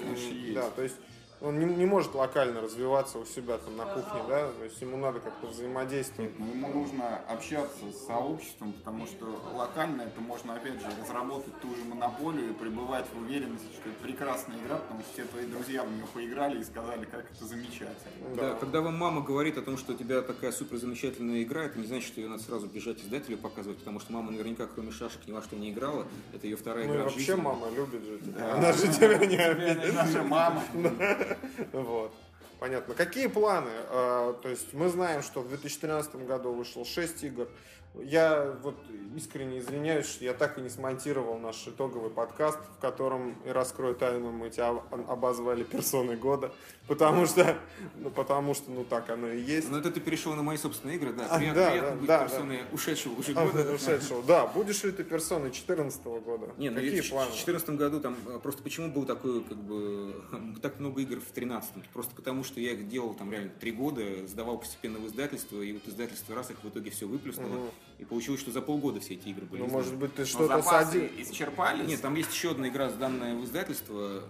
Конечно, 0.02 0.34
есть. 0.34 0.54
Да, 0.54 0.70
то 0.70 0.82
есть 0.82 0.96
он 1.44 1.58
не, 1.58 1.66
не 1.66 1.84
может 1.84 2.14
локально 2.14 2.62
развиваться 2.62 3.18
у 3.18 3.26
себя 3.26 3.58
там 3.58 3.76
на 3.76 3.84
кухне, 3.84 4.22
да, 4.28 4.48
то 4.50 4.64
есть 4.64 4.80
ему 4.80 4.96
надо 4.96 5.20
как-то 5.20 5.46
взаимодействовать. 5.48 6.38
Ну, 6.38 6.46
ему 6.46 6.68
нужно 6.68 7.18
общаться 7.28 7.84
с 7.92 8.06
сообществом, 8.06 8.72
потому 8.72 9.06
что 9.06 9.26
локально 9.54 10.02
это 10.02 10.20
можно, 10.20 10.54
опять 10.54 10.80
же, 10.80 10.86
разработать 11.00 11.52
ту 11.60 11.68
же 11.74 11.84
монополию 11.84 12.50
и 12.50 12.52
пребывать 12.54 13.04
в 13.12 13.20
уверенности, 13.22 13.66
что 13.74 13.90
это 13.90 13.98
прекрасная 14.02 14.56
игра, 14.64 14.76
потому 14.78 15.00
что 15.00 15.12
все 15.12 15.24
твои 15.24 15.44
друзья 15.46 15.84
в 15.84 15.92
нее 15.92 16.04
поиграли 16.14 16.60
и 16.60 16.64
сказали, 16.64 17.04
как 17.04 17.30
это 17.30 17.44
замечательно. 17.44 17.94
Да, 18.36 18.54
когда 18.54 18.80
вам 18.80 18.96
мама 18.96 19.20
говорит 19.20 19.58
о 19.58 19.62
том, 19.62 19.76
что 19.76 19.92
у 19.92 19.96
тебя 19.96 20.22
такая 20.22 20.50
супер 20.50 20.78
замечательная 20.78 21.42
игра, 21.42 21.64
это 21.64 21.78
не 21.78 21.86
значит, 21.86 22.08
что 22.08 22.20
ее 22.20 22.28
надо 22.28 22.42
сразу 22.42 22.66
бежать 22.68 23.00
издателю 23.00 23.36
показывать, 23.36 23.78
потому 23.78 24.00
что 24.00 24.12
мама 24.12 24.30
наверняка, 24.30 24.66
кроме 24.66 24.92
шашек, 24.92 25.20
ни 25.26 25.32
во 25.32 25.42
что 25.42 25.56
не 25.56 25.72
играла. 25.72 26.06
Это 26.32 26.46
ее 26.46 26.56
вторая 26.56 26.86
Ну 26.86 26.92
и 26.92 26.96
игра 26.96 27.02
в 27.08 27.12
вообще 27.12 27.26
жизни. 27.26 27.40
мама 27.42 27.68
любит 27.70 28.02
же 28.02 28.18
тебя. 28.18 28.54
Она 28.54 28.72
же 28.72 28.88
тебя 28.88 29.18
не 29.26 29.36
обидит. 29.36 29.94
Наша 29.94 30.22
мама. 30.22 30.62
Вот. 31.72 32.12
Понятно. 32.60 32.94
Какие 32.94 33.26
планы? 33.26 33.70
А, 33.90 34.32
То 34.34 34.48
есть 34.48 34.72
мы 34.72 34.88
знаем, 34.88 35.22
что 35.22 35.40
в 35.42 35.48
2013 35.48 36.14
году 36.26 36.52
вышло 36.52 36.84
6 36.84 37.24
игр. 37.24 37.48
Я 38.02 38.56
вот 38.62 38.74
искренне 39.16 39.60
извиняюсь, 39.60 40.06
что 40.06 40.24
я 40.24 40.34
так 40.34 40.58
и 40.58 40.60
не 40.60 40.68
смонтировал 40.68 41.38
наш 41.38 41.68
итоговый 41.68 42.10
подкаст, 42.10 42.58
в 42.76 42.80
котором 42.80 43.36
и 43.46 43.50
раскрою 43.50 43.94
тайну, 43.94 44.32
мы 44.32 44.50
тебя 44.50 44.70
об- 44.70 45.08
обозвали 45.08 45.62
персоной 45.62 46.16
года, 46.16 46.52
потому 46.88 47.24
что, 47.24 47.56
ну, 47.94 48.10
потому 48.10 48.54
что, 48.54 48.72
ну, 48.72 48.82
так 48.84 49.08
оно 49.10 49.28
и 49.28 49.40
есть. 49.40 49.70
Но 49.70 49.78
это 49.78 49.92
ты 49.92 50.00
перешел 50.00 50.34
на 50.34 50.42
мои 50.42 50.56
собственные 50.56 50.96
игры, 50.96 51.12
да. 51.12 51.28
А, 51.30 51.38
Приятно, 51.38 51.62
да, 51.62 51.70
приятно 51.70 51.90
да, 51.90 51.96
быть 51.96 52.06
да, 52.08 52.18
персоной 52.24 52.58
ушедшего 52.72 53.12
уже 53.14 53.32
А, 53.36 53.46
года. 53.46 53.72
ушедшего. 53.72 54.22
Да, 54.24 54.46
будешь 54.48 54.82
ли 54.82 54.90
ты 54.90 55.04
персоной 55.04 55.50
2014 55.50 56.04
года? 56.04 56.48
Не, 56.56 56.70
ну 56.70 56.76
Какие 56.76 57.00
в 57.00 57.10
планы? 57.10 57.26
2014 57.26 57.68
году 57.70 58.00
там 58.00 58.16
э, 58.26 58.38
просто 58.42 58.62
почему 58.64 58.90
был 58.90 59.04
такой, 59.04 59.44
как 59.44 59.58
бы, 59.58 60.20
так 60.62 60.80
много 60.80 61.00
игр 61.00 61.16
в 61.20 61.32
2013 61.32 61.88
Просто 61.92 62.16
потому, 62.16 62.42
что 62.42 62.58
я 62.60 62.72
их 62.72 62.88
делал 62.88 63.14
там 63.14 63.30
реально 63.30 63.52
три 63.60 63.70
года, 63.70 64.26
сдавал 64.26 64.58
постепенно 64.58 64.98
в 64.98 65.06
издательство, 65.06 65.62
и 65.62 65.72
вот 65.72 65.86
издательство 65.86 66.34
раз 66.34 66.50
их 66.50 66.56
в 66.64 66.68
итоге 66.68 66.90
все 66.90 67.06
выплюснуло. 67.06 67.70
И 68.04 68.06
получилось, 68.06 68.40
что 68.40 68.50
за 68.50 68.60
полгода 68.60 69.00
все 69.00 69.14
эти 69.14 69.28
игры 69.28 69.46
были 69.46 69.62
Ну, 69.62 69.68
может 69.68 69.96
быть, 69.96 70.14
ты 70.14 70.22
Но 70.22 70.26
что-то 70.26 70.62
садил? 70.62 71.06
исчерпались? 71.16 71.88
Нет, 71.88 72.02
там 72.02 72.14
есть 72.16 72.34
еще 72.34 72.50
одна 72.50 72.68
игра, 72.68 72.90
сданная 72.90 73.34
в 73.34 73.42
издательство, 73.46 74.24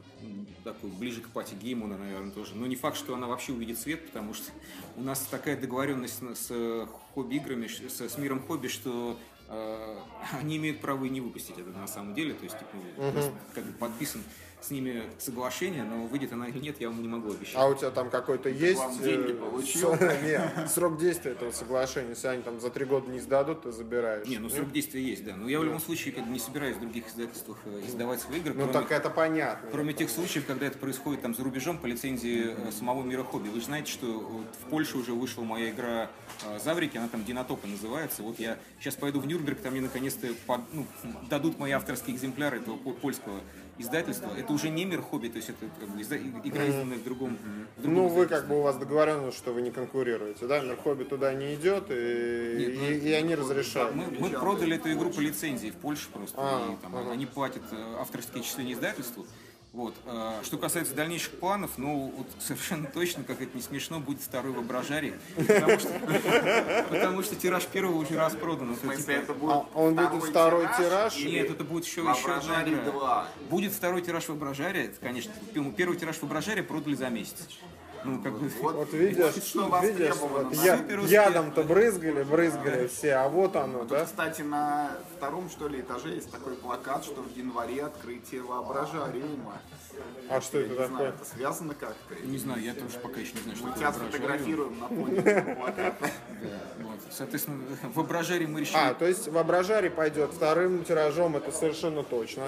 такой, 0.62 0.90
ближе 0.90 1.20
к 1.20 1.28
пати 1.30 1.56
гейму, 1.56 1.88
наверное, 1.88 2.30
тоже. 2.30 2.54
Но 2.54 2.68
не 2.68 2.76
факт, 2.76 2.96
что 2.96 3.14
она 3.14 3.26
вообще 3.26 3.52
увидит 3.52 3.80
свет, 3.80 4.06
потому 4.06 4.32
что 4.32 4.52
у 4.96 5.02
нас 5.02 5.26
такая 5.28 5.60
договоренность 5.60 6.22
с, 6.22 6.86
хобби-играми, 7.14 7.66
с, 7.66 8.00
с 8.00 8.16
миром 8.16 8.46
хобби, 8.46 8.68
что 8.68 9.18
э, 9.48 9.98
они 10.38 10.58
имеют 10.58 10.80
право 10.80 11.04
и 11.04 11.08
не 11.08 11.20
выпустить 11.20 11.58
это 11.58 11.70
на 11.70 11.88
самом 11.88 12.14
деле. 12.14 12.34
То 12.34 12.44
есть, 12.44 12.56
типа, 12.56 12.76
у 12.96 13.10
нас 13.10 13.28
как 13.54 13.64
бы 13.64 13.72
подписан 13.72 14.22
с 14.64 14.70
ними 14.70 15.04
соглашение, 15.18 15.84
но 15.84 16.06
выйдет 16.06 16.32
она 16.32 16.48
или 16.48 16.58
нет, 16.58 16.80
я 16.80 16.88
вам 16.88 17.02
не 17.02 17.08
могу 17.08 17.30
обещать. 17.30 17.56
А 17.56 17.66
у 17.66 17.74
тебя 17.74 17.90
там 17.90 18.08
какой-то 18.08 18.48
есть... 18.48 18.78
вам 18.78 18.98
деньги 18.98 19.32
э, 19.32 19.34
получил? 19.34 19.94
срок 20.68 20.98
действия 20.98 21.32
этого 21.32 21.50
соглашения, 21.50 22.10
если 22.10 22.28
они 22.28 22.42
там 22.42 22.60
за 22.60 22.70
три 22.70 22.86
года 22.86 23.10
не 23.10 23.20
сдадут, 23.20 23.62
ты 23.62 23.72
забираешь. 23.72 24.26
Не, 24.26 24.38
ну 24.38 24.48
срок 24.48 24.72
действия 24.72 25.02
есть, 25.02 25.24
да. 25.24 25.36
Но 25.36 25.48
я 25.48 25.60
в 25.60 25.64
любом 25.64 25.80
случае 25.80 26.14
как 26.14 26.26
не 26.26 26.38
собираюсь 26.38 26.76
в 26.76 26.80
других 26.80 27.08
издательствах 27.08 27.58
э, 27.66 27.82
издавать 27.86 28.20
свои 28.20 28.38
игры, 28.38 28.54
Ну 28.54 28.72
так 28.72 28.90
это 28.90 29.10
понятно. 29.10 29.68
кроме 29.70 29.92
тех 29.92 30.08
случаев, 30.08 30.46
когда 30.46 30.66
это 30.66 30.78
происходит 30.78 31.20
там 31.20 31.34
за 31.34 31.44
рубежом 31.44 31.76
по 31.76 31.86
лицензии 31.86 32.54
э, 32.56 32.72
самого 32.72 33.02
мира 33.02 33.22
хобби. 33.22 33.48
Вы 33.48 33.60
же 33.60 33.66
знаете, 33.66 33.92
что 33.92 34.06
в 34.06 34.70
Польше 34.70 34.96
уже 34.96 35.12
вышла 35.12 35.42
моя 35.42 35.70
игра 35.70 36.10
э, 36.46 36.58
Заврики, 36.58 36.96
она 36.96 37.08
там 37.08 37.22
Динотопа 37.24 37.66
называется. 37.66 38.22
Вот 38.22 38.38
я 38.38 38.56
сейчас 38.80 38.94
пойду 38.94 39.20
в 39.20 39.26
Нюрнберг, 39.26 39.60
там 39.60 39.72
мне 39.72 39.82
наконец-то 39.82 40.28
ну, 40.72 40.86
дадут 41.28 41.58
мои 41.58 41.72
авторские 41.72 42.16
экземпляры 42.16 42.60
этого 42.60 42.76
по- 42.76 42.92
польского 42.92 43.40
издательства. 43.78 44.30
Это 44.36 44.52
уже 44.52 44.68
не 44.68 44.84
мир 44.84 45.02
хобби, 45.02 45.28
то 45.28 45.36
есть 45.36 45.50
это 45.50 45.66
как 45.80 45.88
бы 45.88 46.00
изда- 46.00 46.18
игра 46.44 46.64
изданная 46.64 46.98
в 46.98 47.04
другом, 47.04 47.38
в 47.76 47.82
другом 47.82 48.02
Ну, 48.04 48.08
вы 48.08 48.26
как 48.26 48.46
бы 48.46 48.58
у 48.58 48.62
вас 48.62 48.76
договоренность, 48.76 49.36
что 49.36 49.52
вы 49.52 49.62
не 49.62 49.70
конкурируете, 49.70 50.46
да? 50.46 50.60
Мерхобби 50.60 51.04
туда 51.04 51.32
не 51.34 51.54
идет, 51.54 51.86
и, 51.90 52.56
Нет, 52.58 52.74
ну, 52.78 52.90
и, 52.90 52.98
и 52.98 53.12
они 53.12 53.34
разрешают. 53.34 53.94
Мы, 53.94 54.06
мы 54.18 54.30
продали 54.30 54.76
эту 54.76 54.92
игру 54.92 55.10
по 55.10 55.20
лицензии 55.20 55.70
в 55.70 55.76
Польше 55.76 56.08
просто. 56.12 56.36
А, 56.38 56.72
и 56.72 56.82
там 56.82 56.96
они 57.10 57.26
платят 57.26 57.62
э, 57.70 57.96
авторские 58.00 58.42
числения 58.42 58.72
издательству. 58.74 59.26
Вот. 59.74 59.92
э, 60.06 60.40
Что 60.44 60.56
касается 60.56 60.94
дальнейших 60.94 61.32
планов, 61.40 61.72
ну, 61.78 62.14
вот 62.16 62.28
совершенно 62.38 62.86
точно, 62.86 63.24
как 63.24 63.42
это 63.42 63.56
не 63.56 63.62
смешно, 63.62 63.98
будет 63.98 64.20
второй 64.22 64.52
воображарий. 64.52 65.14
Потому 65.36 65.78
что, 65.80 65.88
потому 66.90 67.22
что 67.24 67.34
тираж 67.34 67.66
первого 67.66 67.96
уже 67.96 68.16
распродан. 68.16 68.70
Это 68.70 68.78
В 68.80 68.84
смысле, 68.84 69.02
типа- 69.02 69.10
это 69.24 69.34
будет 69.34 69.50
А 69.52 69.66
он 69.74 69.94
будет 69.96 70.24
второй 70.30 70.66
тираж? 70.78 71.16
Нет, 71.16 71.50
это 71.50 71.64
будет 71.64 71.84
еще, 71.86 72.02
еще 72.02 72.10
одна 72.12 72.22
Воображарий 72.22 72.74
игра. 72.74 72.92
2. 72.92 73.28
Будет 73.50 73.72
второй 73.72 74.02
тираж 74.02 74.28
воображария, 74.28 74.84
это, 74.84 75.00
конечно. 75.00 75.32
Первый 75.76 75.96
тираж 75.98 76.20
воображария 76.22 76.62
продали 76.62 76.94
за 76.94 77.08
месяц. 77.08 77.48
Ну, 78.04 78.22
как 78.22 78.32
бы... 78.38 78.48
Вот 78.60 78.92
видишь, 78.92 79.34
что 79.44 79.80
видишь, 79.82 80.10
востребовано, 80.10 80.48
вот 80.50 81.08
я- 81.08 81.24
ядом-то 81.24 81.62
брызгали, 81.62 82.22
брызгали 82.22 82.86
все, 82.86 83.14
а 83.14 83.28
вот 83.28 83.56
оно, 83.56 83.80
Тут, 83.80 83.88
да? 83.88 84.04
кстати, 84.04 84.42
на 84.42 84.90
втором, 85.16 85.48
что 85.48 85.68
ли, 85.68 85.80
этаже 85.80 86.10
есть 86.10 86.30
такой 86.30 86.54
плакат, 86.54 87.04
что 87.04 87.22
в 87.22 87.36
январе 87.36 87.82
открытие 87.84 88.42
воображариума. 88.42 89.60
А 90.28 90.40
что 90.40 90.58
Я 90.58 90.64
это 90.64 90.70
не 90.70 90.76
знаю, 90.76 90.90
такое? 90.92 91.08
это 91.10 91.24
связано 91.24 91.74
как-то? 91.74 92.14
Не 92.26 92.38
знаю, 92.38 92.62
я 92.62 92.74
тоже 92.74 92.98
пока 93.02 93.20
еще 93.20 93.32
не 93.34 93.40
знаю, 93.42 93.56
что 93.56 93.64
Мы 93.66 93.70
это 93.70 93.78
тебя 93.78 93.90
воображариум. 93.90 94.12
сфотографируем 94.12 94.80
на 94.80 94.88
фоне 94.88 95.54
плаката. 95.56 96.10
Вот. 96.80 96.98
Соответственно, 97.10 97.58
в 97.82 97.94
воображарии 97.96 98.46
мы 98.46 98.60
решили... 98.60 98.76
А, 98.76 98.94
то 98.94 99.06
есть 99.06 99.28
воображарий 99.28 99.90
пойдет 99.90 100.32
вторым 100.32 100.84
тиражом, 100.84 101.36
это 101.36 101.52
совершенно 101.52 102.02
точно. 102.02 102.42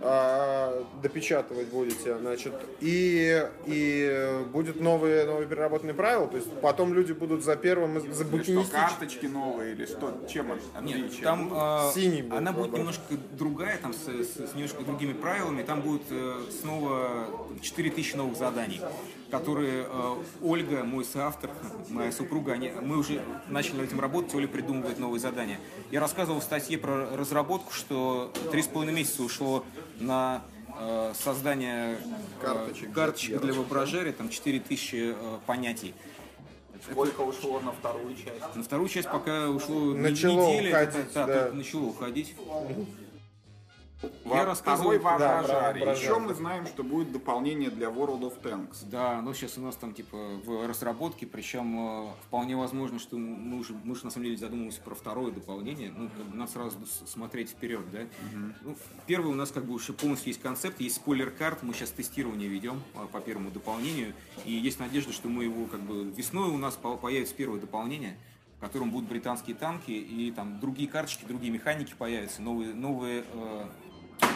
А, 0.00 0.84
допечатывать 1.02 1.68
будете, 1.68 2.16
значит, 2.18 2.52
и, 2.80 3.48
и 3.66 4.40
будет 4.52 4.80
новые, 5.02 5.24
новые 5.26 5.48
переработанные 5.48 5.94
правила, 5.94 6.28
то 6.28 6.36
есть 6.36 6.48
потом 6.60 6.94
люди 6.94 7.12
будут 7.12 7.42
за 7.44 7.56
первым, 7.56 8.00
за 8.12 8.24
Или 8.24 8.42
что, 8.62 8.70
карточки 8.70 9.26
новые 9.26 9.72
или 9.72 9.84
что? 9.86 10.12
Чем 10.28 10.48
Нет, 10.48 10.58
отличие? 11.06 11.22
там 11.24 11.52
э, 11.52 11.90
Синий 11.94 12.22
будет 12.22 12.38
она 12.38 12.52
будет 12.52 12.62
вопрос. 12.70 12.78
немножко 12.78 13.14
другая, 13.32 13.78
там 13.78 13.92
с, 13.92 14.06
с- 14.06 14.50
с 14.50 14.54
немножко 14.54 14.82
другими 14.84 15.12
правилами. 15.12 15.62
Там 15.62 15.80
будет 15.82 16.02
э, 16.10 16.40
снова 16.60 17.26
4000 17.60 18.14
новых 18.16 18.36
заданий, 18.38 18.80
которые 19.30 19.86
э, 19.88 20.14
Ольга, 20.42 20.84
мой 20.84 21.04
соавтор, 21.04 21.50
моя 21.88 22.12
супруга, 22.12 22.52
они, 22.52 22.70
мы 22.80 22.96
уже 22.98 23.22
начали 23.48 23.78
над 23.78 23.86
этим 23.88 24.00
работать, 24.00 24.34
Оля 24.34 24.46
придумывает 24.46 24.98
новые 24.98 25.20
задания. 25.20 25.58
Я 25.90 26.00
рассказывал 26.00 26.40
в 26.40 26.44
статье 26.44 26.78
про 26.78 27.16
разработку, 27.16 27.72
что 27.72 28.32
3,5 28.52 28.92
месяца 28.92 29.22
ушло 29.22 29.64
на 29.98 30.42
создание 31.14 31.94
э, 31.94 31.98
Карточек, 32.44 32.92
карточек 32.92 33.40
для 33.40 33.52
воображария, 33.52 34.12
там 34.12 34.28
4000 34.28 34.94
э, 34.94 35.14
понятий. 35.46 35.94
Сколько 36.90 37.20
ушло 37.20 37.60
на 37.60 37.70
вторую 37.72 38.14
часть? 38.16 38.56
На 38.56 38.62
вторую 38.64 38.88
часть 38.88 39.08
пока 39.10 39.48
ушло 39.50 39.92
не- 39.92 39.98
Начало 40.10 40.48
неделя, 40.50 40.78
это- 40.78 40.90
уходить, 40.98 41.12
да, 41.14 41.26
да. 41.26 41.40
только 41.44 41.56
начало 41.56 41.82
уходить. 41.84 42.34
Во- 44.24 44.36
Я 44.36 44.44
рассказывал... 44.44 44.92
Второй 44.92 44.98
Да, 45.18 45.72
про 45.84 45.92
Еще 45.92 46.18
мы 46.18 46.34
знаем, 46.34 46.66
что 46.66 46.82
будет 46.82 47.12
дополнение 47.12 47.70
для 47.70 47.88
World 47.88 48.20
of 48.20 48.40
Tanks. 48.42 48.84
Да, 48.90 49.20
но 49.22 49.32
сейчас 49.34 49.58
у 49.58 49.60
нас 49.60 49.76
там 49.76 49.94
типа 49.94 50.16
в 50.44 50.66
разработке, 50.66 51.26
причем 51.26 52.06
э, 52.08 52.12
вполне 52.26 52.56
возможно, 52.56 52.98
что 52.98 53.16
мы 53.16 53.58
уже, 53.58 53.74
мы 53.84 53.92
уже 53.92 54.04
на 54.04 54.10
самом 54.10 54.24
деле 54.24 54.36
задумываемся 54.36 54.80
про 54.80 54.94
второе 54.94 55.30
дополнение. 55.32 55.92
Ну, 55.96 56.08
надо 56.32 56.50
сразу 56.50 56.78
смотреть 57.06 57.50
вперед, 57.50 57.82
да. 57.90 58.00
Ну, 58.62 58.76
первый 59.06 59.30
у 59.32 59.34
нас 59.34 59.50
как 59.50 59.64
бы 59.64 59.74
уже 59.74 59.92
полностью 59.92 60.28
есть 60.28 60.40
концепт, 60.40 60.80
есть 60.80 60.96
спойлер-карт, 60.96 61.62
мы 61.62 61.74
сейчас 61.74 61.90
тестирование 61.90 62.48
ведем 62.48 62.82
э, 62.94 63.06
по 63.12 63.20
первому 63.20 63.50
дополнению, 63.50 64.14
и 64.44 64.52
есть 64.52 64.80
надежда, 64.80 65.12
что 65.12 65.28
мы 65.28 65.44
его 65.44 65.66
как 65.66 65.80
бы 65.80 66.04
весной 66.10 66.48
у 66.50 66.56
нас 66.58 66.74
по- 66.74 66.96
появится 66.96 67.34
первое 67.34 67.60
дополнение, 67.60 68.16
в 68.58 68.60
котором 68.60 68.90
будут 68.90 69.08
британские 69.08 69.56
танки 69.56 69.90
и 69.90 70.30
там 70.30 70.60
другие 70.60 70.88
карточки, 70.88 71.24
другие 71.24 71.52
механики 71.52 71.94
появятся, 71.98 72.42
новые, 72.42 72.72
новые 72.74 73.24
э, 73.32 73.66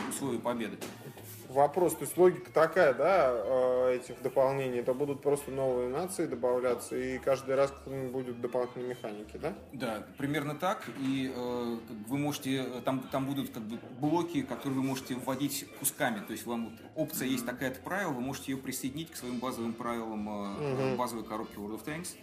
условия 0.09 0.39
победы. 0.39 0.79
Вопрос, 1.49 1.95
то 1.95 2.03
есть 2.03 2.17
логика 2.17 2.51
такая, 2.53 2.93
да, 2.93 3.31
э, 3.33 3.97
этих 3.97 4.21
дополнений, 4.21 4.81
это 4.81 4.93
будут 4.95 5.23
просто 5.23 5.51
новые 5.51 5.89
нации 5.89 6.27
добавляться, 6.27 6.97
и 6.97 7.19
каждый 7.19 7.55
раз 7.55 7.73
будут 7.87 8.41
дополнительные 8.41 8.91
механики, 8.91 9.37
да? 9.37 9.55
Да, 9.73 10.07
примерно 10.19 10.55
так. 10.57 10.85
И 10.99 11.33
э, 11.35 11.77
вы 12.09 12.19
можете, 12.19 12.57
э, 12.57 12.81
там, 12.85 13.01
там 13.13 13.27
будут 13.27 13.51
как 13.51 13.63
бы 13.63 13.79
блоки, 14.01 14.43
которые 14.43 14.81
вы 14.81 14.83
можете 14.83 15.15
вводить 15.15 15.67
кусками. 15.79 16.21
То 16.21 16.33
есть 16.33 16.47
вам 16.47 16.71
вот 16.71 16.75
опция 16.95 17.29
есть 17.29 17.47
такая-то 17.47 17.81
правило, 17.81 18.11
вы 18.11 18.21
можете 18.21 18.53
ее 18.53 18.59
присоединить 18.59 19.13
к 19.13 19.17
своим 19.17 19.39
базовым 19.39 19.73
правилам 19.73 20.29
э, 20.29 20.97
базовой 20.97 21.25
коробки 21.25 21.57
World 21.57 21.81
of 21.81 21.85
Tanks. 21.85 22.17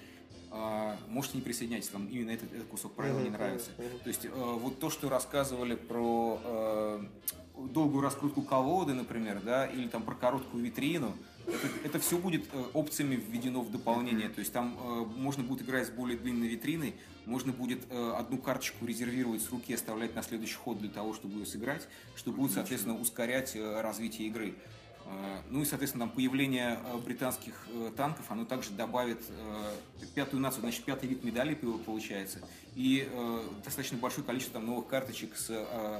А, 0.55 0.95
можете 1.07 1.37
не 1.37 1.43
присоединяйтесь, 1.43 1.89
там 1.89 2.05
именно 2.05 2.29
этот, 2.29 2.53
этот 2.53 2.67
кусок 2.67 2.93
правил 2.93 3.17
не 3.19 3.31
нравится. 3.31 3.71
То 4.03 4.07
есть 4.07 4.25
э, 4.25 4.29
вот 4.31 4.79
то, 4.79 4.91
что 4.91 5.09
рассказывали 5.09 5.73
про 5.73 6.39
э, 6.43 7.05
долгую 7.57 8.01
раскрутку 8.01 8.41
колоды, 8.41 8.93
например, 8.93 9.41
да, 9.43 9.65
или 9.65 9.87
там 9.87 10.03
про 10.03 10.15
короткую 10.15 10.63
витрину, 10.63 11.13
это, 11.83 11.99
все 11.99 12.17
будет 12.17 12.45
э, 12.53 12.63
опциями 12.73 13.15
введено 13.15 13.61
в 13.61 13.71
дополнение. 13.71 14.29
То 14.29 14.39
есть 14.39 14.53
там 14.53 14.77
э, 14.79 15.05
можно 15.17 15.43
будет 15.43 15.63
играть 15.63 15.87
с 15.87 15.89
более 15.89 16.17
длинной 16.17 16.47
витриной, 16.47 16.95
можно 17.25 17.51
будет 17.51 17.79
э, 17.89 18.13
одну 18.17 18.37
карточку 18.37 18.85
резервировать 18.85 19.41
с 19.41 19.51
руки, 19.51 19.73
оставлять 19.73 20.15
на 20.15 20.23
следующий 20.23 20.55
ход 20.55 20.79
для 20.79 20.89
того, 20.89 21.13
чтобы 21.13 21.39
ее 21.39 21.45
сыграть, 21.45 21.87
что 22.15 22.31
будет, 22.31 22.53
соответственно, 22.53 22.97
ускорять 22.97 23.55
э, 23.55 23.81
развитие 23.81 24.27
игры. 24.29 24.55
Э, 25.05 25.39
Ну 25.49 25.61
и, 25.61 25.65
соответственно, 25.65 26.05
там 26.07 26.15
появление 26.15 26.79
э, 26.83 26.97
британских 26.97 27.53
э, 27.69 27.91
танков, 27.95 28.25
оно 28.29 28.45
также 28.45 28.71
добавит 28.71 29.19
пятую 30.15 30.41
нацию, 30.41 30.61
значит, 30.61 30.83
пятый 30.85 31.07
вид 31.09 31.23
медалей 31.23 31.55
получается, 31.55 32.39
и 32.75 33.07
достаточно 33.63 33.97
большое 33.97 34.25
количество 34.25 34.53
там, 34.59 34.65
новых 34.67 34.87
карточек 34.87 35.35
с 35.35 35.49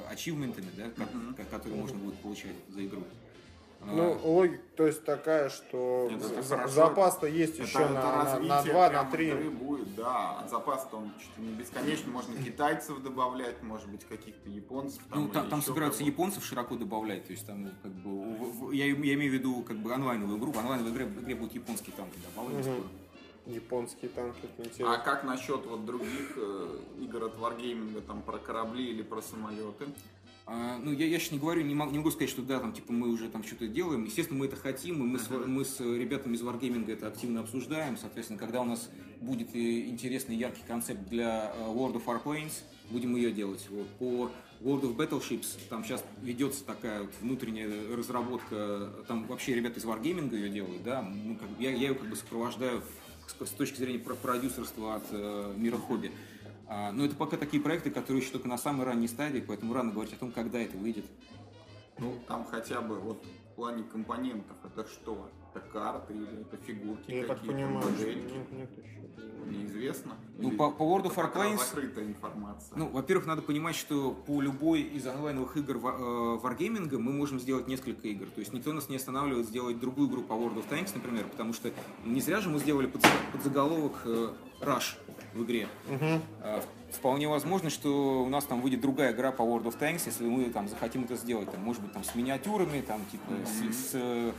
ачивментами, 0.09 0.67
да, 0.77 0.89
ко- 0.89 1.43
которые 1.45 1.79
можно 1.79 1.97
будет 1.97 2.15
получать 2.19 2.55
за 2.69 2.85
игру. 2.85 3.03
Ну, 3.85 4.17
логика, 4.23 4.63
то 4.77 4.87
есть 4.87 5.03
такая, 5.05 5.49
что 5.49 6.09
запас-то 6.67 7.27
есть 7.27 7.59
еще 7.59 7.79
Это- 7.79 7.89
на, 7.93 7.99
это 7.99 8.39
на, 8.39 8.39
на 8.39 8.63
2, 8.63 8.73
на 8.83 8.89
прям 8.89 9.11
3. 9.11 9.27
игры 9.27 9.49
будет, 9.49 9.95
да. 9.95 10.39
От 10.39 10.49
запаса-то 10.49 10.97
он 10.97 11.11
чуть 11.19 11.37
ли 11.37 11.45
не 11.47 11.53
бесконечно. 11.53 12.11
Можно 12.11 12.41
китайцев 12.41 13.01
добавлять, 13.03 13.61
может 13.63 13.89
быть, 13.89 14.03
каких-то 14.05 14.49
японцев. 14.49 15.01
Ну, 15.13 15.25
или 15.25 15.31
там, 15.31 15.49
там 15.49 15.59
еще 15.59 15.67
собираются 15.69 15.99
кого-то. 15.99 16.11
японцев 16.13 16.45
широко 16.45 16.75
добавлять, 16.75 17.25
то 17.25 17.31
есть 17.33 17.45
там 17.45 17.69
как 17.81 17.91
бы 17.91 18.09
в- 18.09 18.67
в- 18.67 18.71
я, 18.71 18.85
я 18.85 18.93
имею 18.93 19.31
в 19.31 19.33
виду 19.33 19.63
как 19.63 19.77
бы 19.77 19.93
онлайновую 19.93 20.37
игру, 20.39 20.51
в 20.51 20.57
онлайновой 20.59 20.91
игре, 20.91 21.05
в 21.05 21.21
игре 21.23 21.35
будут 21.35 21.53
японские 21.53 21.95
танки 21.95 22.17
добавлены. 22.29 22.63
скоро. 22.63 22.77
Японские 23.45 24.09
танки, 24.09 24.37
это 24.43 24.53
А 24.57 24.65
интересно. 24.65 24.97
как 25.03 25.23
насчет 25.25 25.65
вот 25.65 25.85
других 25.85 26.31
э, 26.37 26.79
игр 27.01 27.25
от 27.25 27.35
Wargaming, 27.37 27.99
там 28.07 28.21
про 28.21 28.37
корабли 28.37 28.85
или 28.89 29.01
про 29.01 29.21
самолеты? 29.21 29.87
А, 30.45 30.77
ну, 30.77 30.91
я, 30.91 31.05
я 31.05 31.19
сейчас 31.19 31.31
не 31.31 31.39
говорю, 31.39 31.63
не 31.63 31.73
могу, 31.73 31.91
не 31.91 31.99
могу 31.99 32.11
сказать, 32.11 32.29
что 32.29 32.41
да, 32.41 32.59
там, 32.59 32.73
типа, 32.73 32.91
мы 32.91 33.07
уже 33.09 33.29
там 33.29 33.43
что-то 33.43 33.67
делаем. 33.67 34.03
Естественно, 34.03 34.39
мы 34.39 34.47
это 34.47 34.57
хотим, 34.57 35.01
и 35.01 35.07
мы, 35.07 35.19
с, 35.19 35.29
мы 35.29 35.63
с 35.63 35.79
ребятами 35.79 36.35
из 36.35 36.41
Wargaming 36.41 36.91
это 36.91 37.07
активно 37.07 37.39
обсуждаем. 37.39 37.97
Соответственно, 37.97 38.39
когда 38.39 38.61
у 38.61 38.65
нас 38.65 38.89
будет 39.21 39.55
э, 39.55 39.81
интересный, 39.87 40.35
яркий 40.35 40.63
концепт 40.67 41.07
для 41.07 41.53
э, 41.55 41.61
World 41.61 42.03
of 42.03 42.05
Warplanes, 42.05 42.63
будем 42.89 43.15
ее 43.15 43.31
делать. 43.31 43.65
Вот. 43.69 43.87
По 43.99 44.31
World 44.61 44.81
of 44.81 44.95
Battleships 44.97 45.57
там 45.69 45.85
сейчас 45.85 46.03
ведется 46.21 46.65
такая 46.65 47.03
вот 47.03 47.11
внутренняя 47.21 47.69
разработка, 47.95 48.91
там 49.07 49.25
вообще 49.27 49.53
ребята 49.55 49.79
из 49.79 49.85
Wargaming 49.85 50.33
ее 50.35 50.49
делают, 50.49 50.83
да, 50.83 51.01
мы 51.01 51.35
как 51.35 51.47
я, 51.59 51.71
я 51.71 51.89
ее 51.89 51.95
как 51.95 52.09
бы 52.09 52.15
сопровождаю 52.15 52.81
с, 53.27 53.45
с 53.45 53.51
точки 53.51 53.77
зрения 53.77 53.99
про- 53.99 54.15
продюсерства 54.15 54.95
от 54.95 55.03
э, 55.11 55.53
мира 55.57 55.77
хобби. 55.77 56.11
А, 56.67 56.91
но 56.91 57.05
это 57.05 57.15
пока 57.15 57.37
такие 57.37 57.61
проекты, 57.61 57.91
которые 57.91 58.21
еще 58.23 58.31
только 58.31 58.47
на 58.47 58.57
самой 58.57 58.85
ранней 58.85 59.07
стадии, 59.07 59.43
поэтому 59.45 59.73
рано 59.73 59.91
говорить 59.91 60.13
о 60.13 60.17
том, 60.17 60.31
когда 60.31 60.59
это 60.59 60.77
выйдет. 60.77 61.05
Ну, 61.99 62.15
там 62.27 62.45
хотя 62.45 62.81
бы 62.81 62.99
вот 62.99 63.23
в 63.51 63.55
плане 63.55 63.83
компонентов, 63.83 64.57
это 64.63 64.87
что? 64.89 65.29
Это 65.53 65.63
карты 65.67 66.13
или 66.13 66.41
это 66.41 66.57
фигурки 66.57 67.11
Я 67.11 67.25
так 67.27 67.37
какие-то, 67.37 67.55
понимаю, 67.67 67.85
модельки? 67.91 68.33
нет, 68.33 68.51
нет 68.51 68.69
еще. 68.71 68.93
Неизвестно. 69.45 69.67
известно? 69.67 70.13
Ну, 70.39 70.49
Или 70.49 70.55
по- 70.57 70.71
по 70.71 70.83
World 70.83 71.03
of 71.03 71.15
Warplanes- 71.15 71.57
закрытая 71.57 72.05
информация. 72.07 72.75
Ну, 72.77 72.87
во-первых, 72.87 73.27
надо 73.27 73.41
понимать, 73.43 73.75
что 73.75 74.11
по 74.25 74.41
любой 74.41 74.81
из 74.81 75.05
онлайновых 75.05 75.55
игр 75.57 75.75
э, 75.75 75.79
Wargaming 75.79 76.97
мы 76.97 77.11
можем 77.11 77.39
сделать 77.39 77.67
несколько 77.67 78.07
игр. 78.07 78.25
То 78.27 78.39
есть 78.39 78.51
никто 78.53 78.73
нас 78.73 78.89
не 78.89 78.95
останавливает 78.95 79.45
сделать 79.45 79.79
другую 79.79 80.09
игру 80.09 80.23
по 80.23 80.33
World 80.33 80.55
of 80.55 80.69
Tanks, 80.69 80.91
например, 80.95 81.25
потому 81.27 81.53
что 81.53 81.71
не 82.05 82.21
зря 82.21 82.41
же 82.41 82.49
мы 82.49 82.57
сделали 82.57 82.87
под, 82.87 83.05
подзаголовок 83.33 84.01
э, 84.05 84.29
Rush 84.61 84.97
в 85.33 85.43
игре. 85.43 85.67
Э, 86.41 86.61
Вполне 86.91 87.27
возможно, 87.27 87.71
что 87.71 88.23
у 88.23 88.29
нас 88.29 88.43
там 88.45 88.61
выйдет 88.61 88.81
другая 88.81 89.13
игра 89.13 89.31
по 89.31 89.41
World 89.41 89.63
of 89.63 89.79
Tanks, 89.79 90.03
если 90.05 90.25
мы 90.27 90.45
там 90.51 90.67
захотим 90.69 91.05
это 91.05 91.15
сделать. 91.15 91.49
Там, 91.51 91.61
может 91.61 91.81
быть, 91.81 91.91
там 91.91 92.03
с 92.03 92.13
миниатюрами, 92.13 92.81
там, 92.81 93.01
типа, 93.11 93.33
с- 93.45 93.75
с, 93.75 93.91
э, 93.95 94.31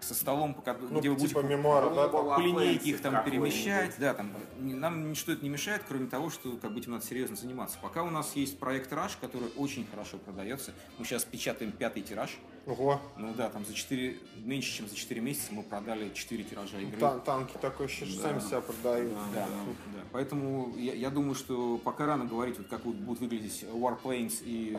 со 0.00 0.14
столом, 0.14 0.56
Ну, 0.90 1.00
где 1.00 1.10
вы 1.10 1.16
будете 1.16 1.34
типа 1.34 1.40
мемуара, 1.44 1.90
да? 1.90 2.06
Global 2.06 2.28
там? 2.28 2.36
по 2.36 2.40
линейке 2.40 2.90
их 2.90 3.02
там 3.02 3.24
перемещать, 3.24 3.94
да, 3.98 4.14
там 4.14 4.30
нам 4.58 5.10
ничто 5.10 5.32
это 5.32 5.42
не 5.42 5.50
мешает, 5.50 5.82
кроме 5.86 6.06
того, 6.06 6.30
что 6.30 6.52
как 6.62 6.72
бы 6.72 6.78
этим 6.80 6.92
надо 6.92 7.04
серьезно 7.04 7.36
заниматься. 7.36 7.76
Пока 7.82 8.02
у 8.04 8.10
нас 8.10 8.34
есть 8.36 8.58
проект 8.58 8.90
Rush, 8.92 9.16
который 9.20 9.48
очень 9.56 9.86
хорошо 9.90 10.16
продается. 10.18 10.72
Мы 10.98 11.04
сейчас 11.04 11.24
печатаем 11.24 11.72
пятый 11.72 12.02
тираж. 12.02 12.38
Ого. 12.68 13.00
Ну 13.16 13.32
да, 13.34 13.48
там 13.48 13.64
за 13.64 13.72
4, 13.72 14.18
меньше 14.44 14.76
чем 14.76 14.88
за 14.88 14.94
4 14.94 15.20
месяца 15.22 15.54
мы 15.54 15.62
продали 15.62 16.10
4 16.12 16.44
тиража 16.44 16.78
игры. 16.78 17.00
Тан- 17.00 17.20
танки 17.22 17.56
такое 17.60 17.86
ощущение, 17.86 18.12
что 18.14 18.22
сами 18.22 18.40
себя 18.40 18.60
продают. 18.60 19.12
Да, 19.34 19.46
да. 19.46 20.00
Поэтому 20.12 20.74
я, 20.76 20.92
я 20.94 21.10
думаю, 21.10 21.34
что 21.34 21.78
пока 21.78 22.04
рано 22.06 22.26
говорить, 22.26 22.58
вот 22.58 22.68
как 22.68 22.84
вот 22.84 22.94
будут 22.96 23.20
выглядеть 23.20 23.64
Warplanes 23.72 24.42
и 24.44 24.76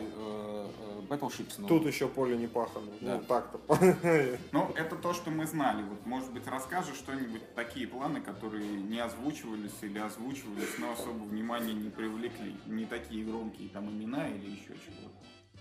э, 0.78 1.00
Battleships. 1.08 1.54
но- 1.58 1.66
Тут 1.68 1.86
еще 1.86 2.06
поле 2.08 2.36
не 2.36 2.46
пахано. 2.46 2.86
Да. 3.00 3.16
Ну, 3.18 3.24
так-то. 3.24 3.60
Ну, 4.52 4.70
это 4.76 4.94
то, 4.96 5.12
что 5.12 5.30
мы 5.30 5.46
знали. 5.46 5.82
Вот, 5.82 6.06
может 6.06 6.30
быть, 6.32 6.46
расскажешь 6.46 6.94
что-нибудь, 6.96 7.42
такие 7.54 7.86
планы, 7.88 8.20
которые 8.20 8.64
не 8.82 9.00
озвучивались 9.00 9.72
или 9.82 9.98
озвучивались, 9.98 10.78
но 10.78 10.92
особо 10.92 11.24
внимания 11.24 11.72
не 11.74 11.90
привлекли. 11.90 12.54
Не 12.66 12.84
такие 12.84 13.24
громкие 13.24 13.68
там 13.68 13.90
имена 13.90 14.28
или 14.28 14.50
еще 14.50 14.74
чего. 14.84 15.10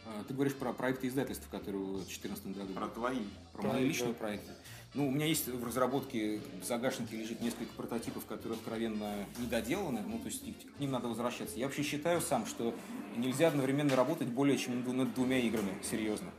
Э, 0.10 0.24
Ты 0.28 0.34
говоришь 0.34 0.55
про 0.55 0.74
проекты 0.74 1.07
издательств, 1.07 1.47
которые 1.49 1.84
в 1.84 1.95
2014 1.97 2.47
году. 2.57 2.74
Про 2.74 2.88
твои. 2.88 3.20
Про 3.53 3.64
мои 3.64 3.86
личные 3.86 4.14
проекты. 4.14 4.51
Ну, 4.95 5.07
у 5.07 5.12
меня 5.12 5.28
есть 5.28 5.47
в 5.47 5.64
разработке, 5.64 6.41
в 6.62 6.66
загашнике 6.66 7.16
лежит 7.18 7.41
несколько 7.41 7.72
прототипов, 7.74 8.26
которые 8.26 8.57
откровенно 8.57 9.14
недоделаны, 9.38 10.01
ну, 10.01 10.18
то 10.18 10.26
есть 10.26 10.41
к 10.41 10.80
ним 10.80 10.89
надо 10.91 11.07
возвращаться. 11.07 11.60
Я 11.60 11.68
вообще 11.68 11.84
считаю 11.84 12.22
сам, 12.22 12.47
что 12.47 12.74
нельзя 13.16 13.49
одновременно 13.49 13.95
работать 13.95 14.30
более 14.30 14.57
чем 14.57 14.84
над 14.97 15.14
двумя 15.14 15.38
играми, 15.38 15.78
серьезно. 15.84 16.32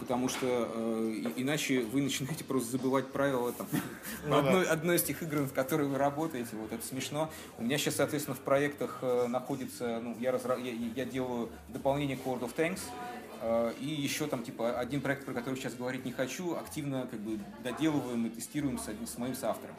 Потому 0.00 0.28
что 0.28 0.46
э, 0.74 1.22
иначе 1.36 1.82
вы 1.82 2.00
начинаете 2.02 2.42
просто 2.44 2.72
забывать 2.72 3.06
правила 3.08 3.52
там, 3.52 3.66
одной, 4.32 4.66
одной 4.66 4.96
из 4.96 5.02
тех 5.02 5.22
игр, 5.22 5.42
в 5.42 5.52
которой 5.52 5.86
вы 5.86 5.98
работаете. 5.98 6.48
Вот 6.56 6.72
это 6.72 6.84
смешно. 6.84 7.30
У 7.58 7.62
меня 7.62 7.76
сейчас, 7.78 7.96
соответственно, 7.96 8.34
в 8.34 8.40
проектах 8.40 8.98
э, 9.02 9.26
находится, 9.28 10.00
ну, 10.02 10.16
я, 10.18 10.30
разра- 10.30 10.60
я, 10.60 10.72
я 10.72 11.04
делаю 11.04 11.50
дополнение 11.68 12.16
к 12.16 12.24
World 12.26 12.40
of 12.40 12.54
Tanks, 12.56 12.80
Э, 13.42 13.72
И 13.80 13.86
еще 13.86 14.26
там, 14.26 14.42
типа, 14.42 14.78
один 14.78 15.00
проект, 15.00 15.24
про 15.24 15.32
который 15.32 15.54
сейчас 15.56 15.72
говорить 15.74 16.04
не 16.04 16.12
хочу, 16.12 16.56
активно 16.56 17.06
как 17.10 17.20
бы 17.20 17.38
доделываем 17.64 18.26
и 18.26 18.28
тестируем 18.28 18.78
с, 18.78 18.86
одним- 18.88 19.06
с 19.06 19.16
моим 19.16 19.34
соавтором. 19.34 19.74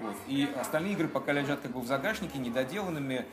Вот. 0.00 0.14
И 0.28 0.48
остальные 0.60 0.92
игры 0.92 1.08
пока 1.08 1.32
лежат 1.32 1.58
как 1.62 1.72
бы 1.72 1.80
в 1.80 1.86
загашнике, 1.88 2.38
недоделанными. 2.38 3.24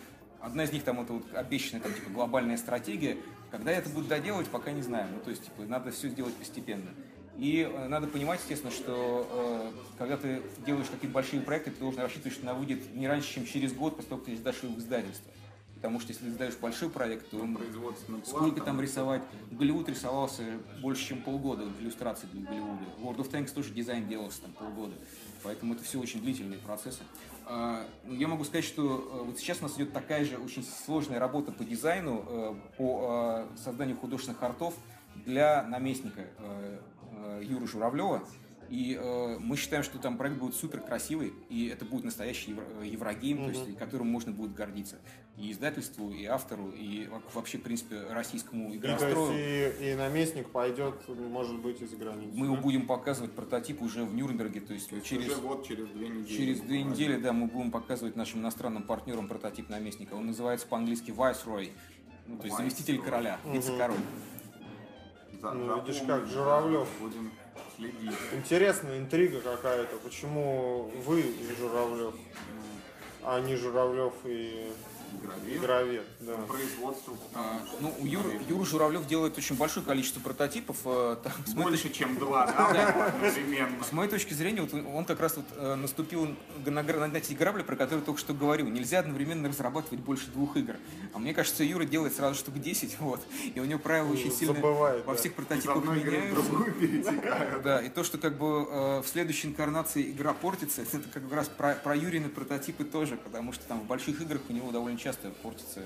Одна 0.42 0.64
из 0.64 0.72
них 0.72 0.84
там 0.84 1.00
это 1.02 1.14
вот 1.14 1.24
обещанная 1.36 1.84
там, 1.84 1.94
типа, 1.94 2.10
глобальная 2.10 2.58
стратегия. 2.58 3.18
Когда 3.52 3.72
это 3.72 3.90
будет 3.90 4.08
доделывать, 4.08 4.48
пока 4.48 4.72
не 4.72 4.82
знаю. 4.82 5.08
Ну, 5.14 5.20
то 5.22 5.30
есть, 5.30 5.44
типа, 5.44 5.64
надо 5.64 5.92
все 5.92 6.10
сделать 6.10 6.36
постепенно. 6.36 6.90
И 7.38 7.62
э, 7.62 7.88
надо 7.88 8.08
понимать, 8.08 8.40
естественно, 8.42 8.72
что 8.72 9.28
э, 9.32 9.72
когда 9.98 10.18
ты 10.18 10.42
делаешь 10.66 10.88
какие-то 10.92 11.14
большие 11.14 11.42
проекты, 11.42 11.72
ты 11.72 11.80
должен 11.80 12.02
рассчитывать, 12.02 12.34
что 12.34 12.44
она 12.44 12.54
выйдет 12.54 12.94
не 12.94 13.08
раньше, 13.08 13.34
чем 13.34 13.46
через 13.46 13.74
год, 13.74 13.96
после 13.96 14.10
того, 14.10 14.22
как 14.22 14.30
ты 14.30 14.38
сдашь 14.38 14.62
его 14.62 14.74
в 14.74 14.80
издательство. 14.80 15.32
Потому 15.82 16.02
что 16.02 16.12
если 16.12 16.26
ты 16.26 16.32
сдаешь 16.32 16.58
большой 16.58 16.90
проект, 16.90 17.30
то 17.30 17.38
он 17.38 17.56
план. 17.56 18.26
Сколько 18.26 18.62
там 18.62 18.82
рисовать? 18.82 19.22
Голливуд 19.50 19.88
рисовался 19.88 20.44
больше, 20.82 21.08
чем 21.08 21.22
полгода 21.22 21.64
иллюстраций 21.80 22.28
для 22.34 22.42
Голливуда. 22.42 22.84
World 23.00 23.18
of 23.18 23.32
Tanks 23.32 23.54
тоже 23.54 23.72
дизайн 23.72 24.06
делался 24.08 24.42
там 24.42 24.52
полгода. 24.52 24.94
Поэтому 25.42 25.76
это 25.76 25.84
все 25.84 26.00
очень 26.00 26.22
длительные 26.22 26.60
процессы. 26.60 27.00
А, 27.46 27.88
ну, 28.04 28.14
Я 28.14 28.28
могу 28.28 28.44
сказать, 28.44 28.66
что 28.66 28.84
э, 28.84 29.24
вот 29.24 29.40
сейчас 29.40 29.60
у 29.62 29.64
нас 29.64 29.76
идет 29.78 29.94
такая 29.94 30.26
же 30.26 30.38
очень 30.38 30.64
сложная 30.64 31.18
работа 31.18 31.54
по 31.54 31.64
дизайну, 31.64 32.26
э, 32.28 32.56
по 32.78 33.48
э, 33.54 33.58
созданию 33.58 33.96
художественных 33.96 34.44
артов 34.44 34.76
для 35.26 35.64
наместника 35.64 36.28
Юры 37.42 37.68
Журавлева. 37.68 38.24
И 38.70 38.96
э, 39.02 39.38
мы 39.40 39.58
считаем, 39.58 39.84
что 39.84 39.98
там 39.98 40.18
проект 40.18 40.38
будет 40.38 40.54
супер 40.54 40.80
красивый, 40.82 41.34
и 41.50 41.68
это 41.68 41.86
будет 41.86 42.04
настоящий 42.04 42.52
евро- 42.52 42.68
э, 42.82 42.86
еврогейм, 42.88 43.38
то 43.46 43.50
есть 43.50 43.78
которым 43.78 44.08
можно 44.08 44.32
будет 44.32 44.54
гордиться 44.54 44.98
и 45.38 45.52
издательству, 45.52 46.12
и 46.12 46.26
автору, 46.26 46.70
и 46.72 47.08
во- 47.08 47.22
вообще, 47.34 47.58
в 47.58 47.64
принципе, 47.64 48.02
российскому 48.12 48.70
то 48.70 48.76
игрострою. 48.76 49.32
есть 49.38 49.82
и, 49.82 49.92
и 49.92 49.96
наместник 49.96 50.50
пойдет, 50.50 50.96
может 51.08 51.58
быть, 51.60 51.82
из 51.82 51.92
границы. 51.96 52.38
Мы 52.38 52.46
его 52.46 52.56
да? 52.58 52.62
будем 52.62 52.86
показывать 52.86 53.32
прототип 53.32 53.82
уже 53.82 54.04
в 54.04 54.14
Нюрнберге, 54.14 54.60
то 54.60 54.74
есть 54.74 54.90
через, 55.04 55.32
Уже 55.32 55.36
вот 55.42 55.66
через 55.66 55.88
две 55.88 56.10
недели. 56.10 56.38
через 56.38 56.60
две 56.60 56.84
недели, 56.84 57.18
да, 57.18 57.34
мы 57.34 57.48
будем 57.48 57.72
показывать 57.72 58.16
нашим 58.16 58.42
иностранным 58.42 58.84
партнерам 58.84 59.28
прототип 59.28 59.70
наместника. 59.70 60.14
Он 60.14 60.28
называется 60.28 60.68
по-английски 60.68 61.12
Viceroy, 61.12 61.72
ну, 62.28 62.38
то 62.38 62.46
есть 62.46 62.58
заместитель 62.58 63.00
короля, 63.00 63.40
вице-король. 63.46 63.98
За- 65.42 65.54
Ну, 65.54 65.82
видишь, 65.82 66.02
как 66.06 66.28
Журавлев. 66.28 66.88
Будем 67.00 67.32
следить. 67.80 68.18
Интересная 68.34 69.00
интрига 69.00 69.40
какая-то. 69.42 69.98
Почему 69.98 70.92
вы 71.06 71.22
и 71.22 71.56
Журавлев, 71.58 72.14
а 73.24 73.40
не 73.40 73.56
Журавлев 73.56 74.14
и 74.26 74.72
Гравир. 75.22 75.62
Гравет? 75.62 76.06
Да. 76.20 76.36
Производство 76.48 77.14
А, 77.34 77.62
ну, 77.80 77.94
у 78.00 78.06
Юры, 78.06 78.40
Юра 78.48 78.66
Журавлев 78.66 79.08
делает 79.08 79.38
очень 79.38 79.56
большое 79.56 79.86
количество 79.86 80.20
прототипов. 80.20 80.78
э, 80.86 81.18
там, 81.24 81.32
с 81.46 81.54
больше, 81.54 81.90
чем 81.90 82.16
два, 82.20 82.46
да, 82.48 83.08
одновременно. 83.08 83.84
С 83.84 83.92
моей 83.92 84.10
точки 84.10 84.34
зрения, 84.34 84.62
вот 84.62 84.74
он- 84.74 85.06
как 85.06 85.20
раз 85.22 85.38
вот 85.38 85.46
э, 85.56 85.76
наступил 85.76 86.36
на, 86.66 86.84
на 86.84 87.18
эти 87.18 87.34
грабли, 87.34 87.64
про 87.64 87.76
которые 87.76 88.04
только 88.06 88.20
что 88.20 88.34
говорил. 88.34 88.68
Нельзя 88.68 89.00
одновременно 89.00 89.48
разрабатывать 89.50 90.00
больше 90.02 90.28
двух 90.28 90.56
игр. 90.58 90.76
А 91.14 91.20
мне 91.20 91.34
кажется, 91.34 91.64
Юра 91.64 91.86
делает 91.86 92.16
сразу 92.16 92.36
штук 92.36 92.60
10, 92.60 92.98
вот. 93.00 93.22
И 93.56 93.60
у 93.60 93.66
него 93.66 93.80
правила 93.80 94.12
очень 94.12 94.32
сильно 94.32 94.54
забывает, 94.54 95.06
во 95.06 95.16
всех 95.16 95.34
прототипах 95.34 95.84
меняются. 95.86 96.44
другую 96.44 96.74
перетекают. 96.74 97.64
Да, 97.64 97.82
и 97.82 97.90
то, 97.90 98.04
что 98.04 98.18
как 98.18 98.38
бы 98.38 98.68
э, 98.70 99.02
в 99.02 99.08
следующей 99.08 99.48
инкарнации 99.48 100.12
игра 100.12 100.34
портится, 100.34 100.82
это 100.82 101.00
как 101.12 101.32
раз 101.32 101.48
про, 101.48 101.74
про 101.74 101.96
Юрины 101.96 102.30
прототипы 102.30 102.84
тоже, 102.84 103.18
потому 103.18 103.54
что 103.54 103.64
там 103.66 103.80
в 103.82 103.86
больших 103.86 104.22
играх 104.22 104.42
у 104.50 104.54
него 104.54 104.72
довольно 104.72 104.98
часто 105.00 105.30
портится 105.42 105.82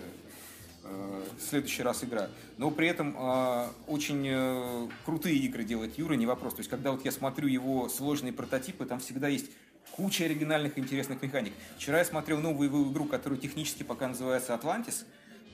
э, 0.83 1.23
в 1.37 1.41
следующий 1.41 1.83
раз 1.83 2.03
игра. 2.03 2.29
Но 2.57 2.71
при 2.71 2.87
этом 2.87 3.15
э, 3.17 3.67
очень 3.87 4.27
э, 4.27 4.87
крутые 5.05 5.37
игры 5.37 5.63
делает 5.63 5.97
Юра, 5.97 6.15
не 6.15 6.25
вопрос. 6.25 6.55
То 6.55 6.59
есть, 6.59 6.69
когда 6.69 6.91
вот 6.91 7.05
я 7.05 7.11
смотрю 7.11 7.47
его 7.47 7.87
сложные 7.89 8.33
прототипы, 8.33 8.85
там 8.85 8.99
всегда 8.99 9.27
есть 9.27 9.49
куча 9.91 10.25
оригинальных 10.25 10.77
интересных 10.77 11.21
механик. 11.21 11.53
Вчера 11.77 11.99
я 11.99 12.05
смотрел 12.05 12.39
новую 12.39 12.91
игру, 12.91 13.05
которая 13.05 13.39
технически 13.39 13.83
пока 13.83 14.07
называется 14.07 14.55
«Атлантис». 14.55 15.05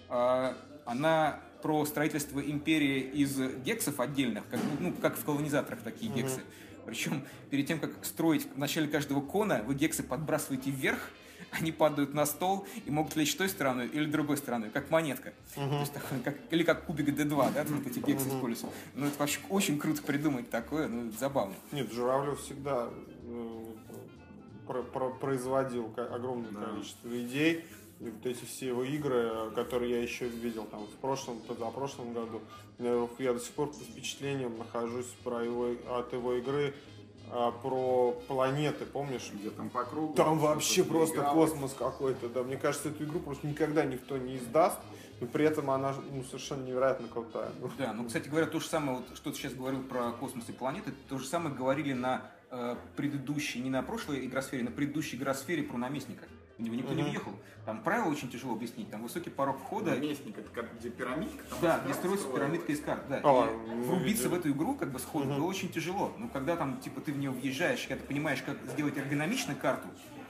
А, 0.07 0.55
Она 0.85 1.39
про 1.61 1.85
строительство 1.85 2.39
империи 2.39 3.01
из 3.01 3.37
гексов 3.65 3.99
отдельных, 3.99 4.47
как, 4.49 4.59
ну, 4.79 4.93
как 4.93 5.17
в 5.17 5.25
колонизаторах 5.25 5.81
такие 5.81 6.11
гексы. 6.11 6.41
Причем 6.85 7.23
перед 7.49 7.67
тем, 7.67 7.79
как 7.79 7.91
строить 8.03 8.47
в 8.55 8.57
начале 8.57 8.87
каждого 8.87 9.21
кона, 9.21 9.61
вы 9.67 9.75
гексы 9.75 10.03
подбрасываете 10.03 10.71
вверх, 10.71 11.11
они 11.51 11.71
падают 11.71 12.13
на 12.13 12.25
стол 12.25 12.65
и 12.85 12.91
могут 12.91 13.15
лечь 13.15 13.35
той 13.35 13.49
стороной 13.49 13.87
или 13.87 14.05
другой 14.05 14.37
стороной, 14.37 14.69
как 14.69 14.89
монетка. 14.89 15.33
То 15.55 15.79
есть 15.79 15.93
такой, 15.93 16.19
как, 16.19 16.35
или 16.51 16.63
как 16.63 16.85
кубик 16.85 17.09
D2, 17.09 17.53
да, 17.53 17.63
вот 17.67 17.87
эти 17.87 17.99
гексы 17.99 18.27
используются. 18.29 18.67
Ну, 18.95 19.07
это 19.07 19.17
вообще 19.19 19.39
очень 19.49 19.79
круто 19.79 20.01
придумать 20.01 20.49
такое, 20.49 20.87
ну, 20.87 21.11
забавно. 21.11 21.55
Нет, 21.71 21.91
Журавлев 21.91 22.39
всегда 22.39 22.89
э, 23.23 23.63
про- 24.67 24.83
про- 24.83 25.09
производил 25.11 25.93
огромное 25.97 26.51
количество 26.51 27.09
идей. 27.21 27.65
И 27.99 28.05
вот 28.05 28.25
эти 28.25 28.45
все 28.45 28.67
его 28.67 28.83
игры, 28.85 29.51
которые 29.55 29.91
я 29.91 30.01
еще 30.01 30.27
видел 30.29 30.63
там 30.65 30.85
в 30.85 30.95
прошлом, 31.01 31.39
позапрошлом 31.39 32.13
году, 32.13 32.41
я, 32.77 33.07
я 33.19 33.33
до 33.33 33.39
сих 33.41 33.51
пор 33.51 33.67
под 33.73 33.81
впечатлением 33.81 34.57
нахожусь 34.57 35.07
про 35.25 35.43
его, 35.43 35.71
от 35.89 36.13
его 36.13 36.35
игры 36.35 36.73
а, 37.31 37.51
про 37.51 38.11
планеты, 38.27 38.85
помнишь? 38.85 39.31
Где 39.33 39.49
там 39.49 39.69
по 39.69 39.83
кругу. 39.83 40.13
Там 40.13 40.39
вообще 40.39 40.83
просто 40.83 41.15
переигралось. 41.15 41.51
космос 41.51 41.75
какой-то, 41.77 42.29
да. 42.29 42.43
Мне 42.43 42.57
кажется, 42.57 42.89
эту 42.89 43.03
игру 43.03 43.19
просто 43.19 43.47
никогда 43.47 43.85
никто 43.85 44.17
не 44.17 44.37
издаст, 44.37 44.79
но 45.19 45.27
при 45.27 45.45
этом 45.45 45.69
она 45.69 45.93
ну, 46.11 46.23
совершенно 46.23 46.63
невероятно 46.63 47.07
крутая. 47.07 47.51
Ну, 47.59 47.69
Да, 47.77 47.93
ну, 47.93 48.05
кстати 48.05 48.29
говоря, 48.29 48.47
то 48.47 48.59
же 48.59 48.67
самое, 48.67 48.97
вот, 48.97 49.15
что 49.15 49.31
ты 49.31 49.37
сейчас 49.37 49.53
говорил 49.53 49.83
про 49.83 50.11
космос 50.11 50.49
и 50.49 50.51
планеты, 50.51 50.91
то 51.07 51.17
же 51.17 51.25
самое 51.27 51.53
говорили 51.53 51.93
на 51.93 52.23
э, 52.49 52.75
предыдущей, 52.95 53.59
не 53.59 53.69
на 53.69 53.83
прошлой 53.83 54.25
игросфере, 54.25 54.63
на 54.63 54.71
предыдущей 54.71 55.17
игросфере 55.17 55.63
про 55.63 55.77
наместника. 55.77 56.25
Никто 56.59 56.93
не 56.93 57.03
въехал. 57.03 57.31
Там 57.65 57.81
правила 57.83 58.09
очень 58.11 58.29
тяжело 58.29 58.53
объяснить, 58.53 58.89
там 58.89 59.03
высокий 59.03 59.29
порог 59.29 59.59
входа. 59.59 59.91
Наместник, 59.91 60.37
это 60.37 60.49
как 60.49 60.77
где 60.79 60.89
пирамидка? 60.89 61.43
там 61.49 61.59
Да, 61.61 61.81
где 61.85 61.93
строится 61.93 62.27
пирамидка 62.27 62.71
из 62.71 62.81
карт, 62.81 63.03
да. 63.07 63.21
А, 63.23 63.47
и 63.47 63.69
ну, 63.69 63.83
врубиться 63.83 64.23
видели. 64.23 64.27
в 64.27 64.33
эту 64.39 64.51
игру 64.51 64.75
как 64.75 64.91
бы 64.91 64.99
сходу 64.99 65.25
было 65.25 65.45
очень 65.45 65.69
тяжело. 65.69 66.11
Но 66.17 66.27
когда 66.27 66.55
там, 66.55 66.79
типа, 66.79 66.99
ты 67.01 67.13
в 67.13 67.17
нее 67.17 67.31
въезжаешь, 67.31 67.85
когда 67.87 68.01
ты 68.01 68.07
понимаешь, 68.07 68.41
как 68.41 68.57
сделать 68.71 68.97
эргономично 68.97 69.55
карту, 69.55 69.87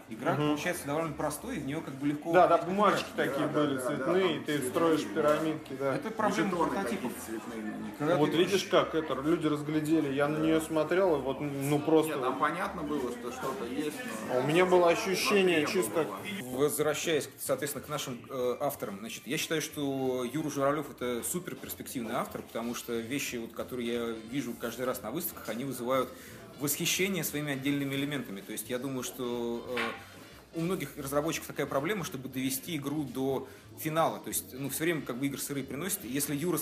игра 0.10 0.36
получается 0.36 0.88
довольно 0.88 1.14
простой, 1.14 1.58
и 1.58 1.60
в 1.60 1.66
нее 1.66 1.82
как 1.82 1.94
бы 1.96 2.08
легко... 2.08 2.34
Да, 2.34 2.48
да, 2.48 2.56
играть. 2.56 2.68
бумажки 2.68 3.06
такие 3.16 3.48
были 3.48 3.78
цветные, 3.78 4.38
и 4.38 4.40
ты 4.40 4.70
строишь 4.70 5.06
пирамидки, 5.06 5.74
да. 5.80 5.96
Это 5.96 6.12
проблема 6.12 6.66
прототипов. 6.66 7.12
цветные 7.26 8.18
Вот 8.18 8.32
ты- 8.32 8.38
видишь 8.38 8.64
как 8.66 8.96
это, 8.96 9.14
люди 9.16 9.48
разглядели, 9.48 10.14
я 10.14 10.28
на 10.28 10.38
нее 10.38 10.62
смотрел, 10.62 11.18
и 11.18 11.20
вот, 11.22 11.40
ну 11.40 11.80
просто... 11.80 12.14
Нет, 12.14 12.22
там 12.22 12.40
понятно 12.40 12.84
было, 12.84 13.12
что 13.12 13.32
что-то 13.32 13.66
есть, 13.66 13.98
но... 14.28 14.36
А 14.36 14.40
У 14.40 14.48
меня 14.48 14.66
было 14.66 14.90
ощущение 14.90 15.66
чисто... 15.66 16.08
Возвращаясь, 16.44 17.30
соответственно, 17.40 17.86
к 17.86 17.90
нашим 17.90 18.20
э, 18.30 18.58
авторам, 18.60 19.00
значит, 19.00 19.26
я 19.26 19.38
считаю, 19.38 19.62
что 19.62 20.26
Юра 20.26 20.50
Журавлев 20.50 20.90
это 20.90 21.24
супер 21.24 21.56
перспективный 21.56 22.16
автор, 22.16 22.42
потому 22.42 22.76
что 22.76 22.94
вещи, 22.94 23.38
вот, 23.38 23.54
которые 23.54 23.94
я 23.94 24.06
вижу 24.32 24.54
каждый 24.60 24.86
раз 24.86 25.02
на 25.02 25.12
выставках, 25.12 25.48
они 25.50 25.64
вызывают 25.64 26.10
восхищение 26.60 27.24
своими 27.24 27.54
отдельными 27.54 27.96
элементами. 27.96 28.42
То 28.42 28.52
есть 28.52 28.70
я 28.70 28.80
думаю, 28.80 29.04
что 29.04 29.66
э, 29.78 30.60
у 30.60 30.62
многих 30.62 30.98
разработчиков 30.98 31.48
такая 31.48 31.66
проблема, 31.66 32.04
чтобы 32.04 32.30
довести 32.30 32.76
игру 32.78 33.04
до 33.04 33.48
финала. 33.80 34.20
То 34.20 34.30
есть, 34.30 34.54
ну, 34.54 34.70
все 34.70 34.84
время 34.84 35.02
как 35.02 35.18
бы 35.18 35.28
игры 35.28 35.40
сырые 35.40 35.64
приносят. 35.64 36.04
Если 36.04 36.36
Юра 36.36 36.60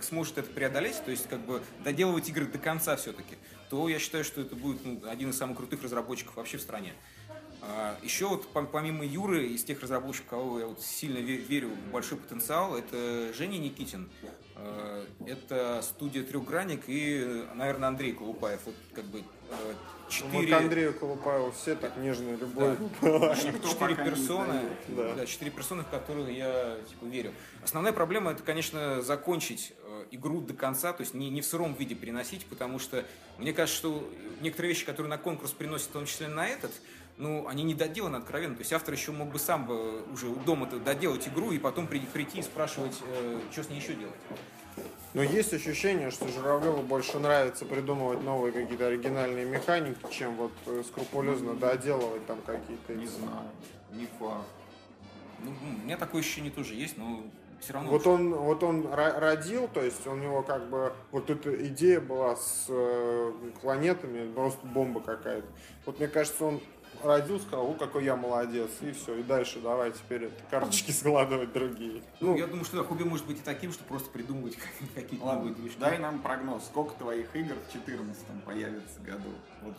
сможет 0.00 0.38
это 0.38 0.50
преодолеть, 0.50 1.02
то 1.04 1.10
есть 1.10 1.28
как 1.28 1.40
бы 1.40 1.62
доделывать 1.84 2.28
игры 2.28 2.46
до 2.46 2.58
конца 2.58 2.96
все-таки, 2.96 3.36
то 3.70 3.88
я 3.88 3.98
считаю, 3.98 4.24
что 4.24 4.40
это 4.40 4.56
будет 4.56 4.84
ну, 4.84 5.00
один 5.08 5.30
из 5.30 5.38
самых 5.38 5.58
крутых 5.58 5.82
разработчиков 5.82 6.36
вообще 6.36 6.58
в 6.58 6.62
стране. 6.62 6.94
А, 7.60 7.96
Еще 8.02 8.26
вот 8.26 8.46
пом- 8.54 8.68
помимо 8.70 9.04
Юры, 9.04 9.46
из 9.48 9.64
тех 9.64 9.80
разработчиков, 9.82 10.28
кого 10.30 10.60
я 10.60 10.66
вот 10.66 10.80
сильно 10.80 11.18
ве- 11.18 11.36
верю 11.44 11.70
в 11.70 11.90
большой 11.92 12.18
потенциал, 12.18 12.76
это 12.76 13.32
Женя 13.34 13.58
Никитин, 13.58 14.08
э, 14.56 15.04
это 15.26 15.80
студия 15.82 16.22
Трехгранник 16.22 16.84
и, 16.86 17.44
наверное, 17.54 17.88
Андрей 17.88 18.12
Колупаев. 18.12 18.60
Вот 18.64 18.74
как 18.94 19.04
бы 19.06 19.18
э, 19.18 19.22
Ну, 19.50 19.56
Вот 20.06 20.12
четыре, 20.12 20.46
к 20.54 20.56
Андрею 20.56 20.94
Колупаеву 20.94 21.50
все 21.50 21.74
так 21.74 21.96
нежно 21.96 22.30
любовь. 22.36 22.78
Никто 22.80 23.34
четыре 23.68 23.94
персоны. 23.96 24.60
Да. 24.88 25.14
да, 25.14 25.26
четыре 25.26 25.50
персоны, 25.50 25.82
в 25.82 25.88
которые 25.88 26.36
я 26.38 26.76
типа 26.88 27.04
верю. 27.06 27.32
Основная 27.62 27.92
проблема 27.92 28.30
это, 28.30 28.42
конечно, 28.44 29.02
закончить 29.02 29.72
э, 29.84 30.04
игру 30.12 30.40
до 30.40 30.54
конца, 30.54 30.92
то 30.92 31.02
есть 31.02 31.12
не, 31.12 31.28
не 31.28 31.40
в 31.42 31.46
сыром 31.46 31.74
виде 31.74 31.94
приносить, 31.96 32.46
потому 32.46 32.78
что 32.78 33.04
мне 33.38 33.52
кажется, 33.52 33.76
что 33.78 34.08
некоторые 34.40 34.70
вещи, 34.74 34.86
которые 34.86 35.10
на 35.10 35.18
конкурс 35.18 35.50
приносят, 35.52 35.88
в 35.88 35.92
том 35.92 36.06
числе 36.06 36.28
на 36.28 36.46
этот, 36.48 36.70
ну, 37.18 37.46
они 37.48 37.64
не 37.64 37.74
доделаны 37.74 38.16
откровенно. 38.16 38.54
То 38.54 38.60
есть 38.60 38.72
автор 38.72 38.94
еще 38.94 39.12
мог 39.12 39.28
бы 39.28 39.38
сам 39.38 39.66
бы 39.66 40.02
уже 40.12 40.28
дома-то 40.46 40.78
доделать 40.78 41.26
игру 41.28 41.52
и 41.52 41.58
потом 41.58 41.86
при- 41.86 42.00
прийти 42.00 42.38
и 42.38 42.42
спрашивать, 42.42 42.96
э, 43.06 43.40
что 43.50 43.64
с 43.64 43.68
ней 43.68 43.80
еще 43.80 43.94
делать. 43.94 44.14
Но 45.14 45.22
есть 45.22 45.52
ощущение, 45.52 46.10
что 46.10 46.28
Журавлеву 46.28 46.82
больше 46.82 47.18
нравится 47.18 47.64
придумывать 47.64 48.22
новые 48.22 48.52
какие-то 48.52 48.86
оригинальные 48.86 49.46
механики, 49.46 49.98
чем 50.10 50.36
вот 50.36 50.52
э, 50.66 50.82
скрупулезно 50.86 51.54
доделывать 51.54 52.24
там 52.26 52.38
какие-то... 52.46 52.94
Не 52.94 53.06
знаю, 53.06 53.48
не 53.92 54.06
факт. 54.18 54.46
Ну, 55.40 55.50
у 55.50 55.84
меня 55.84 55.96
такое 55.96 56.20
ощущение 56.20 56.50
тоже 56.50 56.74
есть, 56.74 56.96
но 56.98 57.22
все 57.60 57.72
равно... 57.72 57.90
Вот 57.90 58.06
он, 58.06 58.34
вот 58.34 58.62
он 58.62 58.86
родил, 58.92 59.68
то 59.68 59.82
есть 59.82 60.06
у 60.06 60.14
него 60.14 60.42
как 60.42 60.68
бы 60.68 60.92
вот 61.10 61.30
эта 61.30 61.66
идея 61.68 62.00
была 62.00 62.36
с 62.36 62.66
э, 62.68 63.32
планетами, 63.60 64.32
просто 64.32 64.64
бомба 64.66 65.00
какая-то. 65.00 65.48
Вот 65.86 65.98
мне 65.98 66.08
кажется, 66.08 66.44
он 66.44 66.60
родил, 67.02 67.40
сказал, 67.40 67.70
о, 67.70 67.74
какой 67.74 68.04
я 68.04 68.16
молодец, 68.16 68.70
и 68.80 68.92
все, 68.92 69.16
и 69.16 69.22
дальше 69.22 69.60
давай 69.60 69.92
теперь 69.92 70.24
это, 70.24 70.34
карточки 70.50 70.90
складывать 70.92 71.52
другие. 71.52 72.02
Ну, 72.20 72.36
я 72.36 72.46
думаю, 72.46 72.64
что 72.64 72.82
хобби 72.84 73.04
может 73.04 73.26
быть 73.26 73.38
и 73.38 73.42
таким, 73.42 73.72
что 73.72 73.84
просто 73.84 74.10
придумывать 74.10 74.56
какие-то 74.94 75.24
новые 75.24 75.54
движки. 75.54 75.78
дай 75.78 75.98
нам 75.98 76.20
прогноз, 76.20 76.64
сколько 76.64 76.94
твоих 76.94 77.34
игр 77.34 77.54
в 77.54 77.72
2014 77.72 78.24
появится 78.44 79.00
году? 79.00 79.30
Вот. 79.62 79.74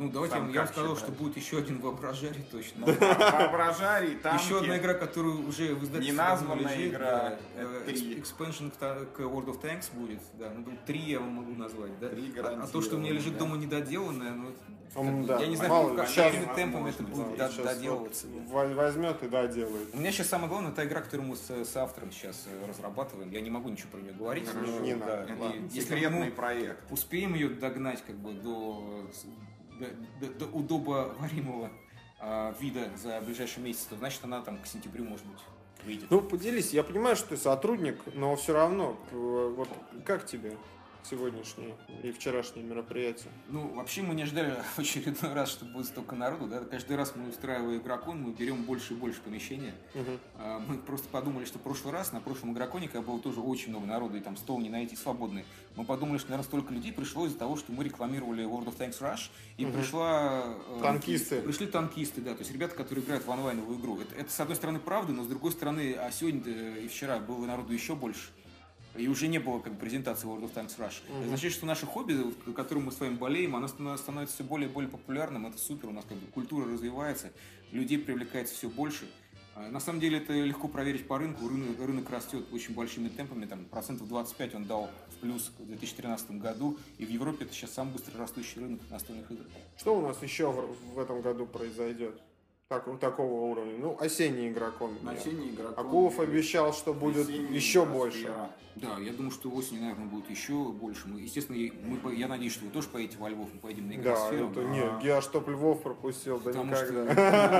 Ну, 0.00 0.08
давайте 0.08 0.36
Сам 0.36 0.48
я 0.50 0.60
вам 0.60 0.68
сказал, 0.68 0.96
считаешь? 0.96 1.12
что 1.14 1.22
будет 1.22 1.36
еще 1.36 1.58
один 1.58 1.78
воображарий 1.78 2.42
точно. 2.50 2.86
Ну, 2.86 2.94
воображарий, 2.98 4.14
танки. 4.14 4.42
Еще 4.42 4.58
одна 4.60 4.78
игра, 4.78 4.94
которую 4.94 5.46
уже 5.46 5.74
в 5.74 5.84
издательстве 5.84 6.14
Неназванная 6.14 6.88
игра, 6.88 6.98
да. 7.00 7.38
это 7.54 7.70
Э, 7.90 8.20
к 8.70 8.76
та- 8.78 8.96
World 9.22 9.46
of 9.48 9.60
Tanks 9.60 9.90
будет, 9.92 10.20
да. 10.38 10.50
Ну, 10.56 10.64
три 10.86 11.00
я 11.00 11.20
вам 11.20 11.28
могу 11.32 11.52
назвать, 11.52 11.98
да. 12.00 12.08
Три 12.08 12.32
а, 12.38 12.62
а 12.62 12.66
то, 12.66 12.80
что 12.80 12.96
у 12.96 12.98
меня 12.98 13.12
лежит 13.12 13.36
дома 13.36 13.58
недоделанное, 13.58 14.30
ну, 14.32 15.26
да. 15.26 15.38
я 15.38 15.46
не 15.48 15.56
знаю, 15.56 15.70
Мало 15.70 15.94
как- 15.96 16.08
сейчас 16.08 16.32
какими 16.34 16.54
темпами 16.54 16.88
это 16.88 17.02
будет 17.02 17.36
Да, 17.36 17.48
доделываться. 17.50 18.26
вот 18.48 18.74
возьмет 18.74 19.22
и 19.22 19.28
доделает. 19.28 19.88
У 19.94 19.98
меня 19.98 20.12
сейчас 20.12 20.28
самое 20.28 20.48
главное, 20.48 20.72
это 20.72 20.82
игра, 20.86 21.02
которую 21.02 21.28
мы 21.28 21.36
с, 21.36 21.50
с 21.50 21.76
автором 21.76 22.10
сейчас 22.10 22.46
э, 22.46 22.66
разрабатываем. 22.66 23.30
Я 23.30 23.42
не 23.42 23.50
могу 23.50 23.68
ничего 23.68 23.90
про 23.92 23.98
нее 24.00 24.14
говорить. 24.14 24.48
Хорошо. 24.48 24.72
но, 24.72 24.80
Не 24.80 24.94
да, 24.94 25.26
надо. 25.28 25.36
Ладно, 25.42 25.68
если 25.70 26.06
мы 26.06 26.30
проект. 26.30 26.90
успеем 26.90 27.34
ее 27.34 27.50
догнать 27.50 28.02
как 28.06 28.16
бы 28.16 28.32
до, 28.32 29.06
до, 29.80 30.26
до- 30.26 30.34
до 30.34 30.46
удобоваримого 30.46 31.70
а, 32.20 32.54
вида 32.60 32.90
за 33.02 33.20
ближайший 33.20 33.62
месяц, 33.62 33.84
то 33.86 33.96
значит 33.96 34.22
она 34.24 34.40
там 34.42 34.58
к 34.58 34.66
сентябрю, 34.66 35.04
может 35.04 35.24
быть, 35.26 35.40
выйдет. 35.84 36.10
Ну, 36.10 36.20
поделись. 36.20 36.72
Я 36.72 36.82
понимаю, 36.84 37.16
что 37.16 37.30
ты 37.30 37.36
сотрудник, 37.36 37.98
но 38.14 38.36
все 38.36 38.52
равно, 38.52 38.96
э, 39.10 39.54
вот 39.56 39.68
как 40.04 40.26
тебе 40.26 40.56
сегодняшнее 41.08 41.76
и 42.02 42.10
вчерашнее 42.12 42.64
мероприятие? 42.64 43.30
Ну, 43.48 43.68
вообще 43.74 44.02
мы 44.02 44.14
не 44.14 44.24
ждали 44.24 44.54
в 44.76 44.78
очередной 44.78 45.32
раз, 45.32 45.50
что 45.50 45.64
будет 45.64 45.86
столько 45.86 46.14
народу. 46.16 46.46
Да? 46.46 46.60
Каждый 46.60 46.96
раз 46.96 47.14
мы 47.16 47.28
устраиваем 47.28 47.80
игрокон, 47.80 48.22
мы 48.22 48.32
берем 48.32 48.62
больше 48.64 48.94
и 48.94 48.96
больше 48.96 49.20
помещения. 49.20 49.74
А, 50.36 50.58
Мы 50.60 50.78
просто 50.78 51.08
подумали, 51.08 51.44
что 51.44 51.58
в 51.58 51.62
прошлый 51.62 51.92
раз, 51.92 52.12
на 52.12 52.20
прошлом 52.20 52.52
игроконе, 52.52 52.88
когда 52.88 53.02
было 53.06 53.20
тоже 53.20 53.40
очень 53.40 53.70
много 53.70 53.86
народу, 53.86 54.16
и 54.16 54.20
там 54.20 54.36
стол 54.36 54.60
не 54.60 54.68
найти 54.68 54.96
свободный, 54.96 55.44
мы 55.76 55.84
подумали, 55.84 56.18
что, 56.18 56.30
наверное, 56.30 56.46
столько 56.46 56.72
людей 56.74 56.92
пришло 56.92 57.26
из-за 57.26 57.38
того, 57.38 57.56
что 57.56 57.72
мы 57.72 57.84
рекламировали 57.84 58.44
World 58.44 58.66
of 58.66 58.76
Tanks 58.76 59.00
Rush, 59.00 59.30
и 59.56 59.64
пришла... 59.66 60.42
э, 60.68 60.80
Танкисты. 60.82 61.42
Пришли 61.42 61.66
танкисты, 61.66 62.20
да, 62.20 62.32
то 62.34 62.40
есть 62.40 62.52
ребята, 62.52 62.74
которые 62.74 63.04
играют 63.04 63.24
в 63.24 63.30
онлайновую 63.30 63.78
игру. 63.78 64.00
Это, 64.00 64.14
это, 64.14 64.30
с 64.30 64.40
одной 64.40 64.56
стороны, 64.56 64.78
правда, 64.80 65.12
но 65.12 65.22
с 65.24 65.26
другой 65.26 65.52
стороны, 65.52 65.94
а 65.94 66.10
сегодня 66.10 66.40
и 66.78 66.88
вчера 66.88 67.18
было 67.18 67.46
народу 67.46 67.72
еще 67.72 67.94
больше. 67.94 68.30
И 68.96 69.06
уже 69.08 69.28
не 69.28 69.38
было 69.38 69.60
как 69.60 69.74
бы, 69.74 69.78
презентации 69.80 70.26
World 70.26 70.42
of 70.50 70.54
Tanks 70.54 70.76
Rush. 70.78 71.02
Это 71.08 71.24
означает, 71.24 71.54
что 71.54 71.66
наше 71.66 71.86
хобби, 71.86 72.16
которым 72.54 72.86
мы 72.86 72.92
с 72.92 72.98
вами 73.00 73.14
болеем, 73.14 73.54
оно 73.56 73.66
станов- 73.68 73.98
становится 73.98 74.34
все 74.34 74.44
более 74.44 74.68
и 74.68 74.72
более 74.72 74.90
популярным. 74.90 75.46
Это 75.46 75.58
супер, 75.58 75.88
у 75.88 75.92
нас 75.92 76.04
как 76.08 76.18
бы 76.18 76.26
культура 76.28 76.66
развивается, 76.70 77.30
людей 77.72 77.98
привлекается 77.98 78.54
все 78.54 78.68
больше. 78.68 79.08
А, 79.54 79.68
На 79.68 79.80
самом 79.80 80.00
деле 80.00 80.18
это 80.18 80.32
легко 80.32 80.68
проверить 80.68 81.06
по 81.06 81.18
рынку. 81.18 81.48
Рынок, 81.48 81.78
рынок 81.78 82.10
растет 82.10 82.46
очень 82.52 82.74
большими 82.74 83.08
темпами. 83.08 83.46
Там, 83.46 83.64
процентов 83.64 84.08
25 84.08 84.54
он 84.56 84.64
дал 84.64 84.90
в 85.10 85.14
плюс 85.20 85.52
в 85.58 85.66
2013 85.66 86.32
году. 86.40 86.76
И 86.98 87.04
в 87.04 87.10
Европе 87.10 87.44
это 87.44 87.54
сейчас 87.54 87.72
самый 87.72 87.92
быстро 87.92 88.18
растущий 88.18 88.60
рынок 88.60 88.80
настольных 88.90 89.30
игр. 89.30 89.44
Что 89.76 89.96
у 89.98 90.02
нас 90.02 90.22
еще 90.22 90.50
в, 90.50 90.94
в 90.94 90.98
этом 90.98 91.20
году 91.22 91.46
произойдет? 91.46 92.20
Так, 92.70 92.84
такого 93.00 93.50
уровня. 93.50 93.74
Ну, 93.80 93.96
осенний 93.98 94.48
игрокон. 94.48 94.96
Осенний 95.04 95.50
игрок. 95.50 95.76
Акулов 95.76 96.20
обещал, 96.20 96.72
что 96.72 96.94
будет 96.94 97.28
еще 97.28 97.80
игра 97.82 97.92
больше. 97.92 98.18
сфера. 98.18 98.50
Да, 98.76 98.96
я 99.00 99.12
думаю, 99.12 99.32
что 99.32 99.50
осенью, 99.50 99.82
наверное, 99.82 100.06
будет 100.06 100.30
еще 100.30 100.52
больше. 100.70 101.08
Мы, 101.08 101.20
естественно, 101.22 101.58
мы, 101.84 101.96
по- 101.96 102.08
я 102.08 102.28
надеюсь, 102.28 102.52
что 102.52 102.64
вы 102.66 102.70
тоже 102.70 102.86
поедете 102.88 103.18
во 103.18 103.28
Львов, 103.28 103.48
мы 103.52 103.58
поедем 103.58 103.88
на 103.88 103.94
Да, 103.96 104.00
игросферу. 104.00 104.50
это 104.52 104.62
не, 104.62 105.04
я 105.06 105.20
чтоб 105.20 105.48
Львов 105.48 105.82
пропустил, 105.82 106.38
да 106.38 106.44
Потому 106.52 106.70
никогда. 106.70 107.12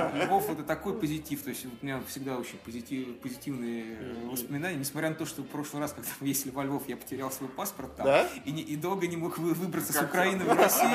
что 0.09 0.25
Львов 0.25 0.49
это 0.49 0.63
такой 0.63 0.93
позитив, 0.97 1.43
то 1.43 1.49
есть 1.49 1.65
вот 1.65 1.73
у 1.81 1.85
меня 1.85 2.01
всегда 2.07 2.37
очень 2.37 2.57
позитив, 2.59 3.19
позитивные 3.19 3.97
воспоминания, 4.31 4.77
несмотря 4.77 5.09
на 5.09 5.15
то, 5.15 5.25
что 5.25 5.41
в 5.43 5.47
прошлый 5.47 5.81
раз, 5.81 5.91
когда 5.91 6.09
мы 6.21 6.27
ездили 6.27 6.53
во 6.53 6.63
Львов, 6.63 6.87
я 6.87 6.95
потерял 6.95 7.29
свой 7.29 7.49
паспорт 7.49 7.93
там 7.97 8.05
Да? 8.05 8.29
и, 8.45 8.51
не- 8.53 8.63
и 8.63 8.77
долго 8.77 9.05
не 9.05 9.17
мог 9.17 9.37
вы- 9.37 9.53
выбраться 9.53 9.91
с 9.91 9.97
Как 9.97 10.07
Украины 10.09 10.45
в 10.45 10.53
Россию 10.57 10.91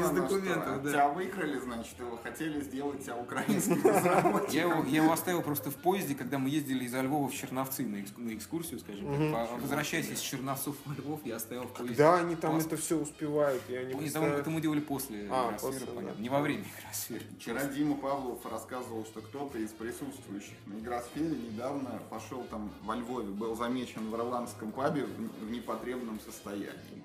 без 0.00 0.10
документов. 0.10 0.82
да. 0.82 0.90
Тебя 0.90 1.08
выкрали, 1.10 1.58
значит, 1.60 1.94
его 2.00 2.16
хотели 2.16 2.60
сделать 2.60 3.04
тебя 3.04 3.14
украинским. 3.28 3.80
Я 4.50 4.62
его, 4.62 4.84
я 4.84 5.02
его 5.02 5.12
оставил 5.12 5.42
просто 5.42 5.70
в 5.70 5.76
поезде, 5.76 6.14
когда 6.14 6.38
мы 6.38 6.48
ездили 6.48 6.84
из 6.84 6.94
Львова 6.94 7.28
в 7.28 7.34
Черновцы 7.34 7.84
на, 7.86 7.96
экс- 7.96 8.12
на 8.16 8.34
экскурсию, 8.34 8.80
скажем 8.80 9.06
так. 9.32 9.48
По- 9.50 9.56
Возвращаясь 9.58 10.08
из 10.10 10.20
Черновцов 10.20 10.76
в 10.84 10.92
Львов, 10.98 11.20
я 11.24 11.36
оставил 11.36 11.64
в 11.64 11.72
поезде. 11.74 11.96
Да, 11.96 12.16
они 12.18 12.34
там 12.36 12.54
паспорт. 12.54 12.72
это 12.72 12.82
все 12.82 12.96
успевают, 12.98 13.62
я 13.68 13.84
не 13.84 13.92
Ну, 13.92 13.98
и 13.98 14.02
представляю. 14.02 14.38
Это 14.40 14.50
мы 14.50 14.60
делали 14.60 14.80
после 14.80 15.28
А, 15.30 15.52
после, 15.60 15.86
понятно. 15.86 16.14
да. 16.16 16.22
Не 16.22 16.28
во 16.28 16.40
время 16.40 16.64
игросферы. 16.80 17.22
Вчера 17.38 17.64
Дима 17.64 17.96
Павлов 17.96 18.44
рассказывал, 18.46 19.04
что 19.04 19.20
кто-то 19.20 19.58
из 19.58 19.70
присутствующих 19.70 20.54
на 20.66 20.78
игросфере 20.78 21.36
недавно 21.36 22.00
пошел 22.10 22.42
там 22.50 22.70
во 22.82 22.96
Львове, 22.96 23.28
был 23.28 23.54
замечен 23.56 24.10
в 24.10 24.14
ирландском 24.16 24.72
пабе 24.72 25.04
в 25.04 25.50
непотребном 25.50 26.18
состоянии. 26.20 27.04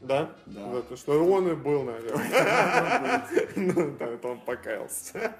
Да? 0.00 0.30
Да. 0.46 0.72
Да, 0.72 0.82
то, 0.82 0.96
что 0.96 1.24
он 1.24 1.48
и 1.48 1.54
был, 1.54 1.82
наверное. 1.84 3.26
Ну, 3.56 3.96
он 4.22 4.40
покаялся. 4.40 5.34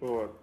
Вот. 0.00 0.36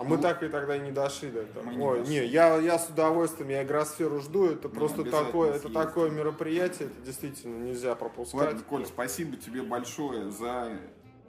А 0.00 0.02
мы 0.02 0.16
так 0.16 0.42
и 0.42 0.48
тогда 0.48 0.76
и 0.76 0.80
не 0.80 0.92
дошли 0.92 1.30
до 1.30 1.40
этого. 1.40 1.68
Ой, 1.78 2.06
не, 2.08 2.24
я, 2.24 2.56
я 2.56 2.78
с 2.78 2.88
удовольствием, 2.88 3.50
я 3.50 3.62
игросферу 3.62 4.20
жду, 4.20 4.46
это 4.46 4.70
просто 4.70 5.02
обязательно 5.02 5.26
такое, 5.26 5.52
это 5.52 5.68
такое 5.68 6.10
мероприятие, 6.10 6.88
это 6.88 7.04
действительно 7.04 7.62
нельзя 7.62 7.94
пропускать. 7.94 8.40
Ладно, 8.40 8.62
Коль, 8.66 8.86
спасибо 8.86 9.36
тебе 9.36 9.60
большое 9.60 10.30
за 10.30 10.78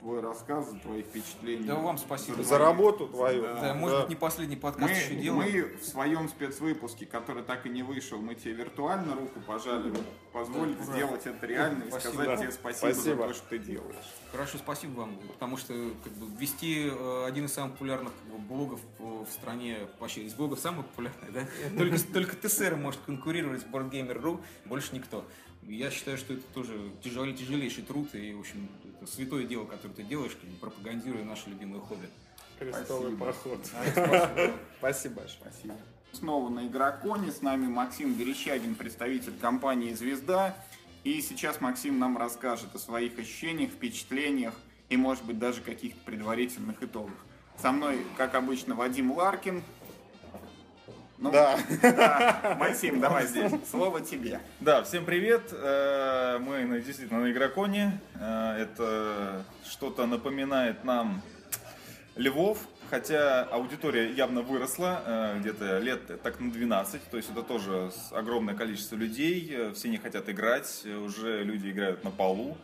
твой 0.02 0.20
рассказ, 0.20 0.68
за 0.68 0.78
твои 0.80 1.02
впечатления. 1.02 1.64
Да 1.64 1.76
вам 1.76 1.96
спасибо. 1.96 2.42
За 2.42 2.58
работу 2.58 3.06
твою. 3.06 3.42
Да, 3.42 3.72
может 3.74 4.00
быть, 4.00 4.08
не 4.10 4.16
последний 4.16 4.56
подкаст 4.56 4.90
Мы, 4.90 4.96
еще 4.98 5.14
делаем. 5.14 5.52
мы 5.52 5.76
в 5.78 5.84
своем 5.84 6.28
спецвыпуске, 6.28 7.06
который 7.06 7.44
так 7.44 7.66
и 7.66 7.70
не 7.70 7.82
вышел, 7.84 8.20
мы 8.20 8.34
тебе 8.34 8.52
виртуально 8.54 9.14
руку 9.14 9.40
пожали. 9.46 9.92
Позволь 10.32 10.74
сделать 10.82 11.26
это 11.26 11.46
реально 11.46 11.84
и 11.84 11.90
Спасибо. 11.90 12.12
сказать 12.14 12.40
тебе 12.40 12.52
спасибо, 12.52 12.92
Спасибо. 12.92 13.16
за 13.22 13.28
то, 13.28 13.34
что 13.34 13.48
ты 13.48 13.58
делаешь. 13.58 13.96
Хорошо, 14.32 14.58
спасибо 14.58 15.00
вам, 15.00 15.18
потому 15.32 15.56
что 15.56 15.72
как 16.02 16.12
бы, 16.14 16.26
вести 16.40 16.88
э, 16.90 17.24
один 17.26 17.44
из 17.44 17.52
самых 17.52 17.74
популярных 17.74 18.12
как 18.12 18.32
бы, 18.32 18.38
блогов 18.38 18.80
э, 18.98 19.24
в 19.28 19.30
стране, 19.30 19.78
вообще 20.00 20.22
из 20.22 20.34
блогов 20.34 20.58
самый 20.58 20.82
популярный, 20.82 21.30
да? 21.30 21.46
Только, 21.78 21.98
только 22.12 22.48
ТСР 22.48 22.76
может 22.76 23.00
конкурировать 23.02 23.60
с 23.60 23.64
BoardGamer.ru, 23.64 24.42
больше 24.64 24.94
никто. 24.94 25.24
Я 25.62 25.90
считаю, 25.90 26.18
что 26.18 26.34
это 26.34 26.42
тоже 26.54 26.90
тяжелый, 27.04 27.34
тяжелейший 27.34 27.84
труд 27.84 28.12
и, 28.14 28.34
в 28.34 28.40
общем, 28.40 28.68
это 29.02 29.12
святое 29.12 29.44
дело, 29.44 29.64
которое 29.64 29.94
ты 29.94 30.02
делаешь, 30.02 30.36
как 30.40 30.48
бы, 30.48 30.56
пропагандируя 30.58 31.24
наше 31.24 31.50
любимое 31.50 31.80
хобби. 31.80 32.08
Крестовый 32.58 33.16
Спасибо. 33.16 33.26
поход. 33.26 33.66
Спасибо. 33.66 34.52
Спасибо 34.78 35.14
большое. 35.16 35.40
Спасибо. 35.40 35.74
Снова 36.12 36.48
на 36.50 36.66
Игроконе 36.66 37.32
с 37.32 37.42
нами 37.42 37.66
Максим 37.66 38.12
Верещагин, 38.12 38.74
представитель 38.74 39.32
компании 39.40 39.92
«Звезда». 39.94 40.54
И 41.04 41.20
сейчас 41.20 41.60
Максим 41.60 41.98
нам 41.98 42.16
расскажет 42.16 42.74
о 42.74 42.78
своих 42.78 43.18
ощущениях, 43.18 43.70
впечатлениях 43.70 44.54
и, 44.88 44.96
может 44.96 45.24
быть, 45.24 45.38
даже 45.38 45.60
каких-то 45.60 45.98
предварительных 46.04 46.80
итогах. 46.82 47.16
Со 47.60 47.72
мной, 47.72 47.98
как 48.16 48.34
обычно, 48.34 48.74
Вадим 48.74 49.10
Ларкин. 49.12 49.62
Ну, 51.22 51.30
Да. 51.30 51.56
да. 51.82 52.56
Максим, 52.58 53.00
давай 53.00 53.26
здесь. 53.28 53.52
Слово 53.70 54.00
тебе. 54.00 54.40
Да, 54.58 54.82
всем 54.82 55.04
привет. 55.04 55.52
Э, 55.52 56.38
Мы 56.40 56.64
ну, 56.64 56.80
действительно 56.80 57.20
на 57.20 57.30
Игроконе. 57.30 58.00
Э, 58.18 58.56
Это 58.58 59.44
что-то 59.64 60.06
напоминает 60.06 60.82
нам 60.82 61.22
Львов, 62.16 62.58
хотя 62.90 63.44
аудитория 63.44 64.10
явно 64.10 64.42
выросла, 64.42 65.00
э, 65.06 65.38
где-то 65.38 65.78
лет 65.78 66.20
так 66.24 66.40
на 66.40 66.50
12, 66.50 67.08
то 67.08 67.16
есть 67.16 67.30
это 67.30 67.44
тоже 67.44 67.92
огромное 68.10 68.56
количество 68.56 68.96
людей, 68.96 69.72
все 69.74 69.90
не 69.90 69.98
хотят 69.98 70.28
играть, 70.28 70.84
уже 70.84 71.44
люди 71.44 71.70
играют 71.70 72.02
на 72.02 72.10
полу, 72.10 72.58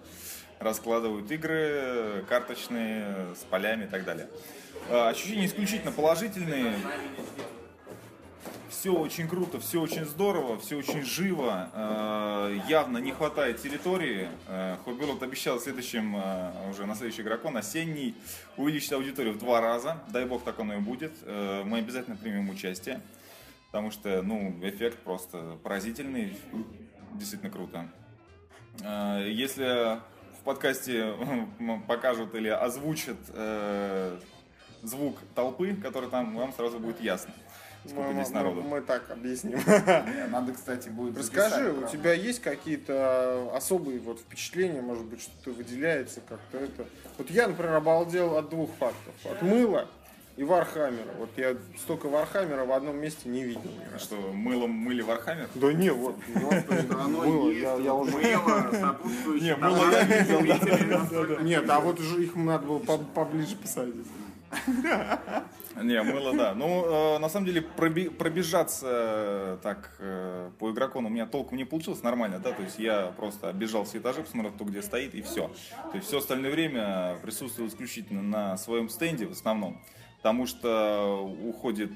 раскладывают 0.59 1.31
игры 1.31 2.25
карточные 2.29 3.29
с 3.41 3.45
полями 3.45 3.85
и 3.85 3.89
так 3.89 4.05
далее. 4.05 4.29
Ощущения 4.91 5.47
исключительно 5.47 5.93
положительные, 5.93 6.75
все 8.79 8.95
очень 8.95 9.27
круто, 9.27 9.59
все 9.59 9.81
очень 9.81 10.05
здорово, 10.05 10.57
все 10.57 10.77
очень 10.77 11.03
живо. 11.03 11.69
Э, 11.75 12.61
явно 12.69 12.99
не 12.99 13.11
хватает 13.11 13.61
территории. 13.61 14.29
Э, 14.47 14.77
Хоббилот 14.85 15.21
обещал 15.21 15.59
в 15.59 15.63
следующем, 15.63 16.15
э, 16.17 16.71
уже 16.71 16.87
на 16.87 16.95
следующий 16.95 17.23
игрокон, 17.23 17.57
осенний, 17.57 18.15
увеличить 18.57 18.93
аудиторию 18.93 19.35
в 19.35 19.39
два 19.39 19.61
раза. 19.61 19.99
Дай 20.11 20.27
бог, 20.27 20.45
так 20.45 20.61
оно 20.61 20.75
и 20.75 20.79
будет. 20.79 21.13
Мы 21.27 21.79
обязательно 21.79 22.17
примем 22.17 22.51
участие. 22.51 23.01
Потому 23.67 23.91
что, 23.91 24.23
ну, 24.23 24.57
эффект 24.63 24.99
просто 24.99 25.59
поразительный. 25.65 26.39
Действительно 27.15 27.51
круто. 27.51 27.89
Если 29.27 29.99
в 30.39 30.45
подкасте 30.45 31.15
покажут 31.89 32.35
или 32.35 32.49
озвучат 32.49 33.19
звук 34.83 35.19
толпы, 35.35 35.75
который 35.75 36.09
там, 36.09 36.37
вам 36.37 36.53
сразу 36.53 36.79
будет 36.79 37.01
ясно, 37.01 37.35
сколько 37.87 38.09
Мы, 38.11 38.15
здесь 38.15 38.29
мы- 38.29 38.35
народу. 38.35 38.63
мы 38.63 38.81
так 38.81 39.11
объясним. 39.11 39.59
Надо, 40.31 40.53
кстати, 40.53 40.89
будет 40.89 41.19
Расскажи, 41.19 41.73
у 41.73 41.87
тебя 41.89 42.13
есть 42.13 42.41
какие-то 42.41 43.51
особые 43.55 43.99
вот 44.01 44.21
впечатления, 44.21 44.81
может 44.83 45.05
быть, 45.05 45.21
что-то 45.23 45.51
выделяется 45.57 46.21
как-то 46.29 46.59
это? 46.59 46.87
Вот 47.19 47.31
я, 47.31 47.49
например, 47.49 47.75
обалдел 47.75 48.37
от 48.37 48.49
двух 48.51 48.71
фактов. 48.79 49.15
От 49.25 49.43
мыла 49.43 49.87
и 50.37 50.45
Вархаммера. 50.45 51.11
Вот 51.19 51.31
я 51.37 51.57
столько 51.79 52.09
Вархаммера 52.09 52.65
в 52.65 52.71
одном 52.73 52.97
месте 52.97 53.29
не 53.29 53.43
видел. 53.43 53.63
Что, 53.99 54.15
мылом 54.17 54.71
мыли 54.71 55.03
Вархаммер? 55.03 55.49
Да 55.57 55.73
не, 55.73 55.91
вот. 55.91 56.15
Мыло, 56.35 57.51
я- 57.51 57.95
уже- 57.95 58.13
мыло, 59.59 59.91
я 59.91 60.05
видел, 60.05 61.41
Нет, 61.43 61.69
а 61.69 61.81
вот 61.81 61.99
уже 61.99 62.23
их 62.23 62.37
надо 62.37 62.67
было 62.67 62.79
по- 62.79 62.99
поближе 62.99 63.57
посадить. 63.57 64.07
Не, 65.83 66.03
мыло, 66.03 66.35
да. 66.35 66.55
Ну, 66.55 67.17
э, 67.17 67.19
на 67.19 67.29
самом 67.29 67.47
деле, 67.47 67.63
пробежаться 67.63 68.87
э, 68.89 69.59
так 69.63 69.97
э, 69.99 70.51
по 70.59 70.71
Игрокону 70.71 71.09
у 71.09 71.11
меня 71.11 71.27
толком 71.27 71.57
не 71.57 71.65
получилось 71.65 72.03
нормально, 72.03 72.39
да, 72.39 72.53
то 72.53 72.63
есть 72.63 72.79
я 72.79 73.13
просто 73.17 73.51
оббежал 73.51 73.85
все 73.85 73.99
этажи, 73.99 74.23
посмотрел, 74.23 74.53
кто 74.53 74.65
где 74.65 74.83
стоит, 74.83 75.15
и 75.15 75.23
все. 75.23 75.49
То 75.91 75.97
есть 75.97 76.09
все 76.09 76.19
остальное 76.19 76.51
время 76.51 77.17
присутствовал 77.23 77.69
исключительно 77.69 78.23
на 78.23 78.57
своем 78.57 78.89
стенде 78.89 79.27
в 79.27 79.33
основном. 79.33 79.81
Потому 80.17 80.47
что 80.47 81.25
уходит 81.45 81.93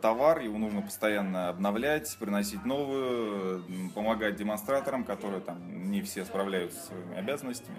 товар, 0.00 0.40
его 0.40 0.56
нужно 0.56 0.80
постоянно 0.80 1.50
обновлять, 1.50 2.16
приносить 2.18 2.64
новую, 2.64 3.62
помогать 3.94 4.36
демонстраторам, 4.36 5.04
которые 5.04 5.42
там 5.42 5.90
не 5.90 6.00
все 6.00 6.24
справляются 6.24 6.80
со 6.80 6.86
своими 6.86 7.18
обязанностями. 7.18 7.76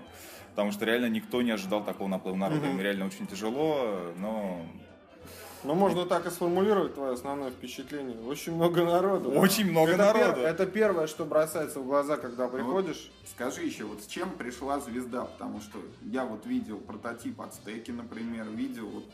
Потому 0.58 0.72
что 0.72 0.86
реально 0.86 1.06
никто 1.10 1.44
не 1.44 1.52
ожидал 1.52 1.84
такого 1.86 2.08
наплыва 2.08 2.36
народа. 2.36 2.66
Им 2.66 2.82
реально 2.82 3.06
очень 3.06 3.28
тяжело, 3.28 4.12
но 4.18 4.66
Ну, 5.64 5.76
можно 5.76 6.08
так 6.08 6.26
и 6.26 6.32
сформулировать 6.32 6.96
твое 6.96 7.14
основное 7.14 7.52
впечатление. 7.52 8.18
Очень 8.28 8.56
много 8.56 8.84
народу. 8.84 9.30
Очень 9.30 9.70
много 9.70 9.92
это 9.92 10.02
пер- 10.06 10.14
народу. 10.30 10.42
это 10.42 10.66
первое, 10.66 11.06
что 11.06 11.26
бросается 11.26 11.80
в 11.80 11.86
глаза, 11.86 12.18
когда 12.18 12.48
приходишь. 12.48 13.12
Скажи 13.36 13.62
еще, 13.66 13.84
вот 13.84 14.02
с 14.02 14.08
чем 14.08 14.32
пришла 14.32 14.80
звезда? 14.80 15.26
Потому 15.26 15.62
что 15.62 15.78
я 16.02 16.26
вот 16.26 16.48
видел 16.48 16.80
прототип 16.80 17.40
от 17.40 17.54
стеки, 17.54 17.92
например, 17.92 18.46
видел, 18.50 18.88
вот, 18.90 19.06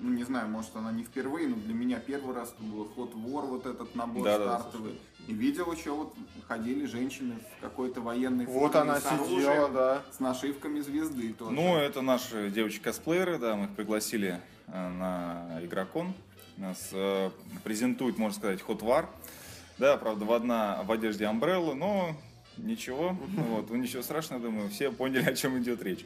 ну 0.00 0.10
не 0.10 0.24
знаю, 0.24 0.48
может 0.48 0.74
она 0.76 0.92
не 0.92 1.04
впервые, 1.04 1.48
но 1.48 1.56
для 1.56 1.74
меня 1.74 1.98
первый 1.98 2.34
раз 2.34 2.54
это 2.54 2.62
был 2.62 2.88
Hot 2.96 3.14
War, 3.14 3.46
вот 3.46 3.66
этот 3.66 3.94
набор 3.94 4.24
Да-да-да, 4.24 4.60
стартовый. 4.60 4.98
И 5.26 5.32
видел 5.32 5.70
еще 5.72 5.90
вот 5.90 6.14
ходили 6.46 6.86
женщины 6.86 7.34
в 7.58 7.60
какой-то 7.60 8.00
военной 8.00 8.46
Вот 8.46 8.72
форме 8.72 8.90
она 8.92 9.00
с 9.00 9.06
оружием, 9.06 9.40
сидела, 9.40 9.68
да. 9.68 10.02
с 10.10 10.20
нашивками 10.20 10.80
звезды 10.80 11.32
тоже. 11.32 11.52
Ну, 11.52 11.76
это 11.76 12.00
наши 12.00 12.50
девочки-косплееры, 12.50 13.38
да, 13.38 13.56
мы 13.56 13.64
их 13.66 13.70
пригласили 13.72 14.40
э, 14.68 14.88
на 14.88 15.58
игрокон. 15.62 16.14
Нас 16.56 16.88
э, 16.92 17.30
презентует, 17.64 18.18
можно 18.18 18.38
сказать, 18.38 18.60
Hot 18.66 18.80
War. 18.80 19.06
Да, 19.78 19.96
правда, 19.96 20.24
в 20.24 20.32
одна 20.32 20.82
в 20.82 20.90
одежде 20.90 21.24
Umbrella, 21.24 21.74
но 21.74 22.16
ничего, 22.56 23.10
вот, 23.36 23.70
ну, 23.70 23.76
ничего 23.76 24.02
страшного, 24.02 24.42
думаю, 24.42 24.68
все 24.70 24.90
поняли, 24.90 25.24
о 25.28 25.34
чем 25.34 25.58
идет 25.58 25.82
речь. 25.82 26.04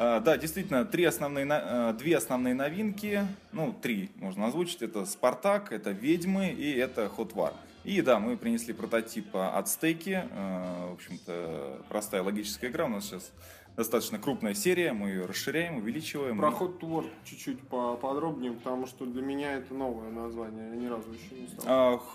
А, 0.00 0.20
Да, 0.20 0.36
действительно, 0.38 0.84
три 0.84 1.04
основные, 1.04 1.44
э, 1.50 1.92
две 1.98 2.16
основные 2.16 2.54
новинки, 2.54 3.26
ну, 3.50 3.72
три 3.72 4.10
можно 4.14 4.46
озвучить, 4.46 4.80
это 4.80 5.04
Спартак, 5.04 5.72
это 5.72 5.90
Ведьмы 5.90 6.50
и 6.50 6.72
это 6.76 7.10
War. 7.16 7.52
И 7.82 8.00
да, 8.00 8.20
мы 8.20 8.36
принесли 8.36 8.72
прототип 8.72 9.34
от 9.34 9.68
стейки, 9.68 10.22
э, 10.30 10.88
в 10.90 10.92
общем-то, 10.92 11.82
простая 11.88 12.22
логическая 12.22 12.70
игра, 12.70 12.84
у 12.84 12.88
нас 12.88 13.06
сейчас 13.06 13.32
достаточно 13.78 14.18
крупная 14.18 14.54
серия, 14.54 14.92
мы 14.92 15.10
ее 15.10 15.26
расширяем, 15.26 15.76
увеличиваем. 15.76 16.38
Про 16.38 16.48
Hot 16.48 16.80
War 16.80 17.06
чуть-чуть 17.24 17.60
поподробнее, 17.60 18.52
потому 18.52 18.88
что 18.88 19.06
для 19.06 19.22
меня 19.22 19.52
это 19.52 19.72
новое 19.72 20.10
название. 20.10 20.70
Я 20.70 20.74
ни 20.74 20.86
разу 20.88 21.04
еще 21.12 21.40
не 21.40 21.46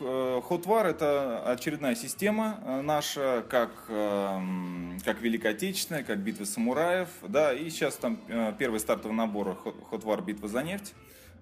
э, 0.02 0.42
Hot 0.50 0.64
War 0.66 0.84
это 0.84 1.42
очередная 1.50 1.96
система 1.96 2.60
э, 2.66 2.82
наша, 2.82 3.46
как, 3.50 3.72
эм, 3.88 4.98
как 5.06 5.22
Великая 5.22 5.52
Отечественная, 5.52 6.04
как 6.04 6.20
Битва 6.20 6.44
самураев. 6.44 7.08
Да, 7.30 7.54
и 7.54 7.70
сейчас 7.70 7.96
там 7.96 8.20
э, 8.28 8.52
первый 8.60 8.82
стартовый 8.82 9.16
набор 9.16 9.58
Hot 9.64 10.04
War 10.04 10.22
Битва 10.22 10.50
за 10.50 10.64
нефть. 10.64 10.94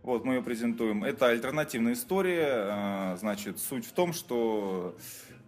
Вот, 0.03 0.23
мы 0.23 0.35
ее 0.35 0.43
презентуем. 0.43 1.03
Это 1.03 1.29
альтернативная 1.29 1.93
история. 1.93 3.13
э, 3.13 3.17
Значит, 3.17 3.57
суть 3.57 3.87
в 3.87 3.91
том, 3.93 4.13
что 4.13 4.95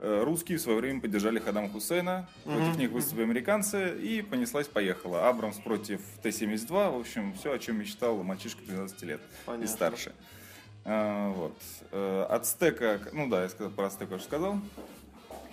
русские 0.04 0.58
в 0.58 0.62
свое 0.62 0.80
время 0.80 1.00
поддержали 1.00 1.40
Хаддама 1.40 1.70
Хусейна, 1.70 2.28
против 2.44 2.78
них 2.78 2.92
выступили 2.92 3.24
американцы, 3.24 3.98
и 3.98 4.22
понеслась-поехала. 4.22 5.30
Абрамс 5.30 5.58
против 5.58 6.02
Т-72, 6.22 6.92
в 6.92 7.00
общем, 7.00 7.34
все, 7.34 7.54
о 7.54 7.60
чем 7.60 7.80
мечтал 7.80 8.22
мальчишка 8.22 8.62
12 8.66 9.04
лет 9.04 9.22
Понятно. 9.46 9.64
и 9.64 9.68
старше. 9.68 10.12
А, 10.86 11.32
Вот. 11.32 11.58
Э, 11.92 12.26
От 12.30 12.46
стека, 12.46 13.00
ну 13.14 13.30
да, 13.30 13.44
я 13.44 13.50
сказал, 13.50 13.72
про 13.72 13.90
стек 13.90 14.12
уже 14.12 14.24
сказал. 14.24 14.60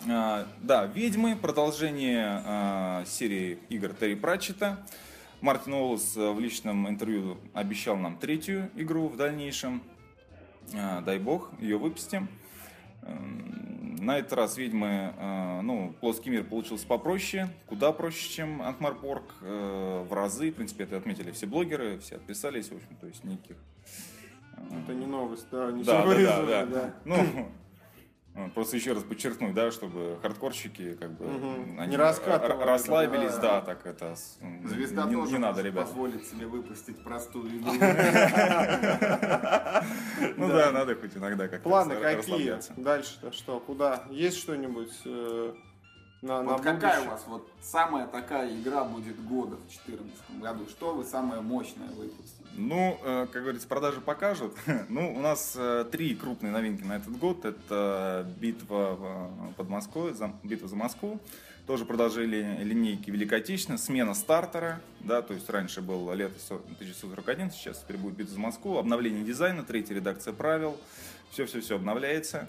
А, 0.08 0.46
Да, 0.60 0.86
«Ведьмы», 0.86 1.36
продолжение 1.36 2.42
а, 2.44 3.04
серии 3.06 3.58
игр 3.68 3.92
Терри 3.92 4.14
Пратчета. 4.14 4.84
Мартин 5.40 5.74
Уоллес 5.74 6.16
э, 6.16 6.30
в 6.32 6.40
личном 6.40 6.88
интервью 6.88 7.38
обещал 7.54 7.96
нам 7.96 8.16
третью 8.18 8.70
игру 8.74 9.08
в 9.08 9.16
дальнейшем. 9.16 9.82
А, 10.74 11.00
Дай 11.02 11.18
бог, 11.18 11.50
ее 11.60 11.78
выпустим. 11.78 12.28
На 13.98 14.18
этот 14.18 14.32
раз 14.34 14.56
«Ведьмы», 14.56 15.14
э, 15.16 15.60
ну, 15.62 15.94
плоский 16.00 16.30
мир 16.30 16.44
получился 16.44 16.86
попроще, 16.86 17.48
куда 17.66 17.92
проще, 17.92 18.28
чем 18.30 18.62
Антмарпорг, 18.62 19.24
э, 19.42 20.06
в 20.08 20.12
разы, 20.12 20.50
в 20.50 20.54
принципе, 20.54 20.84
это 20.84 20.96
отметили 20.96 21.30
все 21.32 21.46
блогеры, 21.46 21.98
все 21.98 22.16
отписались, 22.16 22.68
в 22.68 22.76
общем, 22.76 22.96
то 23.00 23.06
есть 23.06 23.24
никаких 23.24 23.56
Это 24.84 24.94
не 24.94 25.06
новость, 25.06 25.46
да, 25.50 25.70
не 25.70 25.82
да, 25.82 26.04
да, 26.04 26.42
да, 26.42 26.66
да. 26.66 26.94
Ну, 27.04 27.16
Ну, 27.34 27.48
Просто 28.54 28.76
еще 28.76 28.92
раз 28.94 29.02
подчеркнуть, 29.02 29.54
да, 29.54 29.70
чтобы 29.70 30.18
хардкорщики 30.22 30.94
как 30.94 31.10
бы 31.12 31.26
Мгм. 31.26 31.80
они 31.80 31.90
Не 31.92 31.96
расслабились, 31.96 33.34
да. 33.34 33.60
да, 33.60 33.60
так 33.60 33.84
это 33.86 34.14
Звезда 34.64 35.04
не, 35.06 35.14
тоже 35.14 35.32
не 35.32 35.38
надо, 35.38 35.62
ребят. 35.62 35.86
позволить 35.86 36.26
себе 36.26 36.46
выпустить 36.46 37.02
простую 37.04 37.48
игру. 37.58 37.72
Ну 40.36 40.48
да, 40.48 40.70
надо 40.72 40.94
хоть 40.94 41.16
иногда 41.16 41.48
как-то 41.48 41.68
Планы 41.68 41.96
какие? 41.96 42.58
Дальше-то 42.76 43.32
что? 43.32 43.60
Куда? 43.60 44.04
Есть 44.10 44.38
что-нибудь 44.38 44.92
э, 46.22 46.26
на, 46.26 46.42
на 46.42 46.52
Вот 46.52 46.60
какая 46.62 46.92
будущее? 46.96 47.06
у 47.08 47.10
вас 47.10 47.24
вот 47.26 47.48
самая 47.62 48.06
такая 48.06 48.54
игра 48.54 48.84
будет 48.84 49.22
года 49.26 49.56
в 49.56 49.60
2014 49.60 50.40
году? 50.40 50.66
Что 50.68 50.94
вы 50.94 51.04
самое 51.04 51.40
мощное 51.40 51.88
выпустите? 51.88 52.36
Ну, 52.56 52.98
э, 53.02 53.26
как 53.32 53.42
говорится, 53.42 53.68
продажи 53.68 54.00
покажут. 54.00 54.54
ну, 54.88 55.14
у 55.16 55.20
нас 55.20 55.54
э, 55.56 55.84
три 55.90 56.14
крупные 56.14 56.52
новинки 56.52 56.82
на 56.82 56.96
этот 56.96 57.16
год. 57.18 57.44
Это 57.44 58.26
битва 58.38 58.94
в- 58.96 59.52
под 59.54 59.68
Москвой, 59.68 60.12
за- 60.14 60.32
битва 60.42 60.68
за 60.68 60.76
Москву. 60.76 61.20
Тоже 61.66 61.84
продолжение 61.84 62.64
линейки 62.64 63.10
Великой 63.10 63.38
Отечественной, 63.40 63.78
смена 63.78 64.14
стартера, 64.14 64.80
да, 65.00 65.22
то 65.22 65.34
есть 65.34 65.48
раньше 65.48 65.80
был 65.80 66.12
лето 66.14 66.34
1941, 66.48 67.52
сейчас 67.52 67.78
теперь 67.82 67.96
будет 67.96 68.14
битва 68.14 68.34
за 68.34 68.40
Москву, 68.40 68.76
обновление 68.76 69.22
дизайна, 69.22 69.62
третья 69.62 69.94
редакция 69.94 70.32
правил, 70.32 70.76
все-все-все 71.30 71.76
обновляется, 71.76 72.48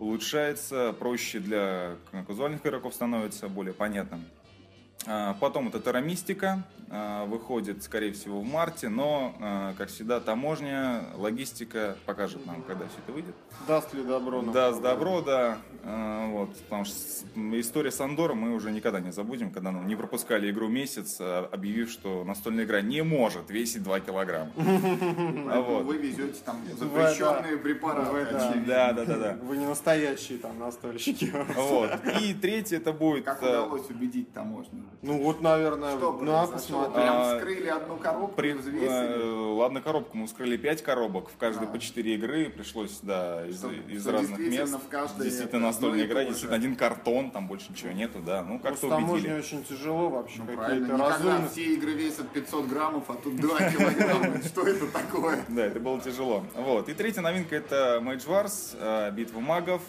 улучшается, 0.00 0.94
проще 0.98 1.38
для 1.38 1.96
казуальных 2.26 2.66
игроков 2.66 2.94
становится, 2.94 3.48
более 3.48 3.74
понятным. 3.74 4.24
А, 5.06 5.34
Потом 5.40 5.68
это 5.68 5.80
Терра 5.80 6.00
Мистика, 6.00 6.62
а, 6.92 7.24
выходит, 7.24 7.82
скорее 7.82 8.12
всего, 8.12 8.40
в 8.40 8.44
марте, 8.44 8.88
но, 8.88 9.34
а, 9.40 9.74
как 9.78 9.88
всегда, 9.88 10.20
таможня, 10.20 11.04
логистика 11.14 11.96
покажет 12.04 12.44
нам, 12.46 12.62
когда 12.62 12.86
все 12.86 12.96
это 13.04 13.12
выйдет. 13.12 13.34
Даст 13.66 13.94
ли 13.94 14.02
добро? 14.02 14.42
на 14.42 14.52
Даст 14.52 14.82
добро, 14.82 15.22
да. 15.22 15.58
Вот, 15.82 16.54
потому 16.64 16.84
что 16.84 16.96
история 17.58 17.90
с 17.90 18.00
Андором 18.00 18.38
мы 18.38 18.54
уже 18.54 18.70
никогда 18.70 19.00
не 19.00 19.12
забудем, 19.12 19.50
когда 19.50 19.70
нам 19.72 19.88
не 19.88 19.96
пропускали 19.96 20.50
игру 20.50 20.68
месяц, 20.68 21.18
объявив, 21.20 21.90
что 21.90 22.22
настольная 22.24 22.64
игра 22.64 22.82
не 22.82 23.02
может 23.02 23.48
весить 23.50 23.82
2 23.82 24.00
килограмма. 24.00 24.50
Вот. 24.56 25.84
Вы 25.84 25.96
везете 25.96 26.40
там 26.44 26.60
запрещенные 26.78 27.56
препараты. 27.56 28.32
Да. 28.32 28.54
Да, 28.66 28.92
да, 28.92 29.04
да, 29.04 29.16
да. 29.16 29.38
Вы 29.42 29.56
не 29.56 29.66
настоящие 29.66 30.38
там 30.38 30.58
настольщики. 30.58 31.32
Вот. 31.54 31.90
И 32.20 32.34
третье 32.34 32.76
это 32.76 32.92
будет... 32.92 33.24
Как 33.24 33.40
удалось 33.42 33.88
убедить 33.88 34.32
таможню? 34.32 34.82
Ну 35.02 35.16
вот, 35.22 35.40
наверное, 35.40 35.96
Что 35.96 36.12
на, 36.12 36.18
произошло? 36.18 36.52
посмотри. 36.52 36.92
Прям 36.94 37.16
А, 37.16 37.36
вскрыли 37.38 37.68
одну 37.68 37.96
коробку 37.96 38.34
При- 38.36 38.52
взвесили? 38.52 38.88
э, 38.90 39.54
ладно, 39.56 39.80
коробку 39.80 40.18
мы 40.18 40.26
вскрыли 40.26 40.58
5 40.58 40.82
коробок, 40.82 41.30
в 41.30 41.36
каждой 41.38 41.68
А. 41.68 41.70
по 41.70 41.78
4 41.78 42.14
игры, 42.16 42.50
пришлось, 42.50 42.98
да, 43.02 43.46
из, 43.46 43.58
Что- 43.60 43.70
из 43.72 44.02
что 44.02 44.12
разных 44.12 44.38
мест. 44.38 44.74
в 44.74 44.88
каждой 44.88 45.24
действительно 45.24 45.62
настольная 45.68 46.04
и 46.04 46.06
игра, 46.06 46.24
действительно 46.24 46.56
один 46.56 46.76
картон, 46.76 47.30
там 47.30 47.48
больше 47.48 47.72
ничего 47.72 47.92
нету, 47.92 48.18
да, 48.24 48.42
ну 48.42 48.58
как-то 48.58 48.88
убедили. 48.94 49.32
очень 49.38 49.64
тяжело 49.64 50.10
вообще. 50.10 50.40
Ну, 50.46 50.54
правильно, 50.54 50.98
разумные. 50.98 51.48
все 51.48 51.62
игры 51.74 51.92
весят 51.92 52.28
500 52.28 52.66
граммов, 52.66 53.04
а 53.08 53.14
тут 53.14 53.36
2 53.36 53.58
килограмма. 53.70 54.42
Что 54.42 54.66
это 54.66 54.86
такое? 54.86 55.38
Да, 55.48 55.64
это 55.64 55.80
было 55.80 55.98
тяжело. 56.00 56.44
Вот. 56.54 56.90
И 56.90 56.92
третья 56.94 57.22
новинка 57.22 57.56
это 57.56 58.00
Mage 58.02 58.26
Wars, 58.26 58.76
э, 58.78 59.10
битва 59.12 59.40
магов. 59.40 59.80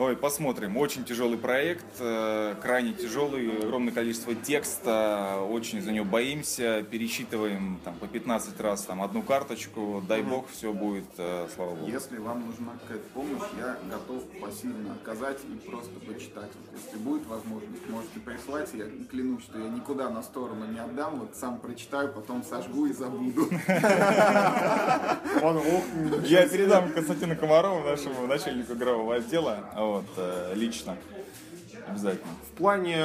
Ой, 0.00 0.16
посмотрим. 0.16 0.78
Очень 0.78 1.04
тяжелый 1.04 1.36
проект, 1.36 1.84
э, 1.98 2.54
крайне 2.62 2.94
тяжелый, 2.94 3.58
огромное 3.58 3.92
количество 3.92 4.34
текста, 4.34 5.44
очень 5.50 5.82
за 5.82 5.92
него 5.92 6.06
боимся, 6.06 6.82
пересчитываем 6.90 7.78
там 7.84 7.96
по 7.96 8.06
15 8.06 8.58
раз 8.60 8.84
там 8.84 9.02
одну 9.02 9.20
карточку, 9.20 10.02
дай 10.08 10.22
бог, 10.22 10.48
все 10.48 10.72
будет, 10.72 11.04
э, 11.18 11.48
слава 11.54 11.74
богу. 11.74 11.90
Если 11.90 12.16
вам 12.16 12.46
нужна 12.46 12.72
какая-то 12.80 13.04
помощь, 13.12 13.42
я 13.58 13.76
готов 13.90 14.22
пассивно 14.40 14.92
отказать 14.92 15.36
и 15.44 15.68
просто 15.68 16.00
почитать. 16.00 16.48
Вот 16.54 16.80
если 16.82 16.96
будет 16.96 17.26
возможность, 17.26 17.86
можете 17.90 18.20
прислать. 18.20 18.70
Я 18.72 18.86
клянусь, 19.10 19.42
что 19.42 19.58
я 19.58 19.68
никуда 19.68 20.08
на 20.08 20.22
сторону 20.22 20.64
не 20.64 20.78
отдам. 20.78 21.20
Вот 21.20 21.36
сам 21.36 21.58
прочитаю, 21.58 22.10
потом 22.10 22.42
сожгу 22.42 22.86
и 22.86 22.94
забуду. 22.94 23.50
Я 26.24 26.48
передам 26.48 26.90
Константину 26.90 27.36
Комарову, 27.36 27.86
нашему 27.86 28.26
начальнику 28.26 28.72
игрового 28.72 29.16
отдела, 29.16 29.68
вот, 29.90 30.06
э, 30.16 30.52
лично. 30.54 30.96
Обязательно. 31.86 32.32
В 32.52 32.56
плане 32.56 33.04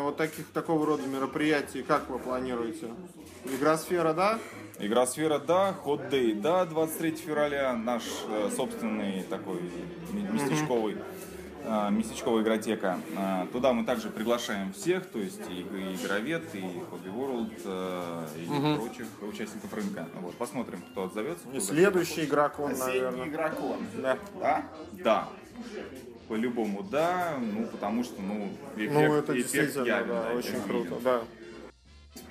вот 0.00 0.16
таких 0.16 0.46
такого 0.48 0.84
рода 0.84 1.06
мероприятий, 1.06 1.82
как 1.82 2.10
вы 2.10 2.18
планируете? 2.18 2.88
Игросфера, 3.44 4.12
да? 4.12 4.38
Игра 4.78 5.06
сфера, 5.06 5.38
да, 5.38 5.74
Hot 5.84 6.10
Day, 6.10 6.34
да, 6.40 6.64
23 6.64 7.12
февраля, 7.12 7.74
наш 7.74 8.02
э, 8.28 8.50
собственный 8.56 9.22
такой 9.22 9.60
местечковый, 10.32 10.96
э, 11.62 11.90
местечковая 11.90 12.42
игротека. 12.42 12.98
Э, 13.16 13.46
туда 13.52 13.72
мы 13.72 13.84
также 13.84 14.10
приглашаем 14.10 14.72
всех, 14.72 15.06
то 15.06 15.20
есть 15.20 15.40
и, 15.48 15.60
и 15.60 15.94
Игровед, 15.94 16.42
и 16.54 16.58
Hobby 16.58 17.14
World, 17.14 17.52
э, 17.64 18.26
и 18.40 18.78
прочих 18.78 19.06
участников 19.22 19.72
рынка. 19.72 20.08
Вот, 20.20 20.34
посмотрим, 20.34 20.82
кто 20.90 21.04
отзовется. 21.04 21.46
Кто 21.48 21.60
следующий 21.60 22.24
игрокон, 22.24 22.72
Осенний 22.72 23.00
наверное. 23.00 23.28
игрокон. 23.28 23.76
Да. 24.02 24.18
Да? 24.40 24.64
Да. 24.92 25.28
По-любому, 26.28 26.82
да, 26.82 27.36
ну, 27.38 27.66
потому 27.66 28.02
что, 28.02 28.20
ну, 28.22 28.48
эффект, 28.76 28.92
Ну, 28.92 29.14
это 29.14 29.32
эффект 29.34 29.52
действительно, 29.52 29.84
явен, 29.84 30.08
да, 30.08 30.22
да, 30.30 30.34
очень 30.34 30.62
круто, 30.62 30.84
виден. 30.88 31.02
да. 31.04 31.22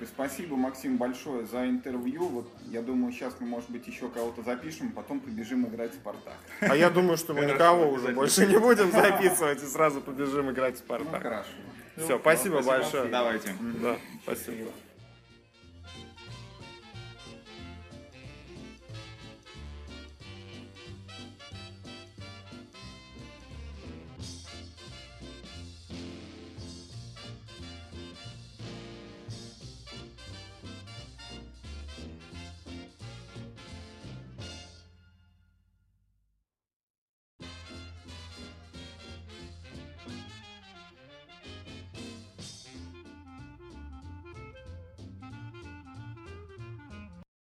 Спасибо, 0.06 0.56
Максим, 0.56 0.96
большое 0.96 1.46
за 1.46 1.66
интервью. 1.68 2.26
Вот 2.26 2.48
я 2.70 2.82
думаю, 2.82 3.12
сейчас 3.12 3.34
мы, 3.38 3.46
может 3.46 3.70
быть, 3.70 3.86
еще 3.86 4.08
кого-то 4.08 4.42
запишем, 4.42 4.90
потом 4.90 5.20
побежим 5.20 5.66
играть 5.66 5.92
в 5.92 5.94
Спартак. 5.94 6.36
А 6.60 6.74
я 6.74 6.90
думаю, 6.90 7.16
что 7.16 7.34
мы 7.34 7.44
никого 7.44 7.90
уже 7.90 8.08
больше 8.08 8.46
не 8.46 8.58
будем 8.58 8.90
записывать 8.90 9.62
и 9.62 9.66
сразу 9.66 10.00
побежим 10.00 10.50
играть 10.50 10.76
в 10.76 10.80
Ну, 10.80 10.84
Спартак. 10.86 11.22
хорошо. 11.22 11.48
Все, 11.96 12.18
спасибо 12.18 12.62
большое. 12.62 13.04
Давайте. 13.10 13.54
Да, 13.80 13.96
спасибо. 14.24 14.70